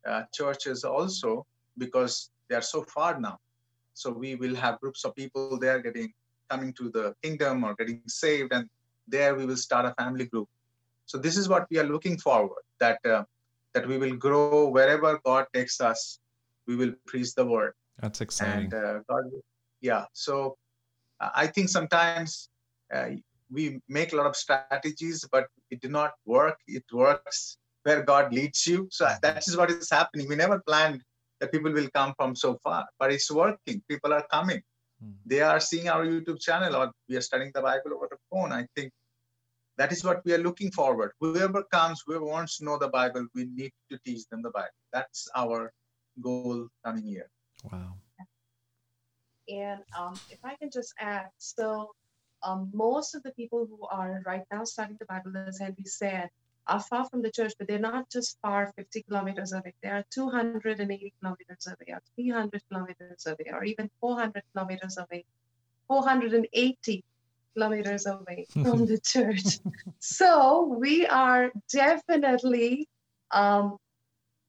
[0.07, 1.47] uh, churches also
[1.78, 3.39] because they are so far now.
[3.94, 6.12] So we will have groups of people there getting
[6.48, 8.69] coming to the kingdom or getting saved, and
[9.07, 10.48] there we will start a family group.
[11.11, 13.24] So this is what we are looking forward that uh,
[13.74, 16.20] that we will grow wherever God takes us.
[16.69, 17.73] We will preach the word.
[17.99, 18.73] That's exciting.
[18.73, 19.24] And uh, God,
[19.81, 20.05] yeah.
[20.12, 20.57] So
[21.20, 22.49] uh, I think sometimes
[22.95, 23.09] uh,
[23.51, 26.59] we make a lot of strategies, but it did not work.
[26.69, 28.87] It works where God leads you.
[28.93, 30.28] So that is what is happening.
[30.28, 31.03] We never planned
[31.41, 33.82] that people will come from so far, but it's working.
[33.89, 34.62] People are coming.
[35.03, 35.15] Hmm.
[35.27, 38.53] They are seeing our YouTube channel or we are studying the Bible over the phone.
[38.53, 38.93] I think
[39.81, 41.12] that is what we are looking forward.
[41.20, 44.81] Whoever comes, whoever wants to know the Bible, we need to teach them the Bible.
[44.93, 45.73] That's our
[46.20, 47.31] goal coming year.
[47.73, 47.94] Wow.
[49.48, 51.93] And um, if I can just add, so
[52.43, 56.28] um, most of the people who are right now studying the Bible, as Henry said,
[56.66, 59.73] are far from the church, but they're not just far 50 kilometers away.
[59.82, 65.24] They are 280 kilometers away, or 300 kilometers away, or even 400 kilometers away,
[65.89, 67.02] 480
[67.55, 69.59] kilometers away from the church.
[69.98, 72.89] so we are definitely
[73.31, 73.77] um,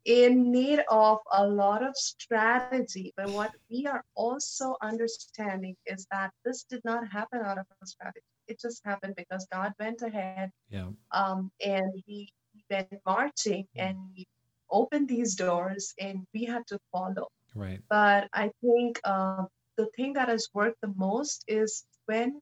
[0.05, 3.13] in need of a lot of strategy.
[3.15, 7.85] But what we are also understanding is that this did not happen out of a
[7.85, 8.25] strategy.
[8.47, 10.87] It just happened because God went ahead yeah.
[11.11, 12.31] um, and he,
[12.69, 14.27] went marching and he
[14.69, 17.27] opened these doors and we had to follow.
[17.55, 17.79] Right.
[17.89, 19.43] But I think uh,
[19.77, 22.41] the thing that has worked the most is when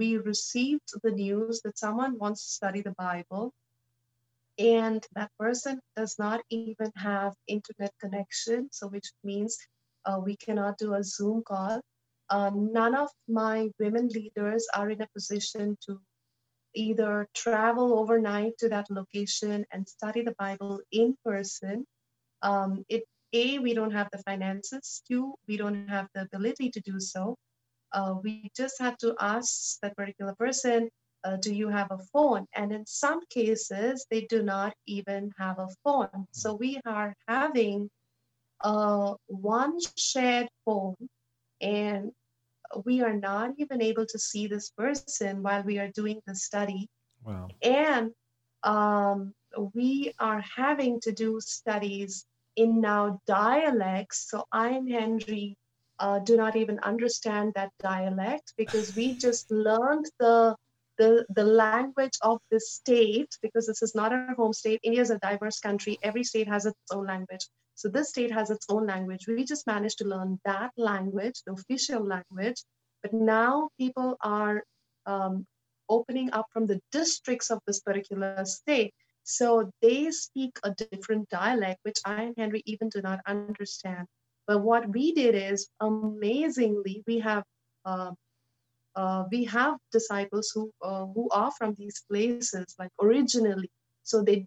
[0.00, 3.52] we received the news that someone wants to study the Bible
[4.58, 9.58] and that person does not even have internet connection so which means
[10.06, 11.82] uh, we cannot do a zoom call.
[12.30, 16.00] Um, none of my women leaders are in a position to
[16.74, 21.84] either travel overnight to that location and study the bible in person.
[22.40, 23.04] Um, it
[23.34, 25.02] a we don't have the finances.
[25.06, 27.36] Two we don't have the ability to do so
[27.92, 30.88] uh, we just have to ask that particular person
[31.24, 32.46] uh, do you have a phone?
[32.54, 36.26] And in some cases, they do not even have a phone.
[36.30, 37.90] So we are having
[38.62, 40.96] uh, one shared phone,
[41.60, 42.12] and
[42.84, 46.88] we are not even able to see this person while we are doing the study.
[47.24, 47.48] Wow.
[47.62, 48.12] And
[48.62, 49.34] um,
[49.74, 52.24] we are having to do studies
[52.56, 54.30] in now dialects.
[54.30, 55.56] So I'm Henry
[56.00, 60.56] uh, do not even understand that dialect because we just learned the
[60.98, 65.08] the, the language of the state, because this is not our home state, India is
[65.08, 65.98] a diverse country.
[66.02, 67.46] Every state has its own language.
[67.74, 69.24] So this state has its own language.
[69.26, 72.62] We just managed to learn that language, the official language.
[73.02, 74.62] But now people are
[75.06, 75.46] um,
[75.88, 78.92] opening up from the districts of this particular state.
[79.24, 84.06] So they speak a different dialect, which I and Henry even do not understand.
[84.50, 87.44] But what we did is amazingly, we have
[87.84, 88.10] uh,
[88.96, 93.70] uh, we have disciples who uh, who are from these places, like originally,
[94.02, 94.44] so they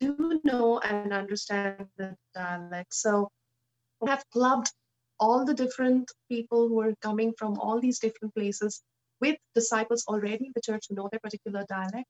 [0.00, 2.92] do know and understand the dialect.
[2.92, 3.30] So
[4.02, 4.70] we have clubbed
[5.18, 8.82] all the different people who are coming from all these different places
[9.22, 12.08] with disciples already in the church who know their particular dialect.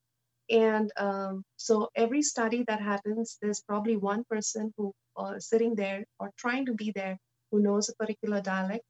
[0.50, 6.04] And um, so every study that happens, there's probably one person who uh, sitting there
[6.18, 7.18] or trying to be there
[7.50, 8.84] who knows a particular dialect.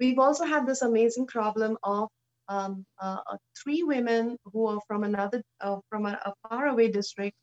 [0.00, 2.08] We've also had this amazing problem of
[2.48, 7.36] um, uh, uh, three women who are from another, uh, from a, a faraway district,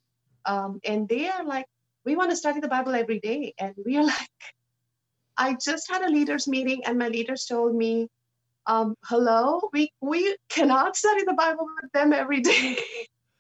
[0.46, 1.66] um, and they are like,
[2.06, 4.30] we want to study the Bible every day, and we are like,
[5.38, 8.08] I just had a leaders meeting, and my leaders told me,
[8.68, 12.80] um, hello, we we cannot study the Bible with them every day.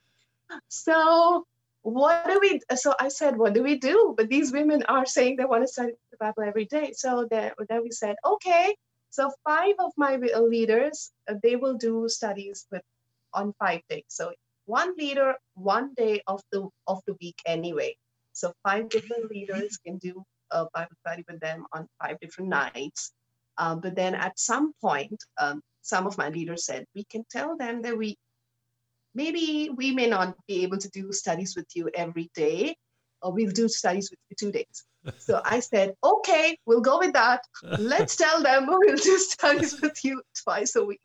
[0.67, 1.45] so
[1.85, 4.15] what do we so i said what do we do?
[4.17, 6.93] But these women are saying they want to study the bible every day.
[6.93, 8.75] So then, then we said okay.
[9.11, 12.81] So five of my leaders uh, they will do studies with
[13.35, 14.05] on five days.
[14.07, 14.33] So
[14.65, 17.95] one leader one day of the of the week anyway.
[18.33, 23.13] So five different leaders can do a bible study with them on five different nights.
[23.59, 27.55] Um, but then at some point um, some of my leaders said we can tell
[27.55, 28.17] them that we
[29.15, 32.75] maybe we may not be able to do studies with you every day,
[33.21, 34.83] or we'll do studies with you two days.
[35.17, 37.41] So I said, okay, we'll go with that.
[37.63, 40.99] Let's tell them we'll do studies with you twice a week.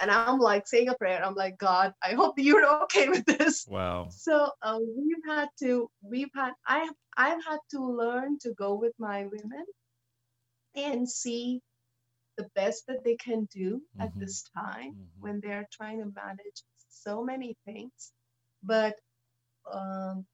[0.00, 1.24] And I'm like saying a prayer.
[1.24, 3.66] I'm like, God, I hope you're okay with this.
[3.68, 4.08] Wow.
[4.10, 8.92] So uh, we've had to, we've had, I I've had to learn to go with
[8.98, 9.64] my women
[10.74, 11.62] and see
[12.36, 14.02] the best that they can do mm-hmm.
[14.02, 15.20] at this time mm-hmm.
[15.20, 18.12] when they're trying to manage so many things.
[18.62, 18.96] But
[19.72, 20.24] um,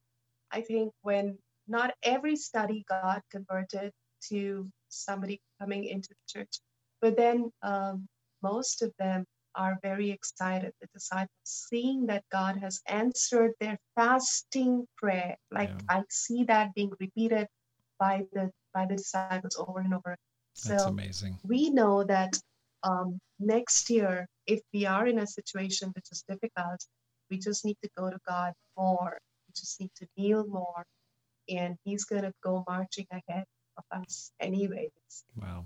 [0.51, 1.39] I think when
[1.69, 3.93] not every study got converted
[4.29, 6.61] to somebody coming into the church,
[7.01, 8.07] but then um,
[8.43, 9.25] most of them
[9.55, 15.37] are very excited, the disciples, seeing that God has answered their fasting prayer.
[15.51, 15.99] Like yeah.
[15.99, 17.49] I see that being repeated
[17.99, 20.17] by the by the disciples over and over.
[20.65, 21.39] That's so amazing.
[21.45, 22.39] We know that
[22.83, 26.85] um, next year, if we are in a situation which is difficult,
[27.31, 29.19] we just need to go to God more.
[29.49, 30.85] We just need to kneel more.
[31.49, 33.45] And He's going to go marching ahead
[33.77, 34.91] of us, anyways.
[35.37, 35.65] Wow.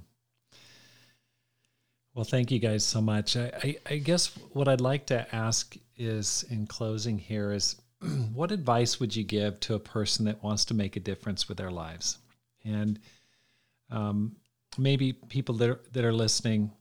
[2.14, 3.36] Well, thank you guys so much.
[3.36, 7.76] I, I, I guess what I'd like to ask is in closing here is
[8.32, 11.58] what advice would you give to a person that wants to make a difference with
[11.58, 12.18] their lives?
[12.64, 12.98] And
[13.90, 14.36] um,
[14.78, 16.72] maybe people that are, that are listening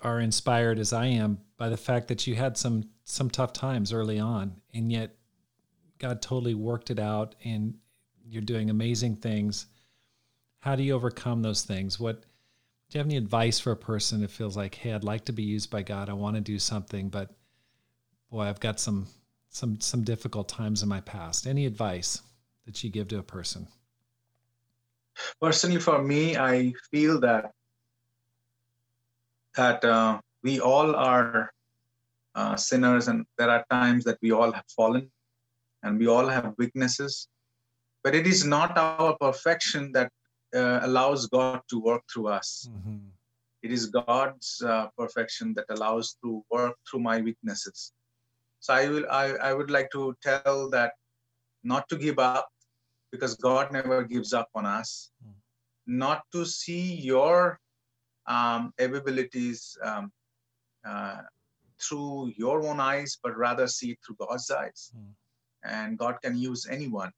[0.00, 3.92] are inspired as I am by the fact that you had some some tough times
[3.92, 5.16] early on, and yet
[5.98, 7.74] God totally worked it out, and
[8.24, 9.66] you're doing amazing things.
[10.60, 11.98] How do you overcome those things?
[11.98, 12.26] What do
[12.90, 15.42] you have any advice for a person that feels like, hey, I'd like to be
[15.42, 17.30] used by God, I want to do something, but
[18.30, 19.06] boy, I've got some
[19.48, 21.46] some some difficult times in my past.
[21.46, 22.22] Any advice
[22.66, 23.68] that you give to a person?
[25.40, 27.52] Personally, for me, I feel that
[29.54, 31.52] that uh, we all are
[32.34, 35.10] uh, sinners and there are times that we all have fallen
[35.82, 37.28] and we all have weaknesses.
[38.02, 40.10] But it is not our perfection that
[40.54, 42.68] uh, allows god to work through us.
[42.70, 42.98] Mm-hmm.
[43.66, 47.92] it is god's uh, perfection that allows to work through my weaknesses.
[48.60, 50.92] So i will I, I would like to tell that
[51.72, 52.48] not to give up
[53.12, 55.34] because god never gives up on us mm.
[55.86, 57.60] not to see your
[58.26, 60.10] um, abilities um,
[60.84, 61.22] uh,
[61.80, 64.92] through your own eyes, but rather see it through God's eyes.
[64.96, 65.12] Mm.
[65.64, 67.12] And God can use anyone.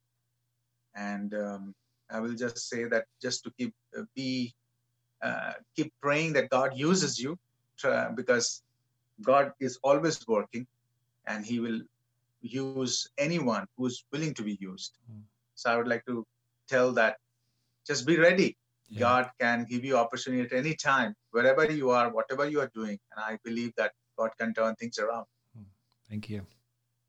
[0.95, 1.75] And um,
[2.11, 4.55] I will just say that just to keep uh, be
[5.23, 7.39] uh, keep praying that God uses you,
[7.79, 8.63] to, because
[9.23, 10.67] God is always working,
[11.27, 11.81] and He will
[12.43, 14.99] use anyone who's willing to be used.
[15.11, 15.23] Mm.
[15.55, 16.27] So I would like to
[16.69, 17.17] tell that
[17.87, 18.57] just be ready
[18.89, 19.01] yeah.
[19.01, 22.99] God can give you opportunity at any time, wherever you are, whatever you are doing.
[23.13, 25.27] And I believe that God can turn things around.
[25.57, 25.65] Hmm.
[26.09, 26.47] Thank you.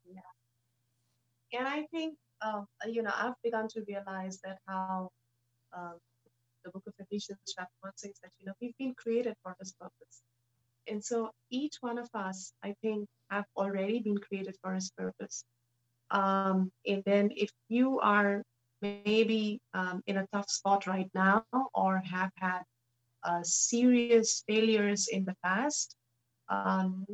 [0.04, 1.58] Yeah.
[1.58, 5.10] And I think, um, you know, I've begun to realize that how
[5.76, 5.94] um,
[6.64, 9.72] the book of Ephesians, chapter 1 says that, you know, we've been created for His
[9.72, 10.22] purpose.
[10.88, 15.44] And so each one of us, I think, have already been created for His purpose.
[16.10, 18.42] Um, and then if you are
[18.82, 22.62] maybe um, in a tough spot right now or have had
[23.24, 25.96] uh, serious failures in the past,
[26.48, 27.04] um,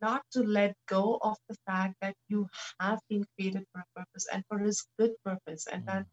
[0.00, 2.48] not to let go of the fact that you
[2.80, 6.06] have been created for a purpose and for His good purpose, and that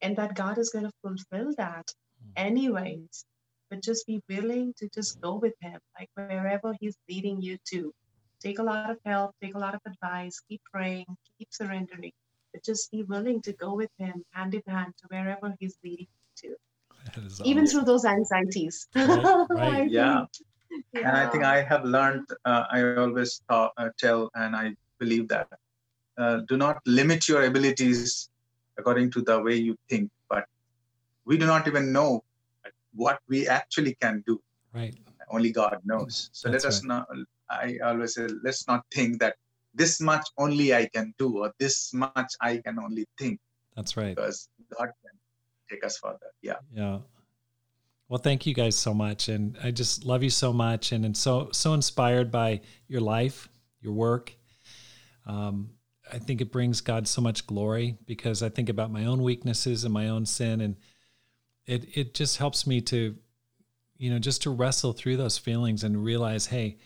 [0.00, 1.86] and that God is going to fulfill that
[2.36, 3.24] anyways.
[3.70, 7.92] But just be willing to just go with Him, like wherever He's leading you to.
[8.42, 11.06] Take a lot of help, take a lot of advice, keep praying,
[11.38, 12.12] keep surrendering,
[12.52, 16.08] but just be willing to go with Him hand in hand to wherever He's leading
[16.08, 16.56] you to
[17.44, 18.86] even through those anxieties.
[18.94, 19.90] Right, right.
[19.90, 20.24] yeah.
[20.92, 21.08] yeah.
[21.08, 25.28] And I think I have learned, uh, I always thought, uh, tell, and I believe
[25.28, 25.48] that
[26.18, 28.30] uh, do not limit your abilities
[28.78, 30.44] according to the way you think, but
[31.24, 32.22] we do not even know
[32.94, 34.40] what we actually can do.
[34.72, 34.94] Right.
[35.30, 36.30] Only God knows.
[36.32, 36.88] So That's let us right.
[36.88, 37.08] not,
[37.50, 39.36] I always say, let's not think that
[39.74, 43.40] this much only I can do or this much I can only think.
[43.76, 44.14] That's right.
[44.14, 44.48] Because
[44.78, 45.18] God can
[45.70, 46.30] take us further.
[46.42, 46.56] Yeah.
[46.74, 46.98] Yeah.
[48.08, 51.16] Well, thank you guys so much, and I just love you so much, and, and
[51.16, 53.48] so so inspired by your life,
[53.80, 54.34] your work.
[55.24, 55.70] Um,
[56.12, 59.84] I think it brings God so much glory because I think about my own weaknesses
[59.84, 60.76] and my own sin, and
[61.64, 63.16] it it just helps me to,
[63.96, 66.76] you know, just to wrestle through those feelings and realize, hey,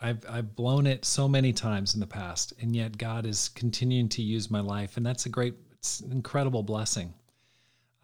[0.00, 4.08] I've I've blown it so many times in the past, and yet God is continuing
[4.10, 7.14] to use my life, and that's a great, it's an incredible blessing.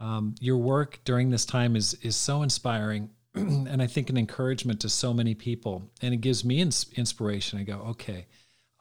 [0.00, 4.80] Um, your work during this time is is so inspiring, and I think an encouragement
[4.80, 7.60] to so many people, and it gives me ins- inspiration.
[7.60, 8.26] I go, okay,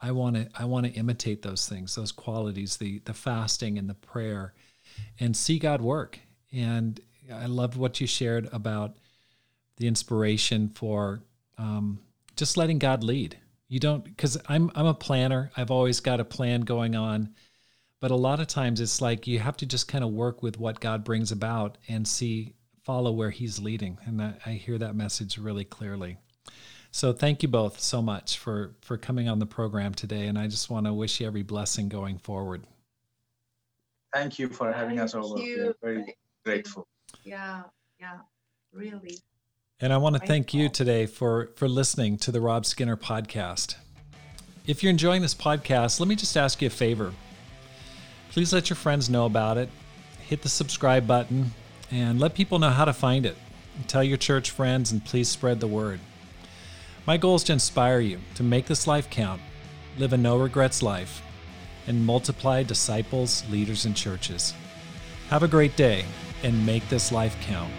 [0.01, 3.87] I want to I want to imitate those things, those qualities, the the fasting and
[3.87, 4.55] the prayer,
[5.19, 6.19] and see God work.
[6.51, 6.99] And
[7.31, 8.97] I loved what you shared about
[9.77, 11.23] the inspiration for
[11.57, 11.99] um,
[12.35, 13.37] just letting God lead.
[13.67, 15.51] You don't because I'm I'm a planner.
[15.57, 17.33] I've always got a plan going on
[18.03, 20.59] but a lot of times it's like you have to just kind of work with
[20.59, 22.53] what God brings about and see,
[22.83, 23.97] follow where He's leading.
[24.03, 26.17] And I, I hear that message really clearly.
[26.91, 30.47] So thank you both so much for for coming on the program today, and I
[30.47, 32.67] just want to wish you every blessing going forward.
[34.13, 35.41] Thank you for having thank us over.
[35.41, 35.73] You.
[35.81, 36.85] We're very grateful.
[37.23, 37.63] Yeah,
[38.01, 38.17] yeah,
[38.73, 39.19] really.
[39.83, 43.75] And I want to thank you today for for listening to the Rob Skinner podcast.
[44.65, 47.11] If you're enjoying this podcast, let me just ask you a favor.
[48.31, 49.67] Please let your friends know about it.
[50.21, 51.51] Hit the subscribe button
[51.91, 53.35] and let people know how to find it.
[53.87, 55.99] Tell your church friends and please spread the word.
[57.05, 59.41] My goal is to inspire you to make this life count,
[59.97, 61.21] live a no regrets life,
[61.87, 64.53] and multiply disciples, leaders, and churches.
[65.27, 66.05] Have a great day
[66.41, 67.73] and make this life count.